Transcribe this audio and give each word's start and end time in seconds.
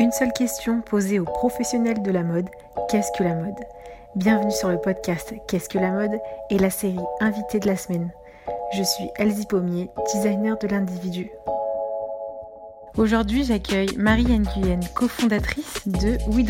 Une 0.00 0.12
seule 0.12 0.32
question 0.32 0.80
posée 0.80 1.18
aux 1.18 1.26
professionnels 1.26 2.00
de 2.00 2.10
la 2.10 2.22
mode, 2.22 2.48
qu'est-ce 2.88 3.12
que 3.18 3.22
la 3.22 3.34
mode? 3.34 3.60
Bienvenue 4.16 4.50
sur 4.50 4.70
le 4.70 4.80
podcast 4.80 5.34
Qu'est-ce 5.46 5.68
que 5.68 5.76
la 5.76 5.90
mode? 5.90 6.18
et 6.48 6.56
la 6.56 6.70
série 6.70 6.96
Invité 7.20 7.58
de 7.60 7.66
la 7.66 7.76
semaine. 7.76 8.10
Je 8.72 8.82
suis 8.82 9.10
Elsie 9.16 9.44
Pommier, 9.44 9.90
designer 10.14 10.56
de 10.56 10.68
l'individu. 10.68 11.30
Aujourd'hui, 12.96 13.44
j'accueille 13.44 13.94
Marie 13.98 14.24
Nguyen, 14.24 14.80
cofondatrice 14.94 15.86
de 15.86 16.16
We 16.32 16.46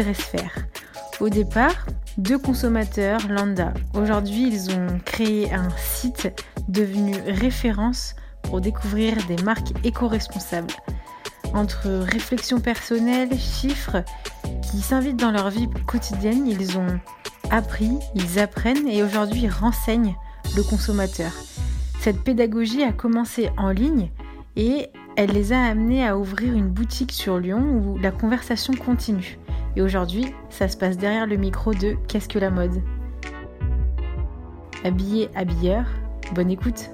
Au 1.18 1.28
départ, 1.28 1.86
deux 2.18 2.38
consommateurs 2.38 3.26
lambda. 3.28 3.74
Aujourd'hui, 3.94 4.46
ils 4.46 4.70
ont 4.70 5.00
créé 5.04 5.52
un 5.52 5.70
site 5.76 6.32
devenu 6.68 7.16
référence 7.26 8.14
pour 8.42 8.60
découvrir 8.60 9.16
des 9.26 9.42
marques 9.42 9.72
éco-responsables. 9.82 10.72
Entre 11.54 11.88
réflexion 11.88 12.60
personnelle, 12.60 13.36
chiffres 13.36 14.04
qui 14.70 14.80
s'invitent 14.80 15.18
dans 15.18 15.32
leur 15.32 15.50
vie 15.50 15.68
quotidienne, 15.86 16.46
ils 16.46 16.78
ont 16.78 17.00
appris, 17.50 17.90
ils 18.14 18.38
apprennent 18.38 18.86
et 18.88 19.02
aujourd'hui 19.02 19.48
renseignent 19.48 20.16
le 20.56 20.62
consommateur. 20.62 21.32
Cette 22.00 22.22
pédagogie 22.22 22.82
a 22.82 22.92
commencé 22.92 23.50
en 23.56 23.70
ligne 23.70 24.10
et 24.56 24.88
elle 25.16 25.30
les 25.32 25.52
a 25.52 25.62
amenés 25.64 26.06
à 26.06 26.16
ouvrir 26.16 26.54
une 26.54 26.68
boutique 26.68 27.12
sur 27.12 27.38
Lyon 27.38 27.60
où 27.60 27.98
la 27.98 28.10
conversation 28.10 28.72
continue. 28.74 29.38
Et 29.76 29.82
aujourd'hui, 29.82 30.32
ça 30.48 30.68
se 30.68 30.76
passe 30.76 30.96
derrière 30.96 31.26
le 31.26 31.36
micro 31.36 31.74
de 31.74 31.96
Qu'est-ce 32.08 32.28
que 32.28 32.38
la 32.38 32.50
mode? 32.50 32.82
Habillé, 34.84 35.28
habilleur, 35.34 35.84
bonne 36.34 36.50
écoute 36.50 36.90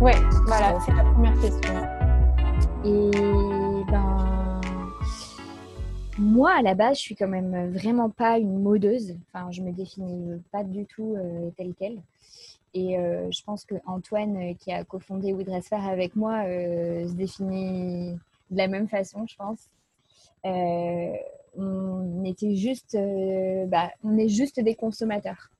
Ouais, 0.00 0.14
voilà, 0.46 0.80
c'est 0.80 0.94
la 0.94 1.04
première 1.04 1.38
question. 1.42 1.74
Et 2.86 3.10
ben, 3.90 4.60
moi, 6.16 6.52
à 6.56 6.62
la 6.62 6.74
base, 6.74 6.96
je 6.96 7.02
suis 7.02 7.14
quand 7.14 7.28
même 7.28 7.70
vraiment 7.70 8.08
pas 8.08 8.38
une 8.38 8.62
modeuse. 8.62 9.14
Enfin, 9.26 9.50
je 9.50 9.60
me 9.60 9.72
définis 9.72 10.40
pas 10.52 10.64
du 10.64 10.86
tout 10.86 11.16
euh, 11.18 11.50
telle 11.58 11.74
qu'elle. 11.74 11.98
Et 12.72 12.98
euh, 12.98 13.30
je 13.30 13.42
pense 13.44 13.66
que 13.66 13.74
Antoine, 13.84 14.38
euh, 14.38 14.54
qui 14.54 14.72
a 14.72 14.84
cofondé 14.84 15.34
We 15.34 15.44
Dress 15.44 15.68
Fair 15.68 15.86
avec 15.86 16.16
moi, 16.16 16.44
se 16.44 17.12
définit 17.12 18.12
de 18.50 18.56
la 18.56 18.68
même 18.68 18.88
façon, 18.88 19.26
je 19.26 19.36
pense. 19.36 19.68
on 21.58 22.24
était 22.24 22.54
juste, 22.54 22.96
bah, 23.66 23.90
on 24.02 24.16
est 24.16 24.28
juste 24.28 24.60
des 24.60 24.76
consommateurs. 24.76 25.50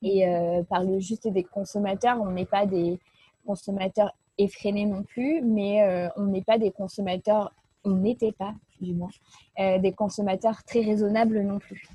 Et 0.00 0.24
par 0.68 0.84
le 0.84 1.00
juste 1.00 1.26
des 1.26 1.42
consommateurs, 1.42 2.20
on 2.20 2.30
n'est 2.30 2.46
pas 2.46 2.66
des, 2.66 3.00
consommateurs 3.46 4.12
effrénés 4.38 4.86
non 4.86 5.02
plus, 5.02 5.40
mais 5.42 5.82
euh, 5.82 6.08
on 6.16 6.24
n'est 6.24 6.42
pas 6.42 6.58
des 6.58 6.70
consommateurs, 6.70 7.54
on 7.84 7.92
n'était 7.92 8.32
pas 8.32 8.54
du 8.80 8.92
moins, 8.92 9.10
euh, 9.58 9.78
des 9.78 9.92
consommateurs 9.92 10.62
très 10.64 10.80
raisonnables 10.80 11.40
non 11.40 11.58
plus. 11.58 11.88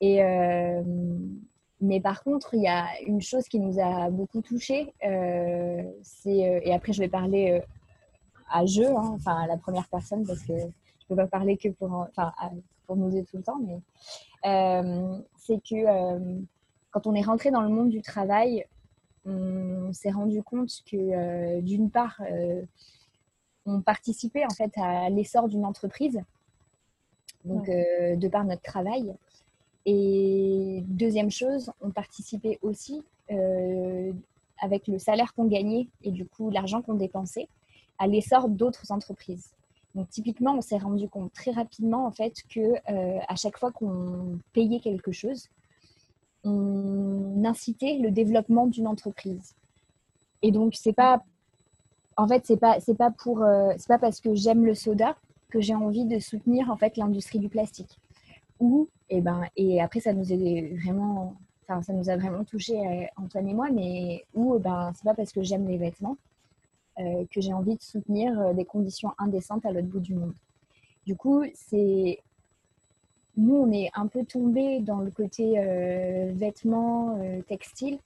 Et, 0.00 0.22
euh, 0.22 0.82
mais 1.80 2.00
par 2.00 2.22
contre, 2.24 2.54
il 2.54 2.62
y 2.62 2.68
a 2.68 2.86
une 3.06 3.20
chose 3.20 3.46
qui 3.48 3.60
nous 3.60 3.78
a 3.78 4.08
beaucoup 4.10 4.40
touchés, 4.40 4.94
et 5.02 6.72
après 6.72 6.92
je 6.92 7.00
vais 7.00 7.08
parler 7.08 7.60
à 8.50 8.64
jeu, 8.64 8.86
hein, 8.86 9.12
enfin 9.14 9.42
à 9.42 9.46
la 9.46 9.58
première 9.58 9.86
personne, 9.88 10.26
parce 10.26 10.40
que 10.40 10.56
je 10.58 10.64
ne 10.64 11.08
peux 11.08 11.16
pas 11.16 11.26
parler 11.26 11.58
que 11.58 11.68
pour, 11.68 12.06
enfin, 12.08 12.32
pour 12.86 12.96
nous 12.96 13.10
tout 13.24 13.36
le 13.36 13.42
temps, 13.42 13.60
mais 13.60 13.80
c'est 15.36 15.60
que 15.68 15.84
quand 16.90 17.06
on 17.06 17.14
est 17.14 17.22
rentré 17.22 17.50
dans 17.50 17.60
le 17.60 17.68
monde 17.68 17.90
du 17.90 18.00
travail, 18.00 18.64
on 19.26 19.92
s'est 19.92 20.10
rendu 20.10 20.42
compte 20.42 20.70
que 20.90 20.96
euh, 20.96 21.60
d'une 21.60 21.90
part, 21.90 22.20
euh, 22.30 22.62
on 23.64 23.80
participait 23.80 24.44
en 24.44 24.54
fait 24.54 24.70
à 24.76 25.10
l'essor 25.10 25.48
d'une 25.48 25.64
entreprise, 25.64 26.20
donc 27.44 27.68
euh, 27.68 28.16
de 28.16 28.28
par 28.28 28.44
notre 28.44 28.62
travail. 28.62 29.12
Et 29.84 30.82
deuxième 30.86 31.30
chose, 31.30 31.72
on 31.80 31.90
participait 31.90 32.58
aussi 32.62 33.04
avec 34.60 34.86
le 34.86 34.98
salaire 34.98 35.34
qu'on 35.34 35.46
gagnait 35.46 35.88
et 36.02 36.12
du 36.12 36.26
coup 36.26 36.50
l'argent 36.50 36.80
qu'on 36.80 36.94
dépensait 36.94 37.48
à 37.98 38.06
l'essor 38.06 38.48
d'autres 38.48 38.92
entreprises. 38.92 39.50
Donc 39.94 40.08
typiquement, 40.10 40.56
on 40.56 40.60
s'est 40.60 40.78
rendu 40.78 41.08
compte 41.08 41.32
très 41.32 41.50
rapidement 41.50 42.06
en 42.06 42.12
fait 42.12 42.34
que 42.48 42.74
à 42.86 43.36
chaque 43.36 43.58
fois 43.58 43.70
qu'on 43.72 44.38
payait 44.52 44.80
quelque 44.80 45.12
chose, 45.12 45.48
on 46.46 47.44
incitait 47.44 47.98
le 47.98 48.10
développement 48.10 48.66
d'une 48.66 48.86
entreprise. 48.86 49.54
Et 50.42 50.52
donc, 50.52 50.74
c'est 50.74 50.92
pas. 50.92 51.22
En 52.16 52.26
fait, 52.26 52.46
c'est 52.46 52.56
pas, 52.56 52.80
c'est 52.80 52.94
pas 52.94 53.10
pour. 53.10 53.42
Euh, 53.42 53.72
c'est 53.76 53.88
pas 53.88 53.98
parce 53.98 54.20
que 54.20 54.34
j'aime 54.34 54.64
le 54.64 54.74
soda 54.74 55.16
que 55.50 55.60
j'ai 55.60 55.74
envie 55.74 56.04
de 56.04 56.18
soutenir 56.18 56.70
en 56.70 56.76
fait 56.76 56.96
l'industrie 56.96 57.38
du 57.38 57.48
plastique. 57.48 57.98
Ou, 58.60 58.88
et 59.10 59.18
eh 59.18 59.20
ben, 59.20 59.42
et 59.56 59.80
après, 59.82 60.00
ça 60.00 60.12
nous 60.12 60.24
vraiment. 60.24 61.34
Enfin, 61.68 61.82
ça 61.82 61.92
nous 61.92 62.08
a 62.08 62.16
vraiment 62.16 62.44
touché 62.44 62.78
euh, 62.78 63.06
Antoine 63.16 63.48
et 63.48 63.54
moi, 63.54 63.68
mais 63.72 64.24
ou, 64.34 64.56
eh 64.56 64.60
ben, 64.60 64.92
c'est 64.94 65.04
pas 65.04 65.14
parce 65.14 65.32
que 65.32 65.42
j'aime 65.42 65.66
les 65.66 65.78
vêtements 65.78 66.16
euh, 67.00 67.24
que 67.30 67.40
j'ai 67.40 67.52
envie 67.52 67.76
de 67.76 67.82
soutenir 67.82 68.54
des 68.54 68.64
conditions 68.64 69.12
indécentes 69.18 69.66
à 69.66 69.72
l'autre 69.72 69.88
bout 69.88 70.00
du 70.00 70.14
monde. 70.14 70.34
Du 71.06 71.16
coup, 71.16 71.44
c'est 71.54 72.20
nous, 73.36 73.54
on 73.54 73.70
est 73.72 73.90
un 73.94 74.06
peu 74.06 74.24
tombé 74.24 74.80
dans 74.80 75.00
le 75.00 75.10
côté 75.10 75.58
euh, 75.58 76.32
vêtements, 76.34 77.18
euh, 77.20 77.42
textiles, 77.42 77.98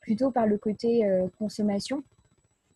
plutôt 0.00 0.30
par 0.30 0.46
le 0.46 0.56
côté 0.56 1.04
euh, 1.04 1.28
consommation 1.38 2.02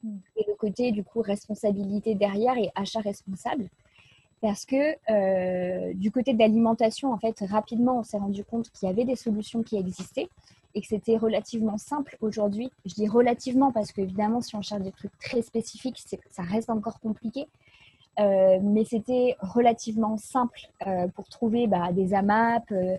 hmm. 0.03 0.19
et 0.37 0.45
le 0.47 0.55
côté 0.55 0.93
du 0.93 1.03
coup 1.03 1.23
responsabilité 1.23 2.15
derrière 2.15 2.57
et 2.59 2.71
achat 2.75 3.01
responsable. 3.01 3.69
Parce 4.43 4.67
que 4.67 5.93
du 5.93 6.11
côté 6.11 6.35
de 6.35 6.39
l'alimentation, 6.41 7.13
en 7.13 7.19
fait, 7.19 7.45
rapidement, 7.49 8.01
on 8.01 8.03
s'est 8.03 8.19
rendu 8.19 8.43
compte 8.43 8.71
qu'il 8.73 8.89
y 8.89 8.91
avait 8.91 9.05
des 9.05 9.15
solutions 9.15 9.63
qui 9.63 9.77
existaient 9.77 10.29
et 10.75 10.81
que 10.81 10.87
c'était 10.89 11.17
relativement 11.17 11.79
simple 11.79 12.17
aujourd'hui. 12.21 12.73
Je 12.85 12.95
dis 12.95 13.07
relativement 13.07 13.71
parce 13.71 13.93
qu'évidemment, 13.93 14.41
si 14.41 14.57
on 14.57 14.63
cherche 14.63 14.83
des 14.83 14.91
trucs 14.91 15.17
très 15.21 15.43
spécifiques, 15.43 16.03
ça 16.29 16.43
reste 16.43 16.71
encore 16.71 16.99
compliqué. 16.99 17.47
Euh, 18.21 18.59
mais 18.63 18.85
c'était 18.85 19.37
relativement 19.41 20.17
simple 20.19 20.61
euh, 20.87 21.09
pour 21.09 21.29
trouver 21.29 21.67
bah, 21.67 21.93
des 21.93 22.13
AMAP, 22.13 22.71
euh, 22.71 22.99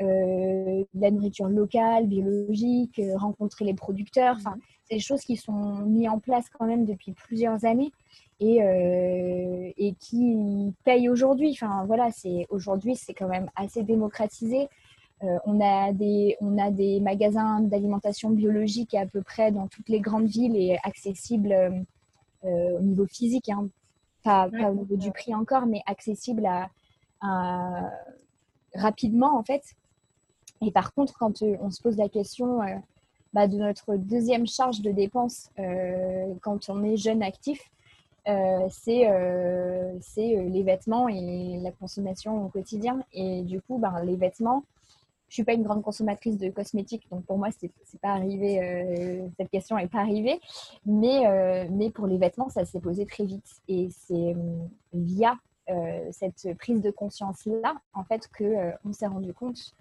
de 0.00 1.00
la 1.00 1.10
nourriture 1.10 1.48
locale, 1.48 2.06
biologique, 2.06 3.00
rencontrer 3.16 3.64
les 3.64 3.74
producteurs. 3.74 4.36
Enfin, 4.38 4.56
c'est 4.84 4.96
des 4.96 5.00
choses 5.00 5.22
qui 5.22 5.36
sont 5.36 5.76
mises 5.86 6.08
en 6.08 6.18
place 6.18 6.46
quand 6.58 6.66
même 6.66 6.84
depuis 6.84 7.12
plusieurs 7.12 7.64
années 7.64 7.92
et, 8.38 8.58
et 9.78 9.94
qui 9.94 10.74
payent 10.84 11.08
aujourd'hui. 11.08 11.50
Enfin, 11.52 11.84
voilà, 11.86 12.10
c'est 12.12 12.46
aujourd'hui, 12.50 12.94
c'est 12.94 13.14
quand 13.14 13.28
même 13.28 13.50
assez 13.56 13.82
démocratisé. 13.82 14.68
on, 15.22 15.60
a 15.60 15.92
des, 15.92 16.36
on 16.42 16.58
a 16.58 16.70
des 16.70 17.00
magasins 17.00 17.60
d'alimentation 17.60 18.30
biologique 18.30 18.94
à 18.94 19.06
peu 19.06 19.22
près 19.22 19.50
dans 19.50 19.66
toutes 19.66 19.88
les 19.88 20.00
grandes 20.00 20.28
villes 20.28 20.56
et 20.56 20.76
accessibles 20.84 21.86
au 22.42 22.80
niveau 22.80 23.06
physique. 23.06 23.48
Hein, 23.48 23.68
pas, 24.26 24.70
au 24.70 24.74
niveau 24.74 24.96
du 24.96 25.12
prix 25.12 25.34
encore, 25.34 25.66
mais 25.66 25.82
accessible 25.86 26.46
à, 26.46 27.90
rapidement 28.74 29.38
en 29.38 29.42
fait. 29.42 29.62
Et 30.62 30.70
par 30.70 30.92
contre, 30.94 31.14
quand 31.18 31.42
euh, 31.42 31.56
on 31.60 31.70
se 31.70 31.82
pose 31.82 31.96
la 31.96 32.08
question 32.08 32.62
euh, 32.62 32.76
bah, 33.32 33.46
de 33.46 33.56
notre 33.56 33.96
deuxième 33.96 34.46
charge 34.46 34.80
de 34.80 34.90
dépenses 34.90 35.50
euh, 35.58 36.34
quand 36.42 36.68
on 36.68 36.82
est 36.84 36.96
jeune 36.96 37.22
actif, 37.22 37.60
c'est 38.70 39.08
les 40.24 40.62
vêtements 40.64 41.08
et 41.08 41.60
la 41.62 41.70
consommation 41.70 42.44
au 42.44 42.48
quotidien. 42.48 43.04
Et 43.12 43.42
du 43.42 43.60
coup, 43.60 43.78
bah, 43.78 44.02
les 44.02 44.16
vêtements, 44.16 44.64
je 45.28 45.34
suis 45.34 45.44
pas 45.44 45.54
une 45.54 45.62
grande 45.62 45.82
consommatrice 45.82 46.38
de 46.38 46.50
cosmétiques, 46.50 47.08
donc 47.10 47.24
pour 47.24 47.38
moi, 47.38 47.48
c'est 47.58 47.70
pas 48.00 48.10
arrivé, 48.10 48.60
euh, 48.60 49.28
cette 49.36 49.50
question 49.50 49.76
n'est 49.76 49.88
pas 49.88 50.00
arrivée. 50.00 50.40
Mais, 50.84 51.26
euh, 51.26 51.66
mais 51.70 51.90
pour 51.90 52.06
les 52.06 52.16
vêtements, 52.16 52.48
ça 52.48 52.64
s'est 52.64 52.80
posé 52.80 53.06
très 53.06 53.24
vite. 53.24 53.46
Et 53.68 53.88
c'est 53.90 54.34
euh, 54.34 54.66
via 54.92 55.38
cette 56.12 56.56
prise 56.58 56.80
de 56.80 56.92
conscience-là, 56.92 57.74
en 57.92 58.04
fait, 58.04 58.30
qu'on 58.38 58.72
on 58.84 58.92
s'est 58.92 59.08
rendu 59.08 59.34
compte 59.34 59.74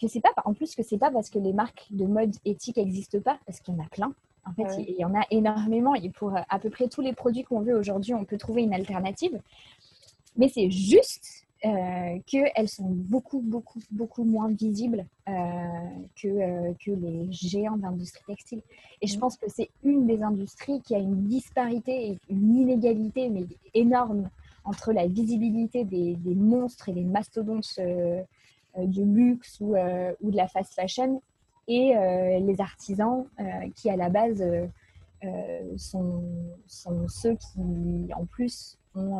que 0.00 0.08
c'est 0.08 0.22
pas, 0.22 0.30
en 0.46 0.54
plus, 0.54 0.74
que 0.74 0.82
c'est 0.82 0.96
pas 0.96 1.10
parce 1.10 1.28
que 1.28 1.38
les 1.38 1.52
marques 1.52 1.86
de 1.90 2.06
mode 2.06 2.34
éthique 2.46 2.78
n'existent 2.78 3.20
pas, 3.20 3.38
parce 3.44 3.60
qu'il 3.60 3.74
y 3.74 3.76
en 3.76 3.84
a 3.84 3.88
plein. 3.90 4.14
En 4.46 4.54
fait, 4.54 4.82
il 4.88 4.96
y 4.98 5.04
en 5.04 5.14
a 5.14 5.20
énormément. 5.30 5.94
Et 5.94 6.08
pour 6.08 6.32
à 6.34 6.58
peu 6.58 6.70
près 6.70 6.88
tous 6.88 7.02
les 7.02 7.12
produits 7.12 7.42
qu'on 7.42 7.60
veut 7.60 7.76
aujourd'hui, 7.76 8.14
on 8.14 8.24
peut 8.24 8.38
trouver 8.38 8.62
une 8.62 8.72
alternative. 8.72 9.38
Mais 10.36 10.48
c'est 10.48 10.70
juste 10.70 11.39
euh, 11.62 12.18
qu'elles 12.26 12.70
sont 12.70 12.88
beaucoup, 12.88 13.40
beaucoup, 13.40 13.80
beaucoup 13.90 14.24
moins 14.24 14.48
visibles 14.48 15.04
euh, 15.28 15.32
que, 16.16 16.28
euh, 16.28 16.72
que 16.82 16.90
les 16.90 17.30
géants 17.30 17.76
d'industrie 17.76 18.22
textile. 18.26 18.62
Et 19.02 19.06
je 19.06 19.18
mm. 19.18 19.20
pense 19.20 19.36
que 19.36 19.44
c'est 19.48 19.68
une 19.84 20.06
des 20.06 20.22
industries 20.22 20.80
qui 20.80 20.94
a 20.94 20.98
une 20.98 21.26
disparité 21.26 22.12
et 22.12 22.18
une 22.30 22.56
inégalité 22.56 23.28
mais 23.28 23.44
énorme 23.74 24.30
entre 24.64 24.94
la 24.94 25.06
visibilité 25.06 25.84
des, 25.84 26.16
des 26.16 26.34
monstres 26.34 26.88
et 26.88 26.92
des 26.92 27.04
mastodontes 27.04 27.78
du 28.78 29.04
luxe 29.04 29.60
ou, 29.60 29.74
ou, 29.76 30.30
de 30.30 30.36
la 30.36 30.48
fast 30.48 30.72
fashion 30.72 31.20
et 31.68 31.94
les 32.40 32.60
artisans 32.60 33.26
qui, 33.74 33.90
à 33.90 33.96
la 33.96 34.08
base, 34.10 34.42
sont, 35.76 36.22
sont, 36.66 37.08
ceux 37.08 37.36
qui, 37.36 38.12
en 38.14 38.26
plus, 38.26 38.78
ont, 38.94 39.18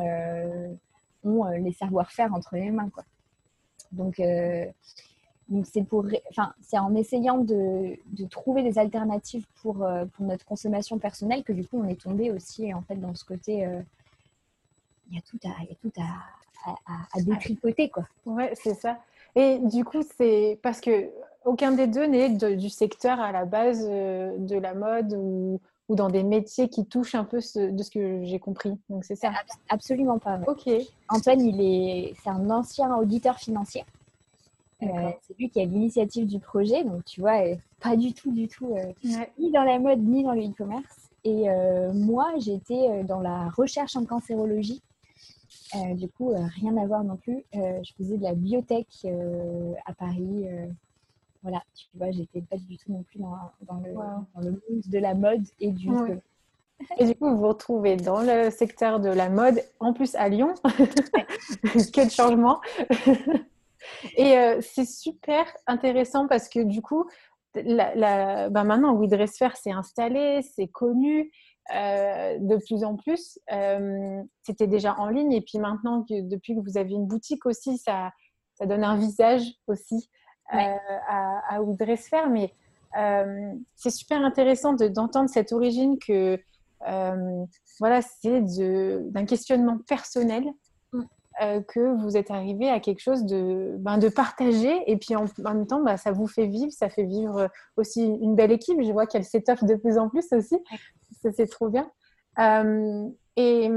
ont 1.24 1.44
les 1.44 1.72
savoir-faire 1.72 2.32
entre 2.34 2.56
les 2.56 2.70
mains. 2.70 2.90
Quoi. 2.90 3.04
Donc, 3.92 4.20
donc 5.50 5.66
c'est 5.66 5.82
pour, 5.82 6.06
enfin, 6.30 6.54
c'est 6.60 6.78
en 6.78 6.94
essayant 6.94 7.38
de, 7.38 7.96
de, 8.06 8.24
trouver 8.26 8.62
des 8.62 8.78
alternatives 8.78 9.46
pour, 9.60 9.82
euh, 9.82 10.04
pour 10.04 10.24
notre 10.24 10.44
consommation 10.44 10.98
personnelle 10.98 11.42
que 11.42 11.52
du 11.52 11.66
coup 11.66 11.80
on 11.80 11.88
est 11.88 12.00
tombé 12.00 12.30
aussi 12.30 12.72
en 12.72 12.82
fait 12.82 12.94
dans 12.94 13.14
ce 13.16 13.24
côté. 13.24 13.66
Euh, 13.66 13.82
il 15.10 15.16
y 15.16 15.18
a 15.18 15.22
tout 15.22 15.40
à, 15.44 15.48
y 15.64 15.72
a 15.72 15.74
tout 15.74 15.92
à, 16.00 16.70
à, 16.70 16.74
à 17.12 17.20
détricoter 17.20 17.88
quoi. 17.88 18.06
Ouais, 18.26 18.52
c'est 18.54 18.74
ça. 18.74 19.00
Et 19.34 19.58
du 19.58 19.84
coup, 19.84 20.02
c'est 20.16 20.58
parce 20.62 20.80
que 20.80 21.10
aucun 21.44 21.72
des 21.72 21.88
deux 21.88 22.06
n'est 22.06 22.28
du 22.30 22.68
secteur 22.68 23.18
à 23.18 23.32
la 23.32 23.44
base 23.44 23.84
euh, 23.90 24.36
de 24.38 24.56
la 24.56 24.74
mode 24.74 25.14
ou, 25.14 25.60
ou, 25.90 25.96
dans 25.96 26.08
des 26.08 26.22
métiers 26.22 26.68
qui 26.68 26.86
touchent 26.86 27.14
un 27.14 27.24
peu 27.24 27.38
de 27.38 27.82
ce 27.82 27.90
que 27.90 28.24
j'ai 28.24 28.38
compris. 28.38 28.78
Donc 28.88 29.04
c'est 29.04 29.16
ça. 29.16 29.32
Absolument 29.68 30.18
pas. 30.18 30.40
Ok. 30.46 30.68
Antoine, 31.08 31.40
il 31.40 31.60
est, 31.60 32.14
c'est 32.22 32.30
un 32.30 32.48
ancien 32.50 32.94
auditeur 32.96 33.38
financier. 33.38 33.84
Euh, 34.82 35.10
c'est 35.22 35.38
lui 35.38 35.50
qui 35.50 35.60
a 35.60 35.64
l'initiative 35.64 36.26
du 36.26 36.38
projet, 36.38 36.84
donc 36.84 37.04
tu 37.04 37.20
vois, 37.20 37.42
pas 37.80 37.96
du 37.96 38.12
tout, 38.14 38.32
du 38.32 38.48
tout, 38.48 38.74
euh, 38.74 38.92
ni 39.38 39.50
dans 39.50 39.64
la 39.64 39.78
mode, 39.78 40.00
ni 40.00 40.22
dans 40.22 40.32
le 40.32 40.42
e-commerce. 40.42 41.10
Et 41.24 41.50
euh, 41.50 41.92
moi, 41.92 42.32
j'étais 42.38 43.04
dans 43.04 43.20
la 43.20 43.50
recherche 43.50 43.96
en 43.96 44.04
cancérologie. 44.04 44.80
du 45.94 46.08
coup, 46.08 46.32
rien 46.60 46.76
à 46.78 46.86
voir 46.86 47.04
non 47.04 47.16
plus. 47.16 47.44
je 47.52 47.92
faisais 47.98 48.16
de 48.16 48.22
la 48.22 48.34
biotech 48.34 49.06
à 49.84 49.92
Paris. 49.92 50.46
Voilà, 51.42 51.62
tu 51.74 51.86
vois, 51.94 52.10
j'étais 52.10 52.42
pas 52.42 52.56
du 52.56 52.76
tout 52.76 52.92
non 52.92 53.02
plus 53.02 53.18
dans, 53.18 53.80
le, 53.80 54.50
monde 54.50 54.60
de 54.86 54.98
la 54.98 55.14
mode 55.14 55.44
et 55.58 55.70
du 55.70 55.88
Et 56.98 57.06
du 57.06 57.14
coup, 57.14 57.30
vous 57.30 57.38
vous 57.38 57.48
retrouvez 57.48 57.96
dans 57.96 58.20
le 58.20 58.50
secteur 58.50 59.00
de 59.00 59.08
la 59.08 59.28
mode, 59.28 59.62
en 59.78 59.92
plus 59.92 60.14
à 60.16 60.28
Lyon. 60.28 60.54
Quel 61.92 62.10
changement 62.10 62.60
et 64.16 64.36
euh, 64.36 64.60
c'est 64.60 64.86
super 64.86 65.44
intéressant 65.66 66.26
parce 66.26 66.48
que 66.48 66.60
du 66.60 66.82
coup, 66.82 67.06
la, 67.54 68.48
ben 68.50 68.64
maintenant, 68.64 68.94
WeDressFair 68.94 69.56
s'est 69.56 69.72
installé, 69.72 70.42
c'est 70.42 70.68
connu 70.68 71.32
euh, 71.74 72.38
de 72.38 72.56
plus 72.56 72.84
en 72.84 72.96
plus. 72.96 73.38
Euh, 73.52 74.22
c'était 74.42 74.66
déjà 74.66 74.94
en 74.98 75.08
ligne 75.08 75.32
et 75.32 75.40
puis 75.40 75.58
maintenant, 75.58 76.02
que, 76.02 76.28
depuis 76.28 76.54
que 76.54 76.60
vous 76.60 76.78
avez 76.78 76.92
une 76.92 77.06
boutique 77.06 77.46
aussi, 77.46 77.78
ça, 77.78 78.12
ça 78.54 78.66
donne 78.66 78.84
un 78.84 78.96
visage 78.96 79.42
aussi 79.66 80.08
à, 80.50 81.42
à 81.48 81.62
WeDressFair. 81.62 82.28
Mais 82.28 82.52
c'est 83.76 83.90
super 83.90 84.22
intéressant 84.22 84.74
d'entendre 84.74 85.30
cette 85.30 85.52
origine 85.52 85.98
que 85.98 86.38
voilà, 87.78 88.02
c'est 88.02 88.42
d'un 89.10 89.24
questionnement 89.24 89.78
personnel 89.86 90.44
euh, 91.42 91.62
que 91.62 92.02
vous 92.02 92.18
êtes 92.18 92.30
arrivé 92.30 92.68
à 92.68 92.80
quelque 92.80 93.00
chose 93.00 93.24
de, 93.24 93.76
ben, 93.78 93.96
de 93.96 94.10
partagé 94.10 94.82
et 94.90 94.98
puis 94.98 95.16
en, 95.16 95.24
même 95.38 95.66
temps, 95.66 95.82
ben, 95.82 95.96
ça 95.96 96.12
vous 96.12 96.26
fait 96.26 96.46
vivre, 96.46 96.70
ça 96.70 96.90
fait 96.90 97.04
vivre 97.04 97.48
aussi 97.76 98.02
une 98.02 98.34
belle 98.34 98.52
équipe. 98.52 98.76
Je 98.82 98.92
vois 98.92 99.06
qu'elle 99.06 99.24
s'étoffe 99.24 99.64
de 99.64 99.74
plus 99.76 99.96
en 99.96 100.10
plus 100.10 100.26
aussi. 100.32 100.58
Ça, 101.22 101.30
c'est 101.32 101.46
trop 101.46 101.70
bien. 101.70 101.90
Euh, 102.38 103.08
et, 103.36 103.70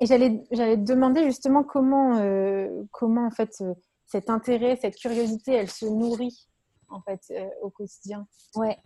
et 0.00 0.06
j'allais, 0.06 0.42
j'allais 0.50 0.76
te 0.76 0.82
demander 0.82 1.24
justement 1.24 1.62
comment, 1.62 2.18
euh, 2.18 2.68
comment 2.90 3.26
en 3.26 3.30
fait 3.30 3.64
cet 4.06 4.30
intérêt, 4.30 4.76
cette 4.76 4.96
curiosité, 4.96 5.52
elle 5.52 5.70
se 5.70 5.86
nourrit 5.86 6.48
en 6.88 7.00
fait 7.00 7.20
au 7.62 7.70
quotidien. 7.70 8.26
Ouais. 8.54 8.78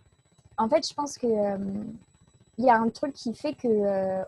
En 0.57 0.67
fait, 0.69 0.87
je 0.87 0.93
pense 0.93 1.17
que 1.17 1.27
il 2.57 2.65
y 2.65 2.69
a 2.69 2.75
un 2.75 2.89
truc 2.89 3.13
qui 3.13 3.33
fait 3.33 3.53
que 3.53 4.23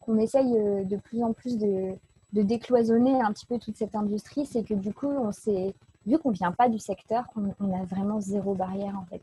qu'on 0.00 0.18
essaye 0.18 0.52
de 0.84 0.96
plus 0.96 1.22
en 1.22 1.32
plus 1.32 1.58
de 1.58 1.96
décloisonner 2.32 3.20
un 3.20 3.32
petit 3.32 3.46
peu 3.46 3.58
toute 3.58 3.76
cette 3.76 3.94
industrie, 3.94 4.46
c'est 4.46 4.64
que 4.64 4.74
du 4.74 4.92
coup, 4.92 5.08
on 5.08 5.32
s'est, 5.32 5.74
vu 6.06 6.18
qu'on 6.18 6.30
vient 6.30 6.52
pas 6.52 6.68
du 6.68 6.78
secteur, 6.78 7.24
on, 7.36 7.72
a 7.72 7.84
vraiment 7.84 8.20
zéro 8.20 8.54
barrière 8.54 8.98
en 8.98 9.04
fait. 9.06 9.22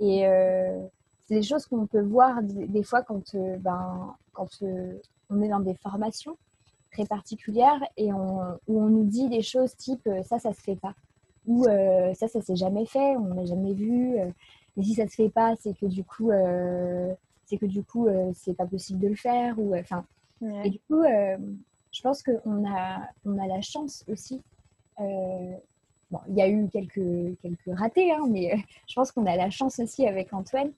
Et 0.00 0.26
euh, 0.26 0.80
c'est 1.20 1.34
des 1.36 1.42
choses 1.42 1.66
qu'on 1.66 1.86
peut 1.86 2.02
voir 2.02 2.42
des, 2.42 2.82
fois 2.82 3.02
quand, 3.02 3.34
euh, 3.34 3.56
ben, 3.58 4.14
quand 4.32 4.48
euh, 4.62 4.98
on 5.30 5.40
est 5.42 5.48
dans 5.48 5.60
des 5.60 5.74
formations 5.74 6.36
très 6.92 7.06
particulières 7.06 7.80
et 7.96 8.12
on, 8.12 8.40
où 8.68 8.80
on 8.80 8.88
nous 8.88 9.04
dit 9.04 9.28
des 9.28 9.42
choses 9.42 9.74
type 9.76 10.08
ça, 10.24 10.38
ça 10.38 10.52
se 10.52 10.60
fait 10.60 10.76
pas. 10.76 10.94
Ou 11.46 11.64
ça, 11.64 12.28
ça 12.28 12.40
s'est 12.40 12.54
jamais 12.54 12.86
fait, 12.86 13.16
on 13.16 13.34
n'a 13.34 13.44
jamais 13.44 13.74
vu. 13.74 14.16
et 14.16 14.82
si 14.82 14.94
ça 14.94 15.08
se 15.08 15.14
fait 15.14 15.28
pas, 15.28 15.54
c'est 15.58 15.76
que 15.76 15.86
du 15.86 16.04
coup, 16.04 16.30
c'est 17.46 17.56
que 17.56 17.66
du 17.66 17.82
coup, 17.82 18.06
c'est 18.32 18.56
pas 18.56 18.66
possible 18.66 19.00
de 19.00 19.08
le 19.08 19.16
faire. 19.16 19.58
Ou 19.58 19.74
enfin, 19.74 20.04
et 20.64 20.70
du 20.70 20.78
coup, 20.88 21.02
je 21.92 22.00
pense 22.00 22.22
qu'on 22.22 22.64
a, 22.66 23.08
on 23.24 23.38
a 23.38 23.46
la 23.46 23.60
chance 23.60 24.04
aussi. 24.08 24.40
Euh, 25.00 25.54
bon, 26.10 26.18
il 26.28 26.34
y 26.34 26.42
a 26.42 26.48
eu 26.48 26.68
quelques, 26.68 27.38
quelques 27.42 27.78
ratés, 27.78 28.12
hein, 28.12 28.24
mais 28.28 28.54
euh, 28.54 28.56
je 28.88 28.94
pense 28.94 29.12
qu'on 29.12 29.26
a 29.26 29.36
la 29.36 29.50
chance 29.50 29.78
aussi 29.78 30.06
avec 30.06 30.32
Antoine 30.32 30.72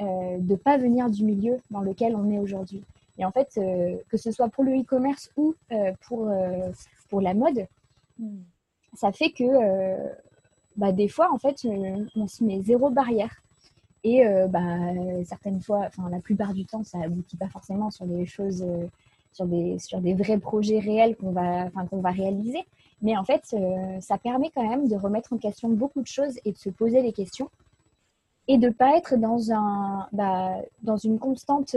euh, 0.00 0.38
de 0.38 0.52
ne 0.52 0.56
pas 0.56 0.78
venir 0.78 1.10
du 1.10 1.24
milieu 1.24 1.60
dans 1.70 1.80
lequel 1.80 2.14
on 2.14 2.30
est 2.30 2.38
aujourd'hui. 2.38 2.82
Et 3.20 3.24
en 3.24 3.30
fait, 3.30 3.60
que 4.08 4.16
ce 4.16 4.32
soit 4.32 4.48
pour 4.48 4.64
le 4.64 4.72
e-commerce 4.80 5.30
ou 5.36 5.54
pour, 6.02 6.32
pour 7.08 7.20
la 7.20 7.34
mode, 7.34 7.66
hmm. 8.18 8.40
ça 8.94 9.12
fait 9.12 9.30
que 9.30 9.44
bah, 10.76 10.90
des 10.90 11.08
fois, 11.08 11.30
en 11.32 11.38
fait, 11.38 11.64
on 12.16 12.26
se 12.26 12.42
met 12.42 12.62
zéro 12.62 12.90
barrière. 12.90 13.42
Et 14.02 14.24
bah, 14.48 14.78
certaines 15.26 15.60
fois, 15.60 15.84
enfin 15.86 16.08
la 16.08 16.20
plupart 16.20 16.54
du 16.54 16.64
temps, 16.64 16.82
ça 16.82 16.98
aboutit 17.04 17.36
pas 17.36 17.48
forcément 17.48 17.90
sur 17.90 18.06
des 18.06 18.24
choses 18.24 18.64
sur 19.32 19.46
des, 19.46 19.78
sur 19.78 20.00
des 20.00 20.14
vrais 20.14 20.38
projets 20.38 20.78
réels 20.78 21.16
qu'on 21.16 21.32
va, 21.32 21.70
qu'on 21.90 22.00
va 22.00 22.10
réaliser. 22.10 22.64
Mais 23.02 23.16
en 23.16 23.24
fait, 23.24 23.42
euh, 23.54 24.00
ça 24.00 24.18
permet 24.18 24.50
quand 24.54 24.68
même 24.68 24.88
de 24.88 24.96
remettre 24.96 25.32
en 25.32 25.38
question 25.38 25.68
beaucoup 25.70 26.02
de 26.02 26.06
choses 26.06 26.38
et 26.44 26.52
de 26.52 26.58
se 26.58 26.68
poser 26.68 27.02
des 27.02 27.12
questions 27.12 27.48
et 28.48 28.58
de 28.58 28.66
ne 28.66 28.72
pas 28.72 28.96
être 28.96 29.16
dans, 29.16 29.52
un, 29.52 30.08
bah, 30.12 30.56
dans 30.82 30.96
une 30.96 31.18
constante 31.18 31.74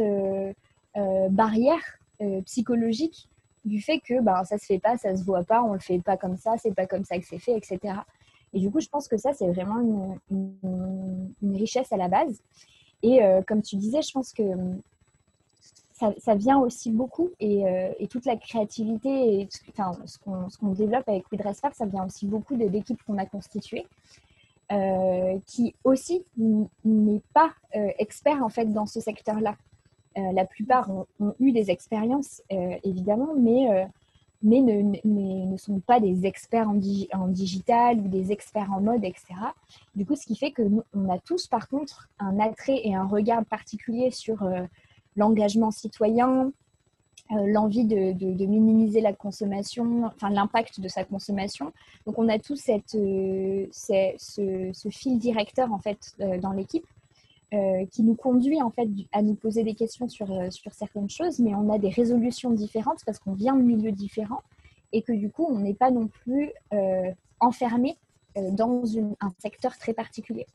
euh, 0.98 1.26
euh, 1.26 1.30
barrière 1.30 2.00
psychologique 2.46 3.28
du 3.66 3.82
fait 3.82 4.00
que 4.00 4.22
bah, 4.22 4.46
ça 4.46 4.58
se 4.58 4.66
fait 4.66 4.80
pas, 4.80 4.98
ça 4.98 5.14
se 5.14 5.24
voit 5.26 5.44
pas, 5.44 5.62
on 5.62 5.74
le 5.74 5.80
fait 5.80 6.00
pas 6.00 6.16
comme 6.16 6.38
ça, 6.38 6.56
c'est 6.58 6.74
pas 6.74 6.86
comme 6.86 7.04
ça 7.04 7.18
que 7.18 7.26
c'est 7.26 7.40
fait, 7.40 7.58
etc. 7.58 7.96
Et 8.54 8.60
du 8.60 8.72
coup, 8.72 8.80
je 8.80 8.88
pense 8.88 9.10
que 9.10 9.18
ça, 9.18 9.34
c'est 9.34 9.50
vraiment 9.52 10.18
une, 10.32 11.56
richesse 11.56 11.92
à 11.92 11.98
la 11.98 12.08
base. 12.08 12.42
Et 13.02 13.20
comme 13.46 13.62
tu 13.62 13.76
disais, 13.76 14.02
je 14.02 14.12
pense 14.12 14.32
que 14.32 14.44
ça, 16.18 16.36
vient 16.36 16.60
aussi 16.60 16.92
beaucoup 16.92 17.32
et, 17.40 17.66
euh, 17.68 17.92
toute 18.10 18.26
la 18.26 18.36
créativité 18.36 19.42
et 19.42 19.50
enfin, 19.70 19.98
ce 20.06 20.58
qu'on 20.58 20.72
développe 20.72 21.08
avec 21.08 21.30
WeDressFair, 21.32 21.74
ça 21.74 21.86
vient 21.86 22.06
aussi 22.06 22.26
beaucoup 22.26 22.56
de 22.56 22.66
l'équipe 22.66 23.02
qu'on 23.04 23.18
a 23.18 23.26
constituée. 23.26 23.86
Euh, 24.72 25.38
qui 25.46 25.76
aussi 25.84 26.24
n'est 26.86 27.22
pas 27.34 27.52
euh, 27.76 27.90
expert 28.00 28.42
en 28.42 28.50
fait 28.50 28.66
dans 28.66 28.86
ce 28.86 29.02
secteur-là. 29.02 29.56
La 30.16 30.46
plupart 30.46 30.90
ont, 30.92 31.34
eu 31.40 31.52
des 31.52 31.72
expériences 31.72 32.42
évidemment, 32.84 33.30
mais, 33.38 33.88
mais 34.42 34.62
ne, 34.62 35.58
sont 35.58 35.80
pas 35.80 36.00
des 36.00 36.26
experts 36.26 36.70
en, 36.70 37.28
digital 37.28 38.00
ou 38.00 38.08
des 38.08 38.32
experts 38.32 38.72
en 38.72 38.82
mode, 38.82 39.04
etc. 39.04 39.26
Du 39.96 40.06
coup, 40.06 40.16
ce 40.16 40.26
qui 40.26 40.36
fait 40.36 40.52
que 40.52 40.62
nous, 40.62 40.84
on 40.94 41.10
a 41.10 41.20
tous 41.20 41.48
par 41.48 41.68
contre 41.68 42.10
un 42.20 42.40
attrait 42.40 42.82
et 42.84 42.96
un 42.96 43.06
regard 43.06 43.44
particulier 43.46 44.12
sur 44.12 44.48
l'engagement 45.16 45.72
citoyen, 45.72 46.52
euh, 47.32 47.48
l'envie 47.48 47.86
de, 47.86 48.46
minimiser 48.46 49.00
la 49.00 49.14
consommation, 49.14 50.06
enfin 50.06 50.30
l'impact 50.30 50.82
de 50.82 50.88
sa 50.90 51.06
consommation. 51.06 51.72
Donc 52.06 52.20
on 52.20 52.28
a 52.28 52.36
euh, 52.36 53.68
ce, 53.72 54.90
fil 54.92 55.20
directeur 55.20 55.72
en 55.72 55.80
fait 55.80 56.16
euh, 56.20 56.38
dans 56.38 56.52
l'équipe 56.52 56.86
qui 57.92 58.02
nous 58.02 58.16
conduit 58.16 58.62
en 58.62 58.72
fait 58.72 58.88
à 59.12 59.22
nous 59.22 59.36
poser 59.36 59.64
des 59.64 59.76
questions 59.76 60.10
sur, 60.10 60.28
sur 60.52 60.74
certaines 60.74 61.10
choses, 61.10 61.40
mais 61.40 61.54
on 61.54 61.72
a 61.72 61.78
des 61.78 61.90
résolutions 61.90 62.50
différentes 62.50 63.00
parce 63.06 63.20
qu'on 63.20 63.34
vient 63.34 63.56
de 63.56 63.62
milieux 63.62 63.92
différents 63.92 64.42
et 64.92 65.04
que 65.04 65.12
du 65.12 65.30
coup 65.30 65.46
on 65.48 65.60
n'est 65.60 65.76
pas 65.76 65.92
non 65.92 66.08
plus 66.08 66.52
enfermé 67.40 67.96
dans 68.36 68.84
un 69.22 69.32
secteur 69.40 69.78
très 69.78 69.94
particulier. 69.94 70.48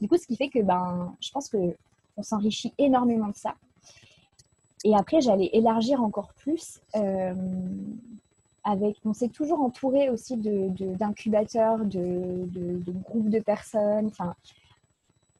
Du 0.00 0.08
coup, 0.08 0.16
ce 0.16 0.26
qui 0.26 0.36
fait 0.36 0.48
que 0.48 0.60
ben, 0.60 1.14
je 1.20 1.30
pense 1.30 1.48
que 1.48 1.74
on 2.16 2.22
s'enrichit 2.22 2.72
énormément 2.78 3.28
de 3.28 3.34
ça. 3.34 3.54
Et 4.84 4.94
après, 4.94 5.20
j'allais 5.20 5.50
élargir 5.52 6.02
encore 6.02 6.32
plus. 6.34 6.80
Euh, 6.94 7.34
avec, 8.64 8.96
on 9.04 9.12
s'est 9.12 9.28
toujours 9.28 9.60
entouré 9.60 10.08
aussi 10.08 10.36
d'incubateurs, 10.36 11.78
de, 11.84 12.46
de, 12.46 12.78
de, 12.78 12.92
groupes 12.92 13.28
de 13.28 13.40
personnes. 13.40 14.06
Enfin, 14.06 14.34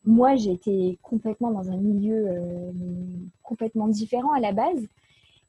moi, 0.07 0.37
j'étais 0.37 0.99
complètement 1.03 1.51
dans 1.51 1.71
un 1.71 1.77
milieu 1.77 2.27
euh, 2.29 2.73
complètement 3.43 3.89
différent 3.89 4.33
à 4.33 4.41
la 4.41 4.53
base. 4.53 4.87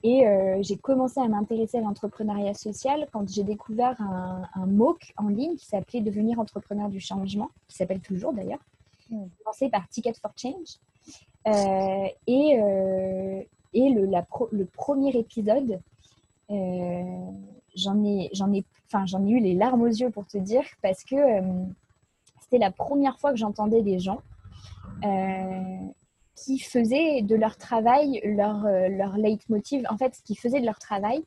Et 0.04 0.28
euh, 0.28 0.60
j'ai 0.62 0.78
commencé 0.78 1.20
à 1.20 1.28
m'intéresser 1.28 1.80
à 1.80 1.82
l'entrepreneuriat 1.82 2.54
social 2.54 3.08
quand 3.12 3.28
j'ai 3.28 3.44
découvert 3.44 4.00
un, 4.00 4.44
un, 4.54 4.66
MOOC 4.68 5.14
en 5.18 5.30
ligne 5.30 5.56
qui 5.56 5.66
s'appelait 5.66 6.02
Devenir 6.02 6.40
entrepreneur 6.40 6.90
du 6.90 7.00
changement, 7.00 7.50
qui 7.68 7.76
s'appelle 7.76 8.02
toujours 8.02 8.32
d'ailleurs. 8.34 8.60
hmm. 9.10 9.26
lancé 9.46 9.70
par 9.70 9.88
Ticket 9.90 10.14
for 10.14 10.32
Change. 10.38 10.80
et 12.28 12.60
et 13.78 13.90
le, 13.90 14.10
le 14.52 14.66
premier 14.66 15.18
épisode, 15.18 15.82
j'en 16.50 18.06
ai, 18.06 18.30
j'en 18.32 18.54
ai, 18.54 18.64
enfin, 18.88 19.06
j'en 19.06 19.26
ai 19.26 19.32
eu 19.32 19.40
les 19.42 19.54
larmes 19.54 19.82
aux 19.82 19.88
yeux 19.88 20.12
pour 20.12 20.26
te 20.26 20.38
dire, 20.38 20.64
parce 20.82 21.04
que 21.04 21.18
c'était 22.40 22.58
la 22.58 22.72
première 22.72 23.20
fois 23.20 23.32
que 23.32 23.38
j'entendais 23.38 23.82
des 23.82 24.00
gens 24.00 24.22
qui 26.36 26.60
faisaient 26.60 27.22
de 27.22 27.36
leur 27.36 27.58
travail 27.58 28.22
leur, 28.24 28.66
euh, 28.66 28.90
leur 28.90 29.18
leitmotiv, 29.18 29.86
en 29.90 29.98
fait, 29.98 30.20
qui 30.26 30.36
faisaient 30.36 30.60
de 30.60 30.66
leur 30.66 30.80
travail 30.80 31.24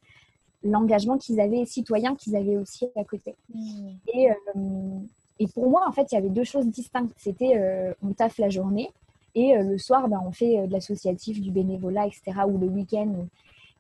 l'engagement 0.65 1.19
qu'ils 1.19 1.41
avaient 1.41 1.65
citoyen 1.65 2.17
qu'ils 2.17 2.35
avaient 2.37 2.57
aussi 2.57 2.87
à 2.97 3.05
côté. 3.05 3.37
Hmm. 3.55 3.91
Et, 4.13 4.31
euh, 4.31 4.99
et, 5.39 5.47
pour 5.47 5.71
moi, 5.71 5.85
en 5.89 5.93
fait, 5.93 6.11
il 6.11 6.17
y 6.17 6.19
avait 6.19 6.29
deux 6.29 6.45
choses 6.45 6.67
distinctes. 6.67 7.13
C'était 7.17 7.57
euh, 7.57 7.95
on 8.03 8.13
taffe 8.13 8.39
la 8.39 8.51
journée 8.51 8.91
et 9.35 9.57
le 9.57 9.79
soir, 9.79 10.09
ben, 10.09 10.21
on 10.27 10.33
fait 10.33 10.67
de 10.67 10.73
l'associatif, 10.73 11.41
du 11.41 11.53
bénévolat, 11.53 12.07
etc. 12.07 12.41
ou 12.49 12.59
le 12.59 12.67
week-end. 12.67 13.27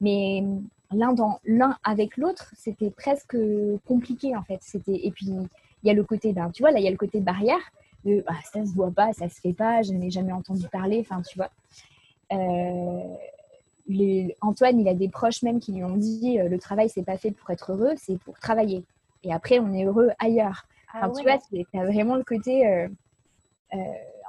Mais 0.00 0.44
l'un 0.92 1.12
dans 1.12 1.40
l'un 1.44 1.76
avec 1.82 2.16
l'autre, 2.16 2.52
c'était 2.56 2.90
presque 2.90 3.36
compliqué 3.84 4.36
en 4.36 4.42
fait. 4.44 4.58
C'était 4.60 5.04
et 5.04 5.10
puis 5.10 5.26
il 5.26 5.86
y 5.86 5.90
a 5.90 5.94
le 5.94 6.04
côté, 6.04 6.32
ben, 6.32 6.50
tu 6.50 6.62
vois, 6.62 6.70
là 6.70 6.78
il 6.78 6.84
y 6.84 6.88
a 6.88 6.92
le 6.92 6.96
côté 6.96 7.20
barrière 7.20 7.72
de 8.04 8.22
bah, 8.26 8.34
ça 8.52 8.64
se 8.64 8.72
voit 8.72 8.90
pas, 8.90 9.12
ça 9.12 9.28
se 9.28 9.40
fait 9.40 9.52
pas, 9.52 9.82
je 9.82 9.92
n'ai 9.92 10.10
jamais 10.10 10.32
entendu 10.32 10.68
parler, 10.68 11.00
enfin 11.00 11.22
tu 11.22 11.36
vois. 11.36 11.50
Euh, 12.32 13.14
les, 13.86 14.36
Antoine, 14.42 14.78
il 14.80 14.88
a 14.88 14.94
des 14.94 15.08
proches 15.08 15.42
même 15.42 15.60
qui 15.60 15.72
lui 15.72 15.82
ont 15.82 15.96
dit 15.96 16.38
euh, 16.38 16.48
le 16.48 16.58
travail 16.58 16.90
c'est 16.90 17.02
pas 17.02 17.16
fait 17.16 17.30
pour 17.30 17.50
être 17.50 17.72
heureux, 17.72 17.94
c'est 17.96 18.18
pour 18.18 18.38
travailler. 18.38 18.84
Et 19.24 19.32
après 19.32 19.58
on 19.58 19.72
est 19.72 19.84
heureux 19.84 20.10
ailleurs. 20.18 20.66
Ah 20.92 21.10
tu 21.14 21.22
vois, 21.22 21.38
tu 21.38 21.78
as 21.78 21.84
vraiment 21.84 22.16
le 22.16 22.24
côté. 22.24 22.66
Euh, 22.66 22.88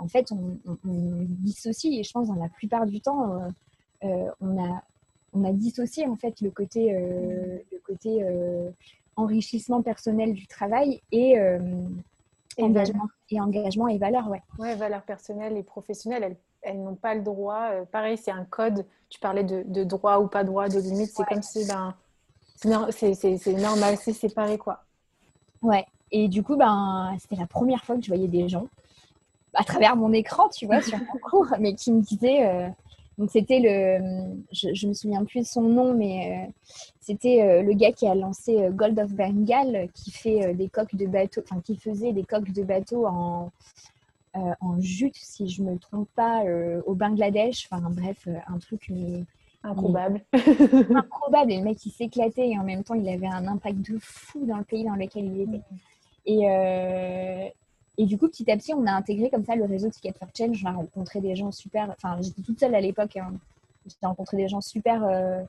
en 0.02 0.08
fait, 0.08 0.32
on, 0.32 0.58
dissocie 0.86 2.00
et 2.00 2.04
je 2.04 2.12
pense 2.12 2.28
dans 2.28 2.36
la 2.36 2.50
plupart 2.50 2.86
du 2.86 3.02
temps, 3.02 3.40
on 4.02 4.64
a 4.64 4.84
on 5.34 5.44
a 5.46 5.54
dissocié 5.54 6.08
en 6.08 6.16
fait 6.16 6.42
le 6.42 6.52
côté 6.52 6.92
le 6.92 7.80
côté 7.86 8.26
enrichissement 9.16 9.82
personnel 9.82 10.34
du 10.34 10.48
travail 10.48 11.02
et 11.12 11.38
engagement 12.62 13.08
et 13.30 13.40
engagement 13.40 13.88
et 13.88 13.98
valeurs, 13.98 14.28
ouais. 14.30 14.42
Ouais, 14.58 14.76
valeurs 14.76 15.04
personnelles 15.04 15.58
et 15.58 15.64
professionnelles, 15.64 16.24
elles, 16.24 16.38
elles 16.62 16.82
n'ont 16.82 16.96
pas 16.96 17.16
le 17.16 17.22
droit. 17.22 17.70
Euh, 17.72 17.86
pareil, 17.86 18.18
c'est 18.18 18.32
un 18.32 18.46
code. 18.46 18.86
Tu 19.10 19.20
parlais 19.20 19.44
de, 19.44 19.64
de, 19.66 19.84
droit 19.84 20.20
ou 20.20 20.28
pas 20.28 20.44
droit, 20.44 20.68
de 20.70 20.80
limite. 20.80 21.12
C'est 21.16 21.26
comme 21.26 21.42
si 21.42 21.66
ben, 21.68 21.96
c'est 22.56 23.54
normal, 23.54 23.98
c'est 23.98 24.14
séparé, 24.14 24.58
quoi. 24.58 24.84
Ouais. 25.62 25.86
Et 26.12 26.28
du 26.28 26.44
coup, 26.44 26.56
ben, 26.56 27.16
c'était 27.20 27.36
la 27.36 27.48
première 27.48 27.84
fois 27.84 27.96
que 27.96 28.02
je 28.02 28.08
voyais 28.08 28.28
des 28.28 28.50
gens 28.50 28.68
à 29.54 29.64
travers 29.64 29.96
mon 29.96 30.14
écran, 30.14 30.50
tu 30.50 30.66
vois, 30.66 30.82
sur 30.82 30.98
mon 30.98 31.20
cours, 31.30 31.48
mais 31.60 31.74
qui 31.76 31.92
me 31.92 32.02
disaient. 32.02 32.48
Euh, 32.48 32.70
donc 33.20 33.32
c'était 33.32 33.60
le, 33.60 34.40
je, 34.54 34.74
je 34.74 34.88
me 34.88 34.94
souviens 34.94 35.26
plus 35.26 35.42
de 35.42 35.46
son 35.46 35.64
nom, 35.64 35.94
mais 35.94 36.48
euh, 36.48 36.52
c'était 37.02 37.42
euh, 37.42 37.62
le 37.62 37.74
gars 37.74 37.92
qui 37.92 38.08
a 38.08 38.16
lancé 38.16 38.58
euh, 38.58 38.72
Gold 38.72 38.98
of 38.98 39.12
Bengal, 39.12 39.90
qui 39.94 40.10
fait 40.10 40.54
des 40.54 40.70
coques 40.70 40.96
de 40.96 41.06
bateau, 41.06 41.42
enfin 41.44 41.60
qui 41.60 41.76
faisait 41.76 42.14
des 42.14 42.24
coques 42.24 42.54
de 42.54 42.64
bateau 42.64 43.06
en, 43.08 43.52
en 44.34 44.80
jute, 44.80 45.18
si 45.18 45.50
je 45.50 45.62
me 45.64 45.78
trompe 45.78 46.08
pas, 46.16 46.44
au 46.86 46.96
Bangladesh. 46.96 47.68
Enfin 47.70 47.90
bref, 47.90 48.26
un 48.48 48.58
truc 48.58 48.90
improbable. 49.64 50.22
improbable. 50.34 51.52
Et 51.52 51.58
le 51.58 51.64
mec 51.64 51.86
il 51.86 51.92
s'éclatait 51.92 52.48
et 52.52 52.58
en 52.58 52.64
même 52.64 52.86
temps 52.86 52.96
il 52.96 53.10
avait 53.10 53.28
un 53.28 53.48
impact 53.48 53.80
de 53.80 54.00
fou 54.00 54.46
dans 54.46 54.58
le 54.58 54.64
pays 54.64 54.86
dans 54.86 54.96
lequel 54.96 55.26
il 55.26 55.42
était. 55.42 55.62
Et, 56.26 57.52
et 58.00 58.06
du 58.06 58.18
coup, 58.18 58.30
petit 58.30 58.50
à 58.50 58.56
petit, 58.56 58.74
on 58.74 58.86
a 58.86 58.94
intégré 58.94 59.30
comme 59.30 59.44
ça 59.44 59.58
le 59.58 59.66
réseau 59.66 59.90
Ticket 59.90 60.14
for 60.18 60.30
Change. 60.34 60.56
J'ai 60.56 60.70
rencontré 60.70 61.20
des 61.20 61.36
gens 61.36 61.52
super. 61.52 61.90
Enfin, 61.90 62.18
j'étais 62.22 62.42
toute 62.42 62.58
seule 62.58 62.74
à 62.74 62.80
l'époque. 62.80 63.18
Hein. 63.18 63.34
J'ai 63.86 64.08
rencontré 64.08 64.38
des 64.38 64.48
gens 64.48 64.62
super 64.62 65.04
euh, 65.04 65.44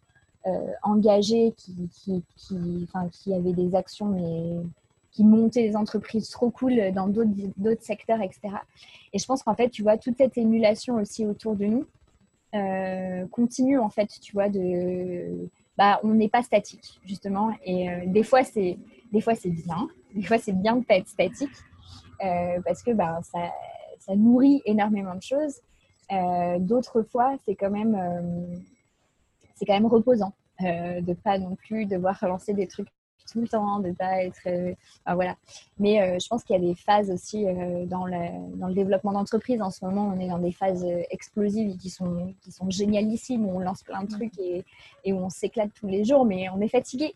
euh, 0.49 0.73
engagés 0.83 1.55
qui, 1.57 1.89
qui, 1.93 2.25
qui, 2.35 2.89
qui 3.13 3.35
avaient 3.35 3.53
des 3.53 3.77
actions, 3.77 4.07
mais 4.07 4.65
qui 5.13 5.23
montaient 5.23 5.63
des 5.63 5.77
entreprises 5.77 6.29
trop 6.29 6.51
cool 6.51 6.91
dans 6.93 7.07
d'autres 7.07 7.85
secteurs, 7.85 8.21
etc. 8.21 8.41
Et 9.13 9.21
je 9.21 9.27
pense 9.27 9.45
qu'en 9.45 9.55
fait, 9.55 9.69
tu 9.69 9.85
vois, 9.85 9.97
toute 9.97 10.17
cette 10.17 10.37
émulation 10.37 10.97
aussi 10.97 11.25
autour 11.25 11.55
de 11.55 11.67
nous 11.67 11.87
euh, 12.57 13.29
continue, 13.29 13.79
en 13.79 13.91
fait, 13.91 14.09
tu 14.21 14.33
vois, 14.33 14.49
de. 14.49 15.49
Bah, 15.79 16.01
on 16.03 16.15
n'est 16.15 16.29
pas 16.29 16.43
statique, 16.43 17.01
justement. 17.05 17.53
Et 17.65 17.87
des 18.07 18.25
fois, 18.25 18.43
c'est 18.43 18.77
des 19.13 19.21
fois, 19.21 19.37
c'est 19.37 19.51
bien. 19.51 19.89
Des 20.17 20.23
fois, 20.23 20.39
c'est 20.39 20.53
bien 20.53 20.75
de 20.75 20.85
pas 20.85 20.97
être 20.97 21.09
statique. 21.09 21.51
Euh, 22.25 22.61
parce 22.65 22.83
que 22.83 22.91
ben, 22.93 23.21
ça, 23.23 23.51
ça, 23.99 24.15
nourrit 24.15 24.63
énormément 24.65 25.15
de 25.15 25.23
choses. 25.23 25.57
Euh, 26.13 26.59
d'autres 26.59 27.03
fois, 27.03 27.37
c'est 27.45 27.55
quand 27.55 27.71
même 27.71 27.95
euh, 27.95 28.57
c'est 29.55 29.65
quand 29.65 29.75
même 29.75 29.87
reposant 29.87 30.33
de 30.61 31.15
pas 31.15 31.39
non 31.39 31.57
plus 31.57 31.87
devoir 31.87 32.21
relancer 32.21 32.53
des 32.53 32.67
trucs 32.67 32.89
tout 33.33 33.41
le 33.41 33.49
temps, 33.49 33.79
de 33.79 33.93
pas 33.93 34.25
être. 34.25 34.47
voilà. 35.07 35.37
Mais 35.79 36.19
je 36.21 36.29
pense 36.29 36.45
qu'il 36.45 36.55
y 36.55 36.59
a 36.59 36.63
des 36.63 36.75
phases 36.75 37.11
aussi 37.11 37.47
dans, 37.87 38.05
le, 38.05 38.57
dans 38.59 38.69
le 38.69 38.75
développement 38.75 39.13
d'entreprise. 39.13 39.63
En 39.63 39.71
ce 39.71 39.83
moment, 39.87 40.13
on 40.15 40.21
est 40.21 40.29
dans 40.29 40.39
des 40.39 40.53
phases 40.53 40.85
explosives 41.11 41.79
qui 41.79 41.89
sont, 41.89 42.35
qui 42.43 42.53
sont 42.53 42.69
génialissimes, 42.69 43.47
où 43.47 43.57
on 43.57 43.61
lance 43.61 43.83
plein 43.83 44.03
de 44.03 44.11
trucs 44.11 44.39
et, 44.39 44.67
et 45.05 45.15
où 45.15 45.19
on 45.19 45.31
s'éclate 45.31 45.71
tous 45.73 45.87
les 45.87 46.05
jours, 46.05 46.27
mais 46.27 46.51
on 46.51 46.61
est 46.61 46.69
fatigué. 46.69 47.15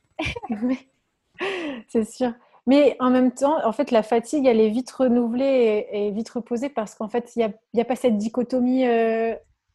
C'est 1.89 2.09
sûr. 2.09 2.33
Mais 2.67 2.97
en 2.99 3.11
même 3.11 3.33
temps, 3.33 3.65
en 3.67 3.73
fait, 3.73 3.91
la 3.91 4.03
fatigue, 4.03 4.47
elle 4.47 4.61
est 4.61 4.71
vite 4.71 4.91
renouvelée 4.91 5.87
et, 5.93 6.11
vite 6.11 6.31
reposée 6.31 6.71
parce 6.71 6.95
qu'en 6.95 7.09
fait, 7.09 7.37
il 7.37 7.53
n'y 7.75 7.81
a, 7.81 7.85
pas 7.85 7.97
cette 7.97 8.17
dichotomie 8.17 8.87
euh, 8.87 9.35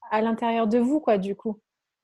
à 0.10 0.22
l'intérieur 0.22 0.68
de 0.68 0.80
vous, 0.80 1.00
quoi, 1.00 1.18
du 1.20 1.36
coup. 1.36 1.60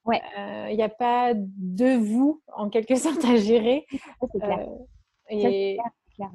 Ouais. 0.05 0.21
Euh, 0.37 0.67
il 0.69 0.75
n'y 0.75 0.83
a 0.83 0.89
pas 0.89 1.33
de 1.33 1.97
vous, 1.97 2.41
en 2.55 2.69
quelque 2.69 2.95
sorte, 2.95 3.25
à 3.25 3.35
gérer. 3.35 3.87
c'est 3.91 4.39
clair. 4.39 4.59
Euh, 4.59 4.75
et... 5.29 5.77
clair, 6.15 6.29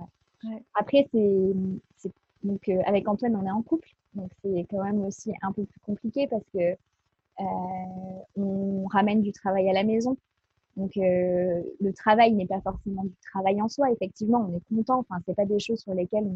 Après, 0.74 1.08
c'est, 1.12 2.12
donc, 2.42 2.68
avec 2.86 3.06
Antoine, 3.06 3.36
on 3.36 3.46
est 3.46 3.52
en 3.52 3.62
couple. 3.62 3.90
Donc, 4.14 4.32
c'est 4.42 4.66
quand 4.68 4.82
même 4.82 5.04
aussi 5.04 5.32
un 5.42 5.52
peu 5.52 5.64
plus 5.64 5.80
compliqué 5.80 6.26
parce 6.26 6.44
que 6.52 6.76
on 8.36 8.86
ramène 8.88 9.22
du 9.22 9.32
travail 9.32 9.70
à 9.70 9.72
la 9.72 9.84
maison. 9.84 10.16
Donc, 10.80 10.96
euh, 10.96 11.62
le 11.78 11.92
travail 11.92 12.32
n'est 12.32 12.46
pas 12.46 12.60
forcément 12.62 13.04
du 13.04 13.14
travail 13.30 13.60
en 13.60 13.68
soi. 13.68 13.90
Effectivement, 13.92 14.48
on 14.50 14.56
est 14.56 14.74
content. 14.74 15.00
Enfin, 15.00 15.20
c'est 15.26 15.34
pas 15.34 15.44
des 15.44 15.58
choses 15.58 15.80
sur 15.80 15.92
lesquelles 15.92 16.30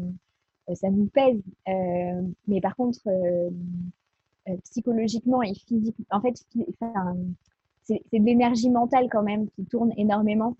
euh, 0.69 0.75
ça 0.75 0.91
nous 0.91 1.07
pèse. 1.07 1.41
Euh, 1.67 2.21
mais 2.47 2.61
par 2.61 2.75
contre, 2.75 2.99
psychologiquement 4.65 5.41
et 5.41 5.55
physiquement, 5.55 6.05
en 6.11 6.21
fait, 6.21 6.35
c'est 7.83 8.03
de 8.13 8.23
l'énergie 8.23 8.69
mentale 8.69 9.07
quand 9.09 9.23
même 9.23 9.49
qui 9.55 9.65
tourne 9.65 9.91
énormément. 9.97 10.55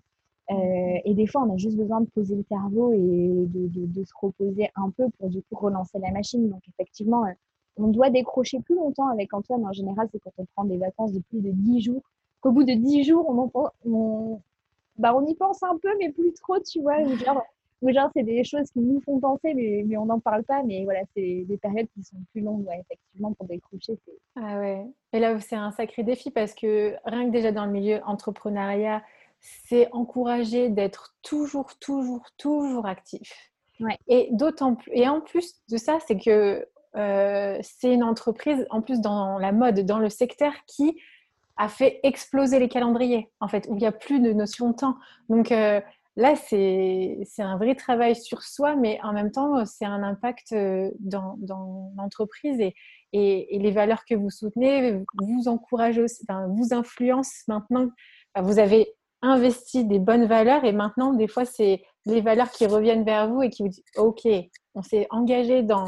et 0.50 1.14
des 1.14 1.26
fois, 1.28 1.42
on 1.42 1.54
a 1.54 1.56
juste 1.56 1.76
besoin 1.76 2.00
de 2.00 2.06
poser 2.06 2.34
le 2.34 2.44
cerveau 2.48 2.92
et 2.92 2.98
de, 2.98 3.86
de, 3.86 4.04
se 4.04 4.12
reposer 4.20 4.68
un 4.74 4.90
peu 4.90 5.08
pour 5.18 5.30
du 5.30 5.42
coup 5.42 5.54
relancer 5.54 6.00
la 6.00 6.10
machine. 6.10 6.48
Donc, 6.48 6.62
effectivement, 6.68 7.24
on 7.76 7.88
doit 7.88 8.10
décrocher 8.10 8.58
plus 8.60 8.74
longtemps 8.74 9.08
avec 9.08 9.32
Antoine. 9.32 9.64
En 9.64 9.72
général, 9.72 10.08
c'est 10.10 10.18
quand 10.18 10.32
on 10.38 10.46
prend 10.56 10.64
des 10.64 10.78
vacances 10.78 11.12
de 11.12 11.20
plus 11.20 11.40
de 11.40 11.52
10 11.52 11.82
jours 11.82 12.02
au 12.46 12.52
bout 12.52 12.64
de 12.64 12.74
dix 12.74 13.02
jours, 13.04 13.28
on, 13.28 13.70
on, 13.84 14.40
bah, 14.98 15.14
on 15.16 15.26
y 15.26 15.34
pense 15.34 15.62
un 15.62 15.76
peu, 15.78 15.90
mais 15.98 16.10
plus 16.10 16.32
trop, 16.32 16.58
tu 16.60 16.80
vois. 16.80 17.04
Genre, 17.04 17.42
genre 17.82 18.10
c'est 18.14 18.22
des 18.22 18.44
choses 18.44 18.70
qui 18.70 18.78
nous 18.78 19.00
font 19.00 19.18
penser, 19.18 19.52
mais, 19.52 19.82
mais 19.84 19.96
on 19.96 20.06
n'en 20.06 20.20
parle 20.20 20.44
pas. 20.44 20.62
Mais 20.62 20.84
voilà, 20.84 21.00
c'est 21.14 21.44
des 21.46 21.56
périodes 21.58 21.88
qui 21.94 22.04
sont 22.04 22.16
plus 22.32 22.40
longues, 22.40 22.66
effectivement, 22.80 23.32
pour 23.32 23.46
décrocher. 23.46 23.98
Ah 24.36 24.60
ouais. 24.60 24.86
Et 25.12 25.18
là, 25.18 25.38
c'est 25.40 25.56
un 25.56 25.72
sacré 25.72 26.04
défi 26.04 26.30
parce 26.30 26.54
que 26.54 26.94
rien 27.04 27.26
que 27.26 27.32
déjà 27.32 27.50
dans 27.50 27.66
le 27.66 27.72
milieu 27.72 28.00
entrepreneuriat, 28.06 29.02
c'est 29.40 29.88
encouragé 29.92 30.68
d'être 30.68 31.16
toujours, 31.22 31.76
toujours, 31.78 32.24
toujours 32.38 32.86
actif. 32.86 33.50
Ouais. 33.80 33.98
Et 34.06 34.28
d'autant 34.30 34.76
plus, 34.76 34.92
et 34.94 35.08
en 35.08 35.20
plus 35.20 35.56
de 35.68 35.76
ça, 35.76 35.98
c'est 36.06 36.16
que 36.16 36.66
euh, 36.96 37.58
c'est 37.60 37.92
une 37.92 38.04
entreprise, 38.04 38.66
en 38.70 38.80
plus 38.80 39.00
dans 39.00 39.38
la 39.38 39.52
mode, 39.52 39.84
dans 39.84 39.98
le 39.98 40.08
secteur 40.08 40.52
qui 40.66 40.96
a 41.56 41.68
fait 41.68 42.00
exploser 42.02 42.58
les 42.58 42.68
calendriers, 42.68 43.30
en 43.40 43.48
fait, 43.48 43.66
où 43.68 43.74
il 43.76 43.80
n'y 43.80 43.86
a 43.86 43.92
plus 43.92 44.20
de 44.20 44.32
notion 44.32 44.70
de 44.70 44.76
temps. 44.76 44.96
Donc 45.28 45.52
euh, 45.52 45.80
là, 46.16 46.34
c'est 46.36 47.18
un 47.38 47.56
vrai 47.56 47.74
travail 47.74 48.14
sur 48.16 48.42
soi, 48.42 48.76
mais 48.76 48.98
en 49.02 49.12
même 49.12 49.30
temps, 49.30 49.64
c'est 49.64 49.84
un 49.84 50.02
impact 50.02 50.52
euh, 50.52 50.90
dans, 51.00 51.36
dans 51.38 51.92
l'entreprise 51.96 52.60
et, 52.60 52.74
et, 53.12 53.58
les 53.58 53.70
valeurs 53.70 54.04
que 54.04 54.14
vous 54.14 54.30
soutenez 54.30 55.02
vous 55.18 55.48
encouragent 55.48 56.00
vous 56.00 56.74
influencent 56.74 57.44
maintenant. 57.48 57.88
vous 58.38 58.58
avez 58.58 58.94
investi 59.22 59.84
des 59.84 59.98
bonnes 59.98 60.26
valeurs 60.26 60.64
et 60.64 60.72
maintenant, 60.72 61.14
des 61.14 61.28
fois, 61.28 61.44
c'est 61.44 61.82
les 62.04 62.20
valeurs 62.20 62.50
qui 62.50 62.66
reviennent 62.66 63.04
vers 63.04 63.28
vous 63.28 63.42
et 63.42 63.50
qui 63.50 63.62
vous 63.62 63.68
disent, 63.68 63.84
OK, 63.96 64.26
on 64.74 64.82
s'est 64.82 65.06
engagé 65.10 65.62
dans, 65.62 65.86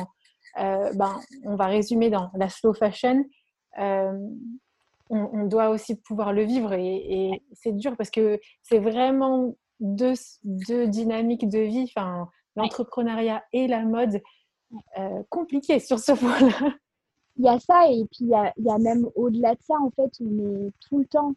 euh, 0.59 0.91
ben, 0.95 1.21
on 1.45 1.57
va 1.57 1.67
résumer 1.67 2.11
dans 2.11 2.31
la 2.35 2.49
slow 2.49 2.73
fashion 2.73 3.25
on, 5.11 5.47
doit 5.47 5.71
aussi 5.71 5.97
pouvoir 5.97 6.33
le 6.33 6.43
vivre 6.43 6.73
et, 6.73 7.43
c'est 7.53 7.73
dur 7.73 7.97
parce 7.97 8.11
que 8.11 8.41
c'est 8.63 8.79
vraiment 8.79 9.57
deux, 9.81 10.15
dynamiques 10.87 11.49
de 11.49 11.61
vie, 11.61 11.91
enfin, 11.95 12.29
l'entrepreneuriat 12.57 13.43
et 13.53 13.69
la 13.69 13.85
mode 13.85 14.21
compliqué 15.29 15.79
sur 15.79 15.99
ce 15.99 16.13
point-là. 16.21 16.75
Il 17.37 17.45
y 17.45 17.49
a 17.49 17.59
ça, 17.61 17.89
et 17.89 18.05
puis 18.07 18.25
il 18.25 18.29
y 18.29 18.35
a, 18.35 18.53
il 18.57 18.65
y 18.65 18.71
a 18.71 18.79
même 18.79 19.09
au-delà 19.15 19.55
de 19.55 19.61
ça, 19.63 19.75
en 19.81 19.91
fait, 19.91 20.11
on 20.21 20.67
est 20.67 20.73
tout 20.89 20.99
le 20.99 21.07
temps. 21.07 21.35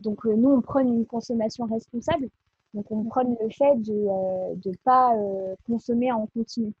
donc, 0.00 0.24
nous, 0.24 0.50
on 0.50 0.60
prône 0.60 0.92
une 0.92 1.06
consommation 1.06 1.64
responsable. 1.66 2.28
Donc, 2.74 2.90
on 2.90 3.04
prône 3.04 3.36
le 3.40 3.50
fait 3.50 3.76
de 3.76 3.92
ne 3.92 4.76
pas 4.84 5.14
consommer 5.66 6.10
en 6.12 6.26
continu. 6.26 6.72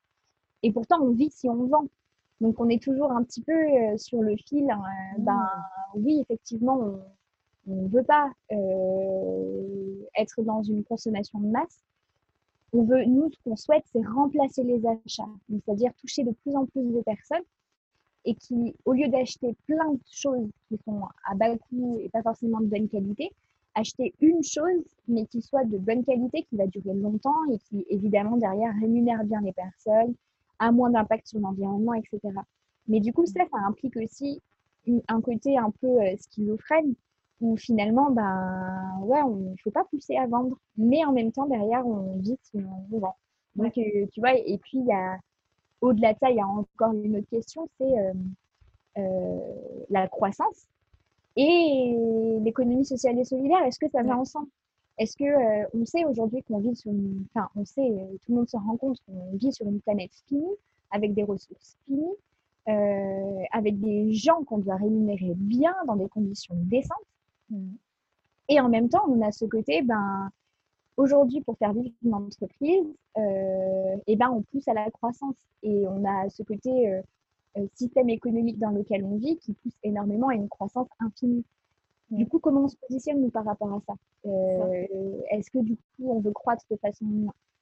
Et 0.62 0.72
pourtant, 0.72 1.00
on 1.00 1.12
vit 1.12 1.30
si 1.30 1.48
on 1.48 1.66
vend. 1.66 1.86
Donc, 2.40 2.58
on 2.58 2.68
est 2.68 2.82
toujours 2.82 3.12
un 3.12 3.22
petit 3.22 3.42
peu 3.42 3.52
euh, 3.52 3.96
sur 3.96 4.22
le 4.22 4.36
fil. 4.36 4.70
Hein, 4.70 4.82
euh, 4.82 5.22
ben, 5.22 5.48
mmh. 5.94 6.04
oui, 6.04 6.20
effectivement, 6.20 7.00
on 7.66 7.74
ne 7.74 7.88
veut 7.88 8.02
pas 8.02 8.30
euh, 8.52 10.02
être 10.16 10.42
dans 10.42 10.62
une 10.62 10.82
consommation 10.84 11.38
de 11.38 11.48
masse. 11.48 11.84
On 12.72 12.84
veut, 12.84 13.04
nous, 13.04 13.30
ce 13.30 13.36
qu'on 13.44 13.56
souhaite, 13.56 13.84
c'est 13.92 14.06
remplacer 14.06 14.62
les 14.62 14.80
achats, 14.86 15.28
c'est-à-dire 15.48 15.92
toucher 15.94 16.24
de 16.24 16.30
plus 16.30 16.54
en 16.54 16.66
plus 16.66 16.82
de 16.82 17.00
personnes 17.02 17.42
et 18.24 18.34
qui, 18.34 18.74
au 18.84 18.92
lieu 18.92 19.08
d'acheter 19.08 19.56
plein 19.66 19.92
de 19.92 20.00
choses 20.10 20.50
qui 20.68 20.78
sont 20.84 21.02
à 21.24 21.34
bas 21.34 21.56
coût 21.56 21.98
et 22.00 22.08
pas 22.10 22.22
forcément 22.22 22.60
de 22.60 22.66
bonne 22.66 22.88
qualité, 22.88 23.30
acheter 23.74 24.14
une 24.20 24.42
chose, 24.42 24.84
mais 25.08 25.26
qui 25.26 25.42
soit 25.42 25.64
de 25.64 25.78
bonne 25.78 26.04
qualité, 26.04 26.44
qui 26.48 26.56
va 26.56 26.66
durer 26.66 26.94
longtemps 26.94 27.44
et 27.52 27.58
qui, 27.58 27.84
évidemment, 27.88 28.36
derrière, 28.36 28.74
rémunère 28.80 29.24
bien 29.24 29.40
les 29.40 29.52
personnes, 29.52 30.14
a 30.60 30.70
moins 30.70 30.90
d'impact 30.90 31.26
sur 31.26 31.40
l'environnement, 31.40 31.94
etc. 31.94 32.20
Mais 32.86 33.00
du 33.00 33.12
coup, 33.12 33.26
ça, 33.26 33.40
ça 33.50 33.58
implique 33.66 33.96
aussi 33.96 34.40
un 35.08 35.20
côté 35.20 35.58
un 35.58 35.70
peu 35.80 36.00
euh, 36.00 36.16
schizophrène 36.18 36.94
où 37.40 37.56
finalement, 37.56 38.10
ben, 38.10 38.98
ouais, 39.02 39.20
il 39.20 39.50
ne 39.50 39.56
faut 39.64 39.70
pas 39.70 39.84
pousser 39.84 40.16
à 40.16 40.26
vendre, 40.26 40.58
mais 40.76 41.04
en 41.04 41.12
même 41.12 41.32
temps, 41.32 41.46
derrière, 41.46 41.86
on 41.86 42.18
vit 42.18 42.38
on 42.54 42.98
vend. 42.98 43.16
Donc, 43.56 43.76
euh, 43.78 44.06
tu 44.12 44.20
vois, 44.20 44.34
et 44.34 44.58
puis, 44.58 44.78
il 44.78 44.86
y 44.86 44.92
a, 44.92 45.18
au-delà 45.80 46.12
de 46.12 46.18
ça, 46.18 46.30
il 46.30 46.36
y 46.36 46.40
a 46.40 46.46
encore 46.46 46.92
une 46.92 47.16
autre 47.16 47.30
question, 47.30 47.66
c'est 47.78 47.94
euh, 48.98 49.38
la 49.88 50.06
croissance 50.08 50.66
et 51.36 51.96
l'économie 52.42 52.84
sociale 52.84 53.18
et 53.18 53.24
solidaire. 53.24 53.62
Est-ce 53.64 53.78
que 53.78 53.88
ça 53.88 54.02
va 54.02 54.18
ensemble? 54.18 54.48
Est-ce 55.00 55.16
que 55.16 55.24
euh, 55.24 55.66
on 55.72 55.86
sait 55.86 56.04
aujourd'hui 56.04 56.42
qu'on 56.42 56.58
vit 56.58 56.76
sur 56.76 56.92
une, 56.92 57.24
enfin, 57.34 57.48
on 57.56 57.64
sait, 57.64 57.80
euh, 57.90 58.04
tout 58.22 58.32
le 58.32 58.34
monde 58.34 58.48
se 58.50 58.56
rend 58.58 58.76
compte 58.76 58.98
qu'on 59.06 59.34
vit 59.34 59.50
sur 59.50 59.66
une 59.66 59.80
planète 59.80 60.12
finie, 60.28 60.54
avec 60.90 61.14
des 61.14 61.22
ressources 61.22 61.78
finies, 61.86 62.16
euh, 62.68 63.42
avec 63.50 63.80
des 63.80 64.12
gens 64.12 64.44
qu'on 64.44 64.58
doit 64.58 64.76
rémunérer 64.76 65.32
bien 65.36 65.74
dans 65.86 65.96
des 65.96 66.08
conditions 66.08 66.54
décentes. 66.54 66.98
Mm. 67.48 67.70
Et 68.50 68.60
en 68.60 68.68
même 68.68 68.90
temps, 68.90 69.04
on 69.08 69.22
a 69.22 69.32
ce 69.32 69.46
côté, 69.46 69.80
ben, 69.80 70.30
aujourd'hui, 70.98 71.40
pour 71.40 71.56
faire 71.56 71.72
vivre 71.72 71.94
une 72.04 72.14
entreprise, 72.14 72.84
et 73.16 73.96
eh 74.06 74.16
ben, 74.16 74.30
on 74.30 74.42
pousse 74.42 74.68
à 74.68 74.74
la 74.74 74.90
croissance. 74.90 75.36
Et 75.62 75.86
on 75.88 76.04
a 76.04 76.28
ce 76.28 76.42
côté 76.42 77.00
système 77.74 78.08
économique 78.08 78.58
dans 78.58 78.70
lequel 78.70 79.04
on 79.04 79.16
vit 79.16 79.36
qui 79.38 79.52
pousse 79.52 79.76
énormément 79.82 80.28
à 80.28 80.34
une 80.34 80.48
croissance 80.48 80.88
infinie. 80.98 81.44
Du 82.10 82.26
coup, 82.26 82.38
comment 82.38 82.62
on 82.62 82.68
se 82.68 82.76
positionne 82.76 83.20
nous 83.20 83.30
par 83.30 83.44
rapport 83.44 83.72
à 83.72 83.80
ça? 83.86 83.94
Euh, 84.26 84.86
Est-ce 85.30 85.50
que 85.50 85.58
du 85.58 85.76
coup, 85.76 86.10
on 86.10 86.20
veut 86.20 86.32
croître 86.32 86.64
de 86.70 86.76
façon 86.76 87.06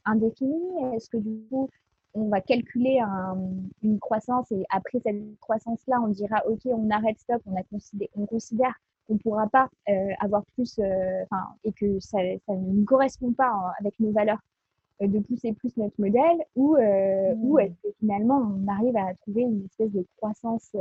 indéfinie? 0.04 0.94
Est-ce 0.94 1.10
que 1.10 1.18
du 1.18 1.40
coup, 1.50 1.68
on 2.14 2.28
va 2.28 2.40
calculer 2.40 3.00
une 3.82 3.98
croissance 3.98 4.50
et 4.50 4.64
après 4.70 5.00
cette 5.00 5.38
croissance-là, 5.40 6.00
on 6.02 6.08
dira 6.08 6.42
OK, 6.46 6.60
on 6.64 6.90
arrête, 6.90 7.18
stop, 7.18 7.42
on, 7.46 7.56
a 7.56 7.62
considéré, 7.64 8.10
on 8.16 8.26
considère 8.26 8.74
qu'on 9.06 9.14
ne 9.14 9.18
pourra 9.18 9.46
pas 9.48 9.68
euh, 9.88 10.12
avoir 10.20 10.44
plus 10.54 10.78
euh, 10.78 11.24
et 11.64 11.72
que 11.72 12.00
ça, 12.00 12.18
ça, 12.46 12.54
ne 12.54 12.72
nous 12.72 12.84
correspond 12.84 13.32
pas 13.32 13.50
hein, 13.50 13.72
avec 13.78 14.00
nos 14.00 14.10
valeurs 14.12 14.40
de 15.00 15.20
pousser 15.20 15.52
plus 15.52 15.76
notre 15.76 15.94
modèle 16.00 16.38
ou, 16.56 16.76
ou 16.76 17.56
mmh. 17.56 17.60
est-ce 17.60 17.88
que 17.88 17.94
finalement 18.00 18.38
on 18.38 18.66
arrive 18.66 18.96
à 18.96 19.14
trouver 19.14 19.42
une 19.42 19.64
espèce 19.64 19.92
de 19.92 20.04
croissance 20.16 20.74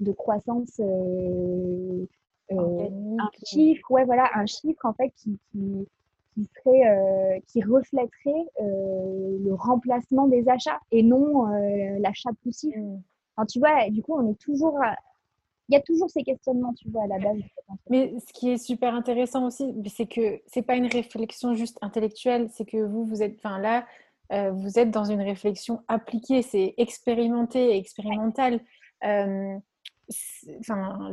de 0.00 0.12
croissance 0.12 0.80
euh, 0.80 2.06
un 2.50 3.30
chiffre, 3.44 3.90
ouais, 3.90 4.04
voilà, 4.04 4.28
un 4.34 4.46
chiffre 4.46 4.84
en 4.84 4.92
fait 4.92 5.10
qui, 5.16 5.38
qui, 5.50 5.86
qui 6.34 6.44
serait, 6.44 6.88
euh, 6.88 7.38
qui 7.48 7.62
reflèterait 7.62 8.46
euh, 8.60 9.38
le 9.42 9.54
remplacement 9.54 10.26
des 10.26 10.48
achats 10.48 10.80
et 10.90 11.02
non 11.02 11.46
l'achat 12.00 12.30
poussif. 12.42 12.74
Mm. 12.76 13.00
Enfin, 13.36 13.46
tu 13.46 13.58
vois, 13.58 13.88
du 13.90 14.02
coup, 14.02 14.14
on 14.16 14.30
est 14.30 14.38
toujours 14.38 14.78
il 15.68 15.74
y 15.74 15.76
a 15.76 15.82
toujours 15.82 16.10
ces 16.10 16.24
questionnements, 16.24 16.74
tu 16.74 16.90
vois, 16.90 17.04
à 17.04 17.06
la 17.06 17.18
base. 17.20 17.38
Mais 17.88 18.12
ce 18.26 18.32
qui 18.32 18.50
est 18.50 18.58
super 18.58 18.92
intéressant 18.92 19.46
aussi, 19.46 19.72
c'est 19.86 20.08
que 20.08 20.40
c'est 20.48 20.62
pas 20.62 20.74
une 20.74 20.88
réflexion 20.88 21.54
juste 21.54 21.78
intellectuelle, 21.80 22.48
c'est 22.50 22.64
que 22.64 22.78
vous, 22.78 23.04
vous 23.04 23.22
êtes, 23.22 23.36
enfin 23.36 23.60
là, 23.60 23.86
vous 24.50 24.80
êtes 24.80 24.90
dans 24.90 25.04
une 25.04 25.20
réflexion 25.20 25.82
appliquée, 25.86 26.42
c'est 26.42 26.74
expérimenté, 26.76 27.76
expérimental. 27.76 28.60
enfin, 29.00 29.52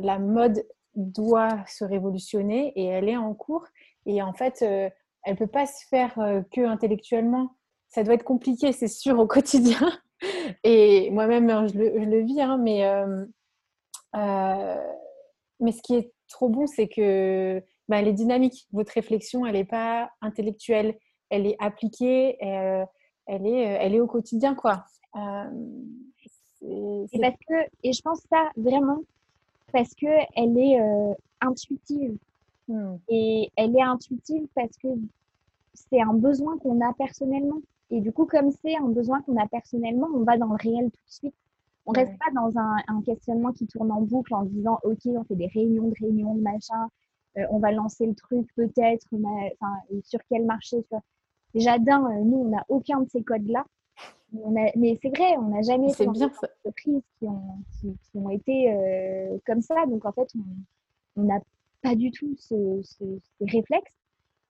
la 0.00 0.18
mode 0.18 0.64
doit 0.98 1.64
se 1.66 1.84
révolutionner 1.84 2.72
et 2.76 2.84
elle 2.84 3.08
est 3.08 3.16
en 3.16 3.34
cours. 3.34 3.64
Et 4.06 4.22
en 4.22 4.32
fait, 4.32 4.62
euh, 4.62 4.90
elle 5.24 5.34
ne 5.34 5.38
peut 5.38 5.46
pas 5.46 5.66
se 5.66 5.86
faire 5.86 6.18
euh, 6.18 6.42
que 6.52 6.62
intellectuellement. 6.62 7.54
Ça 7.88 8.02
doit 8.02 8.14
être 8.14 8.24
compliqué, 8.24 8.72
c'est 8.72 8.88
sûr, 8.88 9.18
au 9.18 9.26
quotidien. 9.26 9.80
Et 10.64 11.10
moi-même, 11.10 11.48
hein, 11.50 11.66
je, 11.68 11.78
le, 11.78 12.24
vis, 12.24 12.40
hein, 12.40 12.58
mais, 12.58 12.84
euh, 12.84 13.24
mais 15.60 15.72
ce 15.72 15.82
qui 15.82 15.94
est 15.94 16.12
trop 16.28 16.48
bon, 16.48 16.66
c'est 16.66 16.88
que 16.88 17.62
bah, 17.88 18.00
elle 18.00 18.08
est 18.08 18.12
dynamique. 18.12 18.66
Votre 18.72 18.92
réflexion, 18.92 19.46
elle 19.46 19.54
n'est 19.54 19.64
pas 19.64 20.10
intellectuelle, 20.20 20.98
elle 21.30 21.46
est 21.46 21.56
appliquée, 21.60 22.36
elle, 22.40 23.46
est, 23.46 23.60
elle 23.60 23.94
est 23.94 24.00
au 24.00 24.08
quotidien, 24.08 24.56
quoi. 24.56 24.84
et 25.14 25.20
parce 27.20 27.36
que, 27.48 27.54
et 27.84 27.92
je 27.92 28.02
pense 28.02 28.20
ça 28.28 28.50
vraiment, 28.56 28.98
parce 29.72 29.94
qu'elle 29.94 30.58
est 30.58 30.80
euh, 30.80 31.14
intuitive. 31.40 32.16
Hmm. 32.68 32.96
Et 33.08 33.50
elle 33.56 33.76
est 33.76 33.82
intuitive 33.82 34.46
parce 34.54 34.76
que 34.76 34.88
c'est 35.74 36.00
un 36.00 36.14
besoin 36.14 36.58
qu'on 36.58 36.80
a 36.80 36.92
personnellement. 36.94 37.60
Et 37.90 38.00
du 38.00 38.12
coup, 38.12 38.26
comme 38.26 38.50
c'est 38.50 38.76
un 38.76 38.88
besoin 38.88 39.22
qu'on 39.22 39.36
a 39.36 39.46
personnellement, 39.46 40.08
on 40.14 40.22
va 40.22 40.36
dans 40.36 40.48
le 40.48 40.56
réel 40.60 40.90
tout 40.90 41.04
de 41.06 41.12
suite. 41.12 41.34
On 41.86 41.92
ne 41.92 41.98
reste 41.98 42.18
pas 42.18 42.30
dans 42.34 42.52
un, 42.58 43.02
questionnement 43.02 43.50
qui 43.52 43.66
tourne 43.66 43.90
en 43.90 44.02
boucle 44.02 44.34
en 44.34 44.42
disant 44.42 44.78
OK, 44.84 44.98
on 45.06 45.24
fait 45.24 45.36
des 45.36 45.46
réunions 45.46 45.88
de 45.88 45.94
réunions 45.98 46.34
de 46.34 46.42
machin, 46.42 46.88
euh, 47.38 47.46
on 47.50 47.58
va 47.58 47.72
lancer 47.72 48.06
le 48.06 48.14
truc 48.14 48.46
peut-être, 48.54 49.06
sur 50.04 50.20
quel 50.28 50.44
marché. 50.44 50.84
Déjà, 51.54 51.78
d'un, 51.78 52.04
euh, 52.04 52.24
nous, 52.24 52.36
on 52.38 52.48
n'a 52.50 52.64
aucun 52.68 53.00
de 53.00 53.08
ces 53.08 53.22
codes-là 53.22 53.64
mais 54.32 54.98
c'est 55.00 55.08
vrai, 55.08 55.36
on 55.38 55.48
n'a 55.48 55.62
jamais 55.62 55.92
fait 55.92 56.06
bien 56.06 56.26
entreprises 56.26 57.02
qui 57.18 57.26
ont, 57.26 57.64
qui, 57.80 58.18
ont 58.18 58.30
été 58.30 58.72
euh, 58.72 59.38
comme 59.46 59.62
ça. 59.62 59.86
Donc 59.86 60.04
en 60.04 60.12
fait, 60.12 60.28
on 61.16 61.22
n'a 61.22 61.40
pas 61.82 61.94
du 61.94 62.10
tout 62.10 62.34
ce, 62.38 62.80
ce, 62.82 63.04
ces 63.38 63.44
réflexes. 63.44 63.92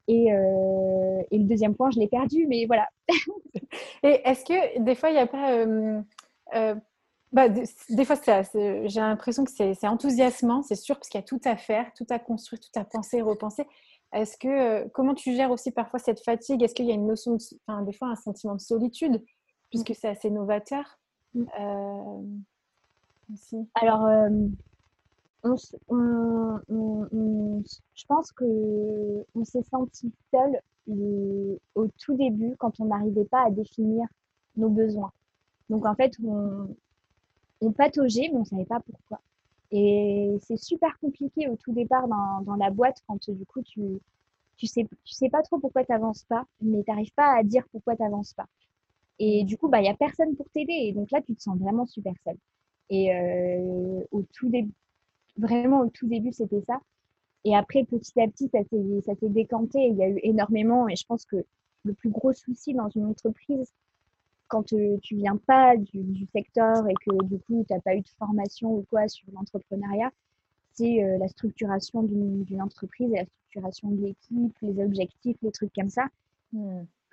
Et, 0.08 0.32
euh, 0.32 1.22
et, 1.30 1.38
le 1.38 1.44
deuxième 1.44 1.74
point, 1.74 1.90
je 1.90 1.98
l'ai 1.98 2.08
perdu, 2.08 2.46
mais 2.46 2.64
voilà. 2.64 2.88
et 4.02 4.20
est-ce 4.24 4.44
que 4.44 4.80
des 4.80 4.94
fois, 4.94 5.10
il 5.10 5.14
n'y 5.14 5.18
a 5.18 5.26
pas. 5.26 5.52
Euh, 5.52 6.74
bah, 7.30 7.50
des, 7.50 8.04
fois, 8.06 8.16
j'ai 8.54 9.00
l'impression 9.00 9.44
que 9.44 9.50
c'est 9.50 9.86
enthousiasmant, 9.86 10.62
c'est 10.62 10.76
sûr, 10.76 10.96
parce 10.96 11.10
qu'il 11.10 11.20
y 11.20 11.22
a 11.22 11.26
tout 11.26 11.40
à 11.44 11.58
faire, 11.58 11.92
tout 11.94 12.06
à 12.08 12.18
construire, 12.18 12.58
tout 12.58 12.80
à 12.80 12.84
penser, 12.84 13.20
repenser. 13.20 13.66
Est-ce 14.14 14.38
que 14.38 14.88
comment 14.88 15.12
tu 15.12 15.34
gères 15.34 15.50
aussi 15.50 15.70
parfois 15.70 15.98
cette 15.98 16.24
fatigue? 16.24 16.62
Est-ce 16.62 16.74
qu'il 16.74 16.86
y 16.86 16.90
a 16.90 16.94
une 16.94 17.06
notion, 17.06 17.36
enfin, 17.66 17.82
des 17.82 17.92
fois, 17.92 18.08
un 18.08 18.16
sentiment 18.16 18.54
de 18.54 18.60
solitude? 18.60 19.22
Puisque 19.70 19.94
c'est 19.94 20.08
assez 20.08 20.30
novateur. 20.30 20.98
Mm. 21.34 21.44
Euh, 21.60 22.22
Alors, 23.74 24.06
euh, 24.06 24.48
je 27.94 28.04
pense 28.06 28.32
que 28.32 29.24
on 29.34 29.44
s'est 29.44 29.62
senti 29.62 30.12
seul 30.30 30.60
au 31.74 31.88
tout 31.98 32.16
début 32.16 32.56
quand 32.58 32.80
on 32.80 32.86
n'arrivait 32.86 33.26
pas 33.26 33.44
à 33.46 33.50
définir 33.50 34.06
nos 34.56 34.70
besoins. 34.70 35.12
Donc 35.68 35.84
en 35.86 35.94
fait, 35.94 36.12
on, 36.24 36.74
on 37.60 37.72
pataugeait, 37.72 38.28
mais 38.32 38.36
on 38.36 38.40
ne 38.40 38.44
savait 38.44 38.64
pas 38.64 38.80
pourquoi. 38.80 39.20
Et 39.70 40.38
c'est 40.42 40.56
super 40.56 40.98
compliqué 40.98 41.48
au 41.48 41.56
tout 41.56 41.72
départ 41.72 42.08
dans, 42.08 42.40
dans 42.42 42.56
la 42.56 42.70
boîte 42.70 43.02
quand 43.06 43.30
du 43.30 43.44
coup 43.44 43.62
tu 43.62 43.82
tu 44.56 44.66
sais 44.66 44.88
tu 45.04 45.14
sais 45.14 45.28
pas 45.28 45.42
trop 45.42 45.58
pourquoi 45.58 45.84
tu 45.84 45.92
n'avances 45.92 46.24
pas, 46.24 46.46
mais 46.60 46.82
tu 46.82 46.90
n'arrives 46.90 47.12
pas 47.14 47.36
à 47.36 47.42
dire 47.42 47.64
pourquoi 47.70 47.94
tu 47.94 48.02
n'avances 48.02 48.32
pas. 48.32 48.46
Et 49.18 49.44
du 49.44 49.56
coup, 49.56 49.68
bah, 49.68 49.78
il 49.80 49.82
n'y 49.82 49.88
a 49.88 49.94
personne 49.94 50.36
pour 50.36 50.48
t'aider. 50.50 50.72
Et 50.72 50.92
donc 50.92 51.10
là, 51.10 51.20
tu 51.22 51.34
te 51.34 51.42
sens 51.42 51.58
vraiment 51.58 51.86
super 51.86 52.14
seul. 52.24 52.36
Et 52.90 53.14
euh, 53.14 54.00
au 54.10 54.22
tout 54.22 54.48
début, 54.48 54.72
vraiment 55.36 55.80
au 55.80 55.88
tout 55.88 56.06
début, 56.06 56.32
c'était 56.32 56.62
ça. 56.62 56.80
Et 57.44 57.56
après, 57.56 57.84
petit 57.84 58.20
à 58.20 58.28
petit, 58.28 58.48
ça 58.48 58.60
s'est 59.14 59.28
décanté. 59.28 59.80
Il 59.86 59.96
y 59.96 60.02
a 60.02 60.08
eu 60.08 60.18
énormément. 60.22 60.88
Et 60.88 60.96
je 60.96 61.04
pense 61.06 61.24
que 61.24 61.44
le 61.84 61.94
plus 61.94 62.10
gros 62.10 62.32
souci 62.32 62.74
dans 62.74 62.88
une 62.88 63.06
entreprise, 63.06 63.72
quand 64.48 64.72
euh, 64.72 64.98
tu 65.02 65.16
viens 65.16 65.36
pas 65.36 65.76
du, 65.76 66.26
secteur 66.32 66.88
et 66.88 66.94
que 66.94 67.24
du 67.24 67.38
coup, 67.38 67.64
tu 67.68 67.74
n'as 67.74 67.80
pas 67.80 67.94
eu 67.94 68.00
de 68.00 68.08
formation 68.18 68.74
ou 68.74 68.84
quoi 68.90 69.06
sur 69.08 69.26
l'entrepreneuriat, 69.32 70.10
c'est 70.72 71.04
euh, 71.04 71.18
la 71.18 71.28
structuration 71.28 72.02
d'une 72.02 72.62
entreprise 72.62 73.10
et 73.12 73.16
la 73.16 73.24
structuration 73.24 73.90
de 73.90 74.06
l'équipe, 74.06 74.56
les 74.62 74.82
objectifs, 74.82 75.36
les 75.42 75.50
trucs 75.50 75.72
comme 75.74 75.90
ça. 75.90 76.06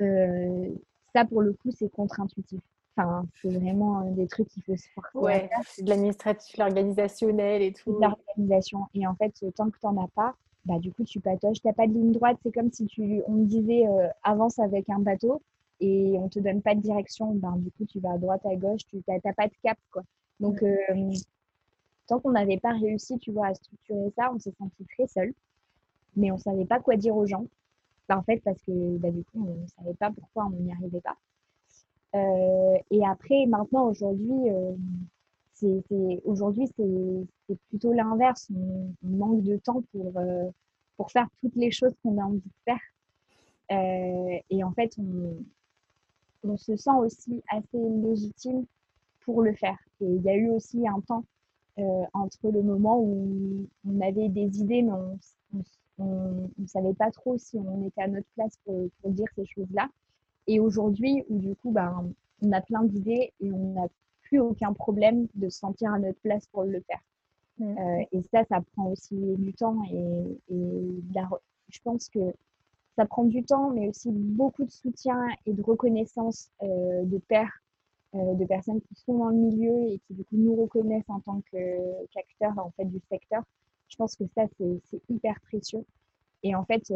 Euh, 0.02 0.70
ça, 1.15 1.25
pour 1.25 1.41
le 1.41 1.54
coup, 1.54 1.71
c'est 1.71 1.89
contre-intuitif. 1.89 2.60
Enfin, 2.97 3.25
c'est 3.41 3.49
vraiment 3.49 4.01
des 4.12 4.28
trucs 4.28 4.47
qu'il 4.49 4.63
faut 4.63 4.75
se 4.75 4.88
forcer. 4.93 5.17
Ouais, 5.17 5.49
c'est 5.65 5.84
de 5.84 5.89
l'administratif, 5.89 6.58
l'organisationnel 6.58 7.62
et 7.62 7.73
tout. 7.73 7.97
L'organisation. 7.99 8.88
Et 8.93 9.06
en 9.08 9.15
fait, 9.15 9.34
tant 9.56 9.69
que 9.69 9.78
tu 9.80 9.86
n'en 9.86 10.04
as 10.04 10.08
pas, 10.10 10.36
bah, 10.65 10.80
du 10.80 10.91
coup, 10.93 11.04
tu 11.04 11.19
patoches. 11.19 11.62
Tu 11.62 11.67
n'as 11.67 11.73
pas 11.73 11.88
de 11.88 11.93
ligne 11.93 12.12
droite. 12.12 12.38
C'est 12.43 12.54
comme 12.54 12.71
si 12.71 12.86
tu, 12.86 13.21
on 13.28 13.34
me 13.34 13.45
disait 13.45 13.86
avance 14.23 14.60
avec 14.60 14.89
un 14.89 14.99
bateau 14.99 15.41
et 15.82 16.15
on 16.17 16.30
te 16.30 16.39
donne 16.39 16.62
pas 16.62 16.73
de 16.73 16.82
direction. 16.82 17.34
Ben, 17.36 17.58
du 17.58 17.69
coup, 17.71 17.86
tu 17.86 17.99
vas 17.99 18.13
à 18.13 18.17
droite, 18.17 18.45
à 18.45 18.56
gauche. 18.56 18.86
Tu 18.88 19.01
n'as 19.08 19.34
pas 19.34 19.47
de 19.47 19.54
cap. 19.63 19.78
Quoi. 19.91 20.04
Donc, 20.39 20.63
tant 22.08 22.19
qu'on 22.19 22.32
n'avait 22.32 22.60
pas 22.60 22.71
réussi, 22.71 23.17
tu 23.19 23.32
vois, 23.32 23.47
à 23.47 23.54
structurer 23.56 24.12
ça, 24.17 24.32
on 24.34 24.39
s'est 24.39 24.54
senti 24.58 24.86
très 24.95 25.08
seul. 25.08 25.34
Mais 26.15 26.32
on 26.32 26.36
ne 26.36 26.39
savait 26.39 26.65
pas 26.65 26.80
quoi 26.80 26.95
dire 26.95 27.15
aux 27.15 27.25
gens. 27.25 27.45
Bah, 28.08 28.18
en 28.18 28.24
fait, 28.24 28.41
parce 28.44 28.62
que 28.62 28.98
bah, 28.98 29.12
du 29.12 29.24
coup, 29.24 29.48
on 29.48 29.62
ne 29.62 29.68
savait 29.68 29.96
pas 29.96 30.12
pourquoi 30.12 30.46
on 30.46 30.52
n'y 30.52 30.72
arrivait 30.72 31.02
pas. 31.02 31.18
Euh, 32.15 32.78
et 32.91 33.06
après, 33.06 33.46
maintenant, 33.48 33.88
aujourd'hui, 33.88 34.50
euh, 34.50 34.74
c'est, 35.54 35.84
aujourd'hui, 36.24 36.68
c'est, 36.78 37.58
plutôt 37.70 37.94
l'inverse. 37.94 38.50
On, 38.56 38.94
manque 39.04 39.44
de 39.44 39.58
temps 39.58 39.82
pour, 39.91 40.18
euh, 40.18 40.50
pour 40.98 41.12
faire 41.12 41.28
toutes 41.41 41.56
les 41.56 41.72
choses 41.72 41.94
qu'on 42.04 42.18
a 42.20 42.26
envie 42.26 42.41
de 42.41 42.52
faire. 42.65 44.44
et 44.50 44.63
en 44.63 44.72
fait, 44.72 44.96
on, 45.00 45.38
on 46.44 46.58
se 46.58 46.76
sent 46.76 46.96
aussi 47.00 47.41
assez 47.50 47.78
légitime 47.78 48.65
pour 49.22 49.41
le 49.41 49.54
faire. 49.56 49.78
Et 50.02 50.06
il 50.06 50.22
y 50.22 50.30
a 50.30 50.36
eu 50.36 50.50
aussi 50.50 50.88
un 50.88 51.02
temps 51.02 51.26
entre 52.13 52.50
le 52.52 52.62
moment 52.62 53.00
où 53.02 53.68
on 53.86 54.02
avait 54.02 54.30
des 54.30 54.60
idées, 54.62 54.82
mais 54.84 54.94
on, 54.94 55.20
on 55.54 55.63
ne 55.99 56.67
savait 56.67 56.93
pas 56.93 57.12
trop 57.12 57.38
si 57.38 57.58
on 57.58 57.86
était 57.86 58.01
à 58.01 58.08
notre 58.08 58.27
place 58.36 58.58
pour, 58.65 58.89
pour 59.01 59.12
dire 59.12 59.27
ces 59.36 59.45
choses-là. 59.45 59.89
Et 60.47 60.60
aujourd'hui, 60.60 61.23
où 61.29 61.39
du 61.39 61.55
coup, 61.55 61.71
ben, 61.71 62.12
on 62.41 62.51
a 62.51 62.62
plein 62.62 62.84
d'idées 62.84 63.34
et 63.39 63.51
on 63.51 63.73
n'a 63.73 63.88
plus 64.23 64.39
aucun 64.39 64.73
problème 64.73 65.27
de 65.36 65.49
se 65.49 65.60
sentir 65.60 65.93
à 65.93 65.99
notre 65.99 66.19
place 66.19 66.45
pour 66.47 66.63
le 66.63 66.81
faire. 66.81 67.01
Euh, 67.62 68.03
et 68.12 68.21
ça, 68.23 68.43
ça 68.45 68.62
prend 68.75 68.91
aussi 68.91 69.15
du 69.15 69.53
temps. 69.53 69.81
Et, 69.91 70.53
et 70.53 71.01
je 71.69 71.79
pense 71.84 72.10
que 72.10 72.34
ça 72.95 73.05
prend 73.05 73.25
du 73.25 73.43
temps, 73.43 73.71
mais 73.71 73.88
aussi 73.89 74.10
beaucoup 74.12 74.63
de 74.63 74.71
soutien 74.71 75.27
et 75.45 75.53
de 75.53 75.62
reconnaissance 75.62 76.49
euh, 76.63 77.03
de 77.03 77.17
pairs, 77.17 77.62
euh, 78.15 78.34
de 78.36 78.45
personnes 78.45 78.81
qui 78.81 78.95
sont 78.95 79.17
dans 79.17 79.29
le 79.29 79.36
milieu 79.36 79.91
et 79.91 79.99
qui 80.08 80.13
du 80.13 80.23
coup 80.23 80.38
nous 80.38 80.55
reconnaissent 80.55 81.10
en 81.10 81.19
tant 81.19 81.41
qu'acteurs 81.51 82.58
en 82.58 82.71
fait 82.71 82.86
du 82.86 82.99
secteur. 83.10 83.43
Je 83.89 83.95
pense 83.98 84.15
que 84.15 84.24
ça, 84.36 84.43
c'est 84.58 85.02
hyper 85.10 85.39
précieux. 85.41 85.86
Et 86.43 86.56
en 86.56 86.65
fait, 86.65 86.91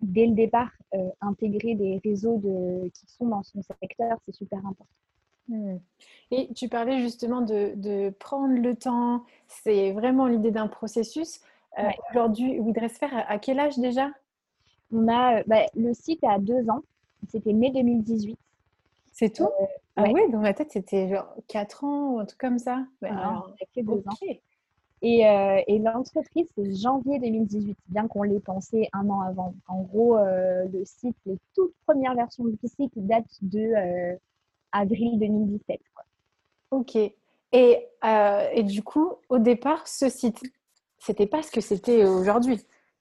dès 0.00 0.26
le 0.26 0.34
départ, 0.34 0.70
euh, 0.94 1.10
intégrer 1.20 1.74
des 1.74 2.00
réseaux 2.04 2.38
de, 2.38 2.88
qui 2.88 3.06
sont 3.06 3.26
dans 3.26 3.42
son 3.42 3.60
secteur, 3.62 4.18
c'est 4.24 4.34
super 4.34 4.58
important. 4.58 4.86
Hmm. 5.48 5.76
Et 6.30 6.52
tu 6.54 6.68
parlais 6.68 7.00
justement 7.00 7.42
de, 7.42 8.10
prendre 8.18 8.54
le 8.54 8.74
temps, 8.74 9.24
c'est 9.48 9.92
vraiment 9.92 10.26
l'idée 10.26 10.50
d'un 10.50 10.68
processus. 10.68 11.40
Euh, 11.78 11.88
Aujourd'hui, 12.10 12.58
Widresfer, 12.60 13.08
à 13.12 13.38
quel 13.38 13.58
âge 13.58 13.78
déjà? 13.78 14.10
On 14.92 15.08
a 15.08 15.42
bah, 15.44 15.66
le 15.74 15.92
site 15.92 16.22
à 16.24 16.38
deux 16.38 16.68
ans, 16.70 16.82
c'était 17.28 17.52
mai 17.52 17.70
2018. 17.70 18.38
C'est 19.12 19.34
tout? 19.34 19.44
Euh, 19.44 19.66
Ah 19.96 20.04
oui, 20.12 20.30
dans 20.30 20.40
ma 20.40 20.54
tête, 20.54 20.70
c'était 20.72 21.08
genre 21.08 21.34
4 21.48 21.84
ans 21.84 22.10
ou 22.12 22.18
un 22.20 22.24
truc 22.24 22.40
comme 22.40 22.58
ça. 22.58 22.84
Bah, 23.00 23.08
alors, 23.10 23.54
a 23.60 23.64
que 23.74 23.84
deux 23.84 23.98
ans. 24.06 24.38
Euh, 25.04 25.60
et, 25.66 25.78
l'entreprise, 25.80 26.46
c'est 26.56 26.74
janvier 26.74 27.18
2018, 27.18 27.76
bien 27.88 28.08
qu'on 28.08 28.22
l'ait 28.22 28.40
pensé 28.40 28.88
un 28.94 29.08
an 29.10 29.20
avant. 29.20 29.54
En 29.68 29.82
gros, 29.82 30.16
euh, 30.16 30.64
le 30.72 30.82
site, 30.84 31.16
les 31.26 31.36
toutes 31.54 31.74
premières 31.86 32.14
versions 32.14 32.44
du 32.44 32.56
site 32.64 32.92
datent 32.96 33.24
de 33.42 33.58
euh, 33.58 34.16
avril 34.72 35.18
2017. 35.18 35.80
Ok. 36.70 36.96
Et, 36.96 37.86
et, 38.02 38.62
du 38.64 38.82
coup, 38.82 39.12
au 39.28 39.38
départ, 39.38 39.86
ce 39.86 40.08
site, 40.08 40.42
c'était 40.98 41.26
pas 41.26 41.42
ce 41.42 41.52
que 41.52 41.60
c'était 41.60 42.04
aujourd'hui. 42.04 42.58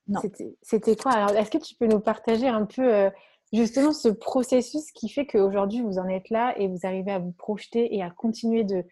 Non. 0.08 0.20
C'était 0.62 0.96
quoi? 0.96 1.14
Alors, 1.14 1.32
est-ce 1.32 1.50
que 1.50 1.58
tu 1.58 1.74
peux 1.76 1.88
nous 1.88 2.02
partager 2.02 2.48
un 2.48 2.66
peu 2.66 3.10
justement 3.52 3.94
ce 3.94 4.10
processus 4.10 4.92
qui 4.92 5.10
fait 5.10 5.26
qu'aujourd'hui, 5.26 5.82
vous 5.82 5.98
en 5.98 6.08
êtes 6.08 6.30
là 6.30 6.54
et 6.60 6.68
vous 6.68 6.80
arrivez 6.84 7.12
à 7.12 7.20
vous 7.20 7.32
projeter 7.32 7.96
et 7.96 8.04
à 8.04 8.12
continuer 8.12 8.64
de, 8.64 8.84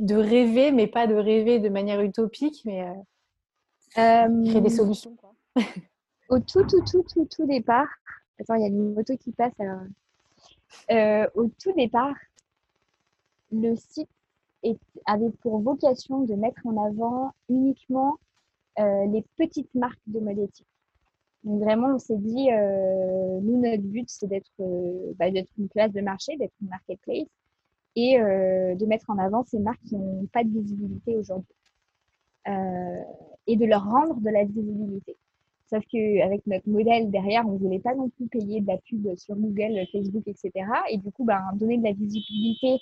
de 0.00 0.16
rêver, 0.16 0.72
mais 0.72 0.86
pas 0.86 1.06
de 1.06 1.14
rêver 1.14 1.58
de 1.58 1.68
manière 1.68 2.00
utopique, 2.00 2.62
mais 2.64 2.82
euh, 2.82 2.94
euh, 3.98 4.44
créer 4.46 4.60
des 4.60 4.70
solutions. 4.70 5.14
Quoi. 5.16 5.34
au 6.30 6.38
tout, 6.40 6.64
tout, 6.64 6.82
tout, 6.90 7.04
tout, 7.12 7.28
tout 7.30 7.46
départ, 7.46 7.88
attends, 8.40 8.54
il 8.54 8.62
y 8.62 8.64
a 8.64 8.68
une 8.68 8.94
moto 8.94 9.16
qui 9.16 9.30
passe 9.32 9.52
alors. 9.60 9.82
Euh, 10.90 11.28
au 11.34 11.48
tout 11.48 11.72
départ, 11.76 12.14
le 13.52 13.76
site 13.76 14.08
avait 15.06 15.30
pour 15.42 15.60
vocation 15.60 16.20
de 16.20 16.34
mettre 16.34 16.66
en 16.66 16.82
avant 16.84 17.32
uniquement 17.48 18.18
les 18.78 19.22
petites 19.36 19.74
marques 19.74 20.00
de 20.06 20.20
mode 20.20 20.38
éthique. 20.38 20.66
Donc 21.44 21.62
vraiment, 21.62 21.88
on 21.94 21.98
s'est 21.98 22.16
dit, 22.16 22.48
nous, 22.48 23.60
notre 23.60 23.82
but, 23.82 24.08
c'est 24.08 24.26
d'être 24.26 24.50
bah, 25.18 25.26
une 25.28 25.68
place 25.68 25.92
de 25.92 26.00
marché, 26.00 26.36
d'être 26.38 26.54
une 26.62 26.68
marketplace 26.68 27.28
et 27.96 28.18
euh, 28.18 28.74
de 28.74 28.86
mettre 28.86 29.10
en 29.10 29.18
avant 29.18 29.44
ces 29.44 29.58
marques 29.58 29.82
qui 29.82 29.96
n'ont 29.96 30.26
pas 30.32 30.44
de 30.44 30.50
visibilité 30.50 31.16
aujourd'hui 31.16 31.54
euh, 32.48 33.02
et 33.46 33.56
de 33.56 33.66
leur 33.66 33.84
rendre 33.84 34.20
de 34.20 34.30
la 34.30 34.44
visibilité. 34.44 35.16
Sauf 35.68 35.84
qu'avec 35.86 36.46
notre 36.46 36.68
modèle 36.68 37.10
derrière, 37.10 37.46
on 37.46 37.52
ne 37.52 37.58
voulait 37.58 37.78
pas 37.78 37.94
non 37.94 38.08
plus 38.08 38.26
payer 38.26 38.60
de 38.60 38.66
la 38.66 38.78
pub 38.78 39.14
sur 39.16 39.36
Google, 39.36 39.86
Facebook, 39.92 40.24
etc. 40.26 40.50
Et 40.90 40.98
du 40.98 41.12
coup, 41.12 41.24
ben, 41.24 41.40
donner 41.54 41.78
de 41.78 41.84
la 41.84 41.92
visibilité, 41.92 42.78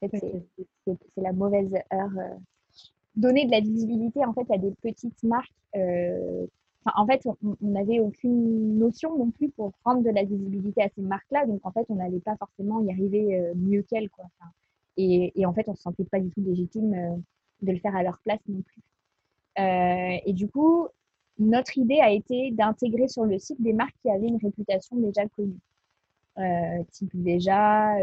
c'est 0.00 1.02
la 1.16 1.32
mauvaise 1.32 1.72
heure. 1.92 2.18
Euh, 2.18 2.34
donner 3.14 3.46
de 3.46 3.50
la 3.50 3.60
visibilité 3.60 4.24
en 4.24 4.34
fait 4.34 4.50
à 4.50 4.58
des 4.58 4.72
petites 4.82 5.22
marques 5.22 5.50
en 6.94 7.06
fait, 7.06 7.22
on 7.26 7.56
n'avait 7.60 8.00
aucune 8.00 8.78
notion 8.78 9.16
non 9.16 9.30
plus 9.30 9.50
pour 9.50 9.72
prendre 9.84 10.02
de 10.02 10.10
la 10.10 10.24
visibilité 10.24 10.82
à 10.82 10.88
ces 10.94 11.02
marques-là. 11.02 11.46
Donc, 11.46 11.60
en 11.64 11.72
fait, 11.72 11.86
on 11.88 11.96
n'allait 11.96 12.20
pas 12.20 12.36
forcément 12.36 12.80
y 12.80 12.90
arriver 12.90 13.38
euh, 13.38 13.54
mieux 13.56 13.82
qu'elles. 13.82 14.10
Quoi. 14.10 14.26
et, 14.96 15.32
en 15.44 15.52
fait, 15.52 15.68
on 15.68 15.72
ne 15.72 15.76
se 15.76 15.82
sentait 15.82 16.04
pas 16.04 16.20
du 16.20 16.30
tout 16.30 16.42
légitime 16.42 16.94
euh, 16.94 17.16
de 17.62 17.72
le 17.72 17.78
faire 17.78 17.96
à 17.96 18.02
leur 18.02 18.18
place 18.20 18.40
non 18.48 18.62
plus. 18.62 18.82
Euh, 19.58 20.18
et 20.24 20.32
du 20.32 20.48
coup, 20.48 20.86
notre 21.38 21.76
idée 21.78 22.00
a 22.00 22.10
été 22.10 22.50
d'intégrer 22.52 23.08
sur 23.08 23.24
le 23.24 23.38
site 23.38 23.60
des 23.60 23.72
marques 23.72 23.96
qui 24.02 24.10
avaient 24.10 24.28
une 24.28 24.38
réputation 24.42 24.96
déjà 24.96 25.26
connue. 25.28 25.58
type 26.92 27.10
déjà, 27.14 27.94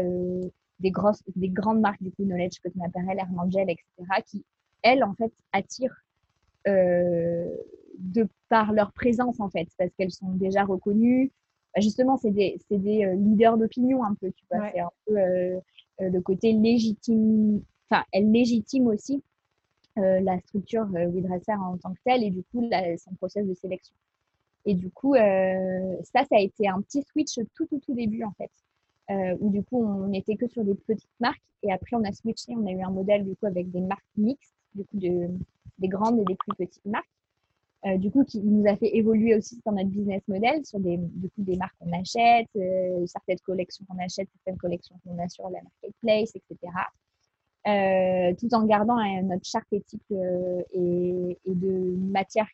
des, 0.80 0.90
grosses, 0.90 1.22
des 1.36 1.48
grandes 1.48 1.80
marques 1.80 2.02
du 2.02 2.10
coup, 2.10 2.24
Knowledge, 2.24 2.58
Cotton 2.60 2.80
Apparel, 2.84 3.18
Hermangel, 3.18 3.70
etc., 3.70 3.86
qui, 4.26 4.44
elles, 4.82 5.04
en 5.04 5.14
fait, 5.14 5.32
attirent 5.52 6.04
de 7.98 8.28
par 8.48 8.72
leur 8.72 8.92
présence 8.92 9.40
en 9.40 9.50
fait, 9.50 9.68
parce 9.78 9.90
qu'elles 9.96 10.12
sont 10.12 10.32
déjà 10.32 10.64
reconnues. 10.64 11.32
Bah, 11.74 11.80
justement, 11.80 12.16
c'est 12.16 12.30
des, 12.30 12.58
des 12.70 13.04
euh, 13.04 13.14
leaders 13.14 13.58
d'opinion 13.58 14.04
un 14.04 14.14
peu, 14.14 14.30
tu 14.30 14.44
vois. 14.50 14.70
C'est 14.70 14.80
un 14.80 14.90
peu 15.06 15.18
euh, 15.18 15.60
euh, 16.00 16.08
le 16.08 16.20
côté 16.20 16.52
légitime, 16.52 17.62
enfin, 17.90 18.04
elle 18.12 18.30
légitime 18.30 18.86
aussi 18.86 19.22
la 19.96 20.40
structure 20.40 20.86
WeDresser 20.86 21.52
en 21.52 21.78
tant 21.78 21.92
que 21.94 22.00
telle 22.04 22.24
et 22.24 22.30
du 22.30 22.42
coup 22.42 22.68
son 22.98 23.14
process 23.14 23.46
de 23.46 23.54
sélection. 23.54 23.94
Et 24.64 24.74
du 24.74 24.90
coup, 24.90 25.14
ça, 25.14 26.24
ça 26.24 26.34
a 26.36 26.40
été 26.40 26.66
un 26.66 26.80
petit 26.80 27.04
switch 27.04 27.38
tout, 27.54 27.66
tout, 27.66 27.78
tout 27.78 27.94
début 27.94 28.24
en 28.24 28.32
fait. 28.32 28.50
où 29.38 29.50
du 29.50 29.62
coup 29.62 29.80
on 29.84 30.08
n'était 30.08 30.34
que 30.34 30.48
sur 30.48 30.64
des 30.64 30.74
petites 30.74 31.14
marques 31.20 31.40
et 31.62 31.70
après 31.70 31.94
on 31.94 32.02
a 32.02 32.10
switché, 32.10 32.54
on 32.56 32.66
a 32.66 32.72
eu 32.72 32.82
un 32.82 32.90
modèle 32.90 33.24
du 33.24 33.36
coup 33.36 33.46
avec 33.46 33.70
des 33.70 33.82
marques 33.82 34.02
mixtes, 34.16 34.56
du 34.74 34.82
coup 34.84 34.98
de, 34.98 35.28
des 35.78 35.88
grandes 35.88 36.18
et 36.18 36.24
des 36.24 36.34
plus 36.34 36.56
petites 36.56 36.86
marques. 36.86 37.06
Euh, 37.86 37.98
du 37.98 38.10
coup, 38.10 38.24
qui 38.24 38.40
nous 38.40 38.66
a 38.66 38.76
fait 38.76 38.96
évoluer 38.96 39.34
aussi 39.34 39.60
dans 39.66 39.72
notre 39.72 39.90
business 39.90 40.22
model 40.26 40.64
sur 40.64 40.80
des, 40.80 40.96
du 40.96 41.28
coup, 41.28 41.42
des 41.42 41.56
marques 41.56 41.74
qu'on 41.78 41.92
achète, 41.92 42.48
euh, 42.56 43.04
certaines 43.06 43.40
collections 43.40 43.84
qu'on 43.86 44.02
achète, 44.02 44.26
certaines 44.32 44.58
collections 44.58 44.98
qu'on 45.04 45.18
a 45.22 45.28
sur 45.28 45.50
la 45.50 45.60
marketplace, 45.60 46.32
etc. 46.34 46.72
Euh, 47.66 48.34
tout 48.38 48.54
en 48.54 48.64
gardant 48.64 48.96
notre 49.22 49.44
charte 49.44 49.70
éthique 49.72 50.02
et, 50.10 51.38
de 51.46 51.96
matière 52.10 52.46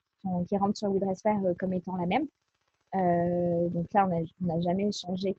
qui, 0.49 0.57
rentre 0.57 0.77
sur 0.77 0.91
WeDressFair 0.93 1.37
comme 1.59 1.75
étant 1.75 1.97
la 1.97 2.07
même. 2.07 2.27
donc 3.71 3.87
là, 3.95 4.09
on 4.41 4.47
n'a 4.47 4.61
jamais 4.61 4.91
changé. 4.91 5.37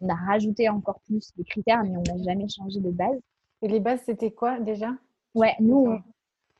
on 0.00 0.08
a 0.08 0.14
rajouté 0.14 0.68
encore 0.68 1.00
plus 1.06 1.30
de 1.36 1.44
critères, 1.44 1.84
mais 1.84 1.96
on 1.96 2.02
n'a 2.02 2.22
jamais 2.24 2.48
changé 2.48 2.80
de 2.80 2.90
base. 2.90 3.20
Et 3.62 3.68
les 3.68 3.80
bases, 3.80 4.00
c'était 4.06 4.32
quoi 4.32 4.58
déjà? 4.58 4.92
Ouais, 5.34 5.54
nous, 5.60 6.00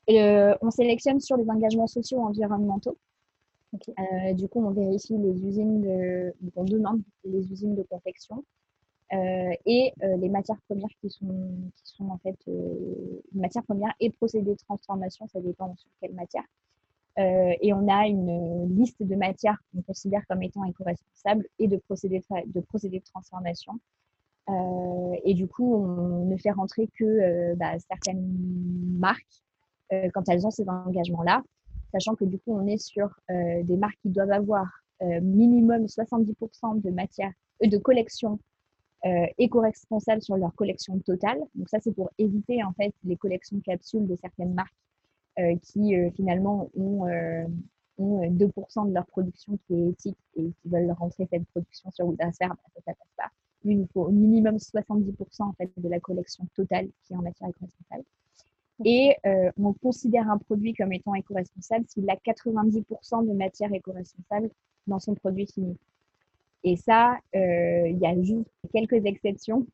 euh, 0.09 0.55
on 0.61 0.71
sélectionne 0.71 1.21
sur 1.21 1.37
les 1.37 1.49
engagements 1.49 1.87
sociaux 1.87 2.21
environnementaux. 2.21 2.97
Euh, 3.75 4.33
du 4.35 4.49
coup, 4.49 4.65
on 4.65 4.71
vérifie 4.71 5.17
les 5.17 5.47
usines 5.47 5.81
de, 5.81 6.35
on 6.57 6.65
demande 6.65 7.03
les 7.25 7.53
usines 7.53 7.77
de 7.77 7.83
confection 7.83 8.45
euh, 9.13 9.53
et 9.67 9.93
les 10.01 10.29
matières 10.29 10.61
premières 10.69 10.91
qui 11.01 11.11
sont, 11.11 11.29
en 12.01 12.19
fait 12.19 12.37
matières 13.33 13.65
premières 13.65 13.95
et 14.01 14.11
procédés 14.11 14.53
de 14.53 14.57
transformation, 14.57 15.29
ça 15.29 15.41
dépend 15.41 15.75
sur 15.77 15.91
quelle 16.01 16.15
matière. 16.15 16.45
et 17.17 17.73
on 17.73 17.87
a 17.89 18.07
une 18.09 18.77
liste 18.77 19.03
de 19.03 19.15
matières 19.15 19.59
qu'on 19.73 19.83
considère 19.83 20.27
comme 20.29 20.43
étant 20.43 20.65
éco-responsables 20.65 21.47
et 21.59 21.69
de 21.69 21.77
procédés 21.77 22.23
de, 22.47 22.89
de 22.89 22.99
transformation 23.05 23.79
et 25.25 25.35
du 25.35 25.47
coup, 25.47 25.75
on 25.77 26.25
ne 26.25 26.37
fait 26.37 26.51
rentrer 26.51 26.89
que 26.99 27.55
bah, 27.55 27.79
certaines 27.79 28.27
marques 28.99 29.45
quand 30.13 30.29
elles 30.29 30.47
ont 30.47 30.51
ces 30.51 30.69
engagements-là, 30.69 31.43
sachant 31.93 32.15
que 32.15 32.25
du 32.25 32.39
coup, 32.39 32.55
on 32.55 32.67
est 32.67 32.79
sur 32.79 33.09
des 33.29 33.77
marques 33.77 33.99
qui 34.03 34.11
doivent 34.11 34.33
avoir 34.33 34.67
minimum 35.01 35.87
70% 35.87 36.81
de 36.81 36.91
matière, 36.91 37.33
de 37.63 37.79
collection 37.79 38.39
euh, 39.07 39.27
éco-responsables 39.39 40.21
sur 40.21 40.37
leur 40.37 40.55
collection 40.55 40.99
totale. 40.99 41.39
Donc 41.55 41.71
ça, 41.71 41.79
c'est 41.81 41.93
pour 41.93 42.11
éviter 42.19 42.63
en 42.63 42.73
fait 42.75 42.93
les 43.05 43.17
collections 43.17 43.59
capsules 43.61 44.07
de 44.07 44.15
certaines 44.17 44.53
marques 44.53 44.75
euh, 45.39 45.57
qui 45.63 45.97
euh, 45.97 46.11
finalement 46.11 46.69
ont, 46.77 47.07
ont 47.97 48.31
2% 48.31 48.89
de 48.89 48.93
leur 48.93 49.07
production 49.07 49.59
qui 49.67 49.75
est 49.75 49.89
éthique 49.89 50.19
et 50.37 50.43
qui 50.43 50.69
veulent 50.69 50.93
rentrer 50.93 51.27
cette 51.31 51.47
production 51.47 51.91
sur 51.93 52.07
Woodasfer, 52.09 52.49
bah, 52.49 52.57
ça, 52.75 52.81
ça 52.85 52.93
passe 52.93 53.13
pas. 53.17 53.31
il 53.65 53.79
nous 53.79 53.89
faut 53.95 54.03
au 54.03 54.11
minimum 54.11 54.57
70% 54.57 55.45
en 55.45 55.53
fait 55.55 55.71
de 55.79 55.89
la 55.89 55.99
collection 55.99 56.47
totale 56.55 56.91
qui 57.03 57.15
est 57.15 57.17
en 57.17 57.23
matière 57.23 57.49
éco-responsable. 57.49 58.05
Et 58.85 59.15
on 59.59 59.73
considère 59.75 60.31
un 60.31 60.39
produit 60.39 60.73
comme 60.75 60.93
étant 60.93 61.15
éco-responsable 61.15 61.85
s'il 61.89 62.09
a 62.09 62.17
90% 62.17 63.27
de 63.27 63.33
matière 63.33 63.73
éco-responsable 63.73 64.51
dans 64.87 64.99
son 64.99 65.15
produit 65.15 65.47
fini. 65.47 65.77
Et 66.65 66.77
ça, 66.77 67.19
euh, 67.35 67.89
il 67.89 67.99
y 67.99 68.07
a 68.07 68.15
juste 68.23 68.49
quelques 68.73 69.05
exceptions 69.07 69.67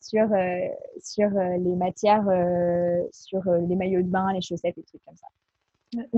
sur, 0.00 0.32
euh, 0.32 0.68
sur 1.02 1.26
euh, 1.26 1.56
les 1.58 1.76
matières, 1.76 2.26
sur 3.12 3.42
les 3.44 3.76
maillots 3.76 4.02
de 4.02 4.08
bain, 4.08 4.32
les 4.32 4.40
chaussettes, 4.40 4.78
et 4.78 4.82
trucs 4.82 5.04
comme 5.04 5.16
ça. 5.16 5.26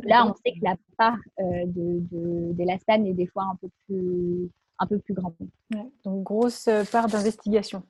Là, 0.04 0.26
on 0.26 0.34
sait 0.34 0.52
que 0.58 0.64
la 0.64 0.76
part 0.96 1.18
de, 1.38 2.00
de 2.10 2.52
d'élastane 2.52 3.06
est 3.06 3.12
des 3.12 3.26
fois 3.26 3.44
un 3.44 3.56
peu 3.56 3.68
plus, 3.86 4.48
un 4.78 4.86
peu 4.86 4.98
plus 4.98 5.14
grande. 5.14 5.34
donc, 6.04 6.22
grosse 6.22 6.68
part 6.90 7.06
d'investigation. 7.08 7.82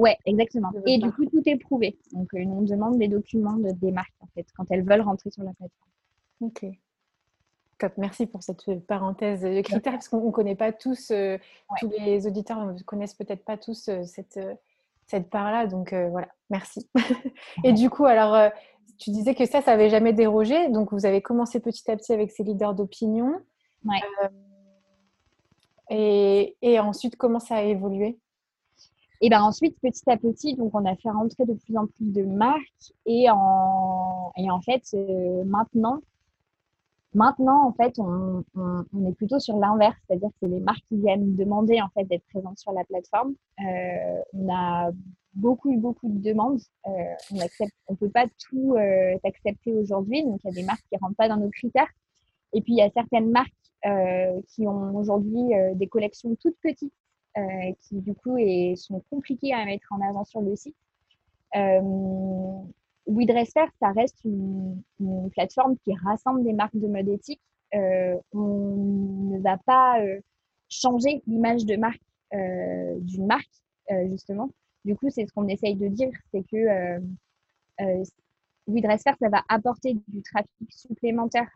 Ouais, 0.00 0.16
exactement. 0.24 0.70
Et 0.86 0.96
du 0.96 1.12
coup, 1.12 1.26
tout 1.26 1.42
est 1.44 1.58
prouvé. 1.58 1.98
Donc, 2.12 2.30
on 2.34 2.62
demande 2.62 2.98
des 2.98 3.08
documents 3.08 3.56
de, 3.56 3.70
des 3.72 3.92
marques, 3.92 4.14
en 4.20 4.26
fait, 4.34 4.46
quand 4.56 4.64
elles 4.70 4.82
veulent 4.82 5.02
rentrer 5.02 5.30
sur 5.30 5.42
la 5.42 5.52
plateforme. 5.52 5.90
Ok. 6.40 6.64
Merci 7.98 8.26
pour 8.26 8.42
cette 8.42 8.66
euh, 8.68 8.78
parenthèse 8.78 9.42
de 9.42 9.60
critères, 9.60 9.92
parce 9.92 10.08
qu'on 10.08 10.26
ne 10.26 10.30
connaît 10.30 10.54
pas 10.54 10.72
tous, 10.72 11.10
euh, 11.10 11.38
tous 11.78 11.90
les 11.90 12.26
auditeurs 12.26 12.64
ne 12.64 12.82
connaissent 12.82 13.14
peut-être 13.14 13.44
pas 13.44 13.56
tous 13.56 13.88
euh, 13.88 14.02
cette, 14.04 14.40
cette 15.06 15.28
part-là. 15.28 15.66
Donc 15.66 15.92
voilà, 15.92 16.28
merci. 16.48 16.88
et 17.64 17.74
du 17.74 17.90
coup, 17.90 18.06
alors, 18.06 18.50
tu 18.98 19.10
disais 19.10 19.34
que 19.34 19.44
ça, 19.44 19.60
ça 19.60 19.72
n'avait 19.72 19.90
jamais 19.90 20.14
dérogé. 20.14 20.70
Donc 20.70 20.92
vous 20.92 21.04
avez 21.04 21.20
commencé 21.20 21.60
petit 21.60 21.90
à 21.90 21.96
petit 21.96 22.14
avec 22.14 22.30
ces 22.30 22.42
leaders 22.42 22.74
d'opinion. 22.74 23.34
Ouais. 23.84 24.00
Et, 25.92 26.56
et, 26.62 26.78
ensuite, 26.78 27.16
comment 27.16 27.40
ça 27.40 27.56
a 27.56 27.62
évolué? 27.62 28.18
Et 29.20 29.28
ben 29.28 29.42
ensuite, 29.42 29.76
petit 29.80 30.08
à 30.10 30.16
petit, 30.16 30.54
donc 30.54 30.74
on 30.74 30.84
a 30.84 30.96
fait 30.96 31.10
rentrer 31.10 31.44
de 31.44 31.54
plus 31.54 31.76
en 31.76 31.86
plus 31.86 32.12
de 32.12 32.22
marques 32.22 32.92
et 33.06 33.28
en, 33.30 34.32
et 34.36 34.50
en 34.50 34.60
fait, 34.62 34.82
maintenant, 35.44 36.00
Maintenant, 37.12 37.66
en 37.66 37.72
fait, 37.72 37.98
on, 37.98 38.44
est 39.04 39.12
plutôt 39.14 39.40
sur 39.40 39.58
l'inverse, 39.58 39.96
c'est-à-dire 40.06 40.28
que 40.28 40.34
c'est 40.42 40.48
les 40.48 40.60
marques 40.60 40.84
qui 40.88 40.96
viennent 40.96 41.34
demander 41.34 41.80
en 41.80 41.88
fait 41.88 42.04
d'être 42.04 42.24
présentes 42.32 42.58
sur 42.58 42.72
la 42.72 42.84
plateforme. 42.84 43.34
Euh, 43.58 44.22
on 44.32 44.48
a 44.52 44.90
beaucoup 45.34 45.76
beaucoup 45.76 46.08
de 46.08 46.22
demandes. 46.22 46.60
Euh, 46.86 46.90
on 47.32 47.40
accepte, 47.40 47.74
on 47.88 47.96
peut 47.96 48.10
pas 48.10 48.26
tout 48.38 48.76
euh, 48.76 49.16
accepter 49.24 49.72
aujourd'hui, 49.72 50.22
donc 50.22 50.40
il 50.44 50.50
y 50.50 50.50
a 50.50 50.54
des 50.54 50.62
marques 50.62 50.84
qui 50.88 50.96
rentrent 50.98 51.16
pas 51.16 51.28
dans 51.28 51.36
nos 51.36 51.50
critères. 51.50 51.90
Et 52.52 52.60
puis 52.60 52.74
il 52.74 52.78
y 52.78 52.82
a 52.82 52.90
certaines 52.90 53.30
marques 53.30 53.52
qui 54.48 54.66
ont 54.68 54.94
aujourd'hui 54.94 55.54
des 55.74 55.86
collections 55.86 56.36
toutes 56.36 56.56
petites, 56.62 56.92
qui 57.80 58.00
du 58.00 58.14
coup 58.14 58.36
est, 58.38 58.76
sont 58.76 59.02
compliquées 59.10 59.52
à 59.52 59.64
mettre 59.64 59.86
en 59.92 60.00
avant 60.00 60.24
sur 60.24 60.40
le 60.40 60.56
site. 60.56 60.76
WeDresser, 63.10 63.66
ça 63.80 63.92
reste 63.92 64.18
une, 64.24 64.82
plateforme 65.32 65.76
qui 65.78 65.94
rassemble 66.04 66.44
des 66.44 66.52
marques 66.52 66.76
de 66.76 66.86
mode 66.86 67.08
éthique. 67.08 67.40
Euh, 67.74 68.16
on 68.32 69.30
ne 69.32 69.40
va 69.40 69.56
pas 69.58 70.00
euh, 70.00 70.20
changer 70.68 71.22
l'image 71.26 71.64
de 71.64 71.76
marque 71.76 72.02
euh, 72.34 72.98
d'une 73.00 73.26
marque, 73.26 73.50
justement. 74.08 74.50
Du 74.84 74.96
coup, 74.96 75.10
c'est 75.10 75.26
ce 75.26 75.32
qu'on 75.32 75.48
essaye 75.48 75.74
de 75.74 75.88
dire, 75.88 76.12
c'est 76.32 76.44
que 76.44 77.00
WeDresser, 78.66 79.10
ça 79.20 79.28
va 79.28 79.42
apporter 79.48 79.94
du 80.08 80.22
trafic 80.22 80.70
supplémentaire 80.70 81.48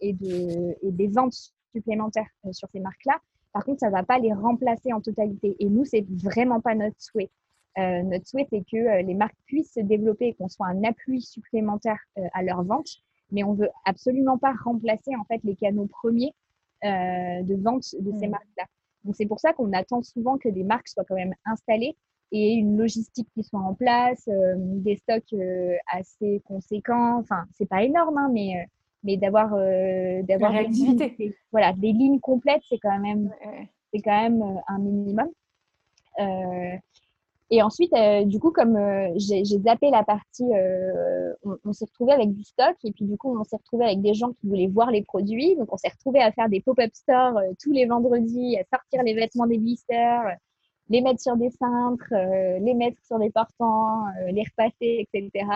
et, 0.00 0.12
de, 0.12 0.76
et 0.82 0.90
des 0.90 1.06
ventes 1.06 1.52
supplémentaires 1.72 2.28
sur 2.50 2.68
ces 2.70 2.80
marques-là. 2.80 3.20
Par 3.56 3.64
contre, 3.64 3.80
ça 3.80 3.86
ne 3.86 3.92
va 3.92 4.02
pas 4.02 4.18
les 4.18 4.34
remplacer 4.34 4.92
en 4.92 5.00
totalité. 5.00 5.56
Et 5.60 5.70
nous, 5.70 5.86
c'est 5.86 6.04
vraiment 6.10 6.60
pas 6.60 6.74
notre 6.74 7.00
souhait. 7.00 7.30
Euh, 7.78 8.02
notre 8.02 8.28
souhait, 8.28 8.46
c'est 8.50 8.62
que 8.70 8.76
euh, 8.76 9.00
les 9.00 9.14
marques 9.14 9.38
puissent 9.46 9.72
se 9.72 9.80
développer 9.80 10.26
et 10.26 10.34
qu'on 10.34 10.48
soit 10.48 10.66
un 10.66 10.84
appui 10.84 11.22
supplémentaire 11.22 11.98
euh, 12.18 12.26
à 12.34 12.42
leur 12.42 12.62
vente, 12.64 12.86
mais 13.32 13.44
on 13.44 13.54
veut 13.54 13.70
absolument 13.86 14.36
pas 14.36 14.52
remplacer 14.62 15.16
en 15.16 15.24
fait 15.24 15.40
les 15.42 15.56
canaux 15.56 15.86
premiers 15.86 16.34
de 16.82 17.62
vente 17.62 17.94
de 17.98 18.12
ces 18.20 18.26
mmh. 18.28 18.30
marques-là. 18.30 18.64
Donc 19.04 19.16
c'est 19.16 19.24
pour 19.24 19.40
ça 19.40 19.54
qu'on 19.54 19.72
attend 19.72 20.02
souvent 20.02 20.36
que 20.36 20.50
des 20.50 20.62
marques 20.62 20.88
soient 20.88 21.06
quand 21.08 21.14
même 21.14 21.34
installées 21.46 21.96
et 22.32 22.52
une 22.52 22.76
logistique 22.76 23.28
qui 23.32 23.42
soit 23.42 23.60
en 23.60 23.72
place, 23.72 24.28
des 24.56 24.96
stocks 24.96 25.34
assez 25.90 26.42
conséquents. 26.44 27.18
Enfin, 27.18 27.46
c'est 27.54 27.66
pas 27.66 27.82
énorme, 27.82 28.18
hein, 28.18 28.30
mais 28.32 28.68
mais 29.06 29.16
d'avoir 29.16 29.50
d'avoir 30.24 30.52
des, 30.52 31.34
voilà, 31.52 31.72
des 31.72 31.92
lignes 31.92 32.20
complètes, 32.20 32.62
c'est 32.68 32.78
quand 32.78 32.98
même 32.98 33.30
c'est 33.94 34.02
quand 34.02 34.20
même 34.22 34.60
un 34.68 34.78
minimum. 34.78 35.28
Euh, 36.18 36.76
et 37.50 37.62
ensuite, 37.62 37.92
euh, 37.92 38.24
du 38.24 38.40
coup, 38.40 38.50
comme 38.50 38.76
euh, 38.76 39.12
j'ai 39.16 39.44
zappé 39.44 39.90
la 39.90 40.02
partie, 40.02 40.52
euh, 40.52 41.32
on, 41.64 41.72
s'est 41.72 41.84
retrouvé 41.84 42.12
avec 42.12 42.32
du 42.32 42.42
stock 42.42 42.74
et 42.82 42.90
puis 42.90 43.04
du 43.04 43.16
coup, 43.16 43.38
on 43.38 43.44
s'est 43.44 43.56
retrouvé 43.56 43.84
avec 43.84 44.02
des 44.02 44.14
gens 44.14 44.32
qui 44.32 44.48
voulaient 44.48 44.66
voir 44.66 44.90
les 44.90 45.02
produits. 45.02 45.54
Donc, 45.56 45.72
on 45.72 45.76
s'est 45.76 45.90
retrouvé 45.90 46.20
à 46.20 46.32
faire 46.32 46.48
des 46.48 46.60
pop-up 46.60 46.90
stores 46.92 47.40
tous 47.62 47.70
les 47.70 47.86
vendredis, 47.86 48.56
à 48.58 48.64
sortir 48.64 49.04
les 49.04 49.14
vêtements 49.14 49.46
des 49.46 49.58
blisters, 49.58 50.36
les 50.88 51.00
mettre 51.02 51.20
sur 51.20 51.36
des 51.36 51.50
cintres, 51.50 52.12
les 52.60 52.74
mettre 52.74 52.98
sur 53.06 53.18
des 53.20 53.30
portants, 53.30 54.06
les 54.28 54.42
repasser, 54.42 55.06
etc. 55.12 55.46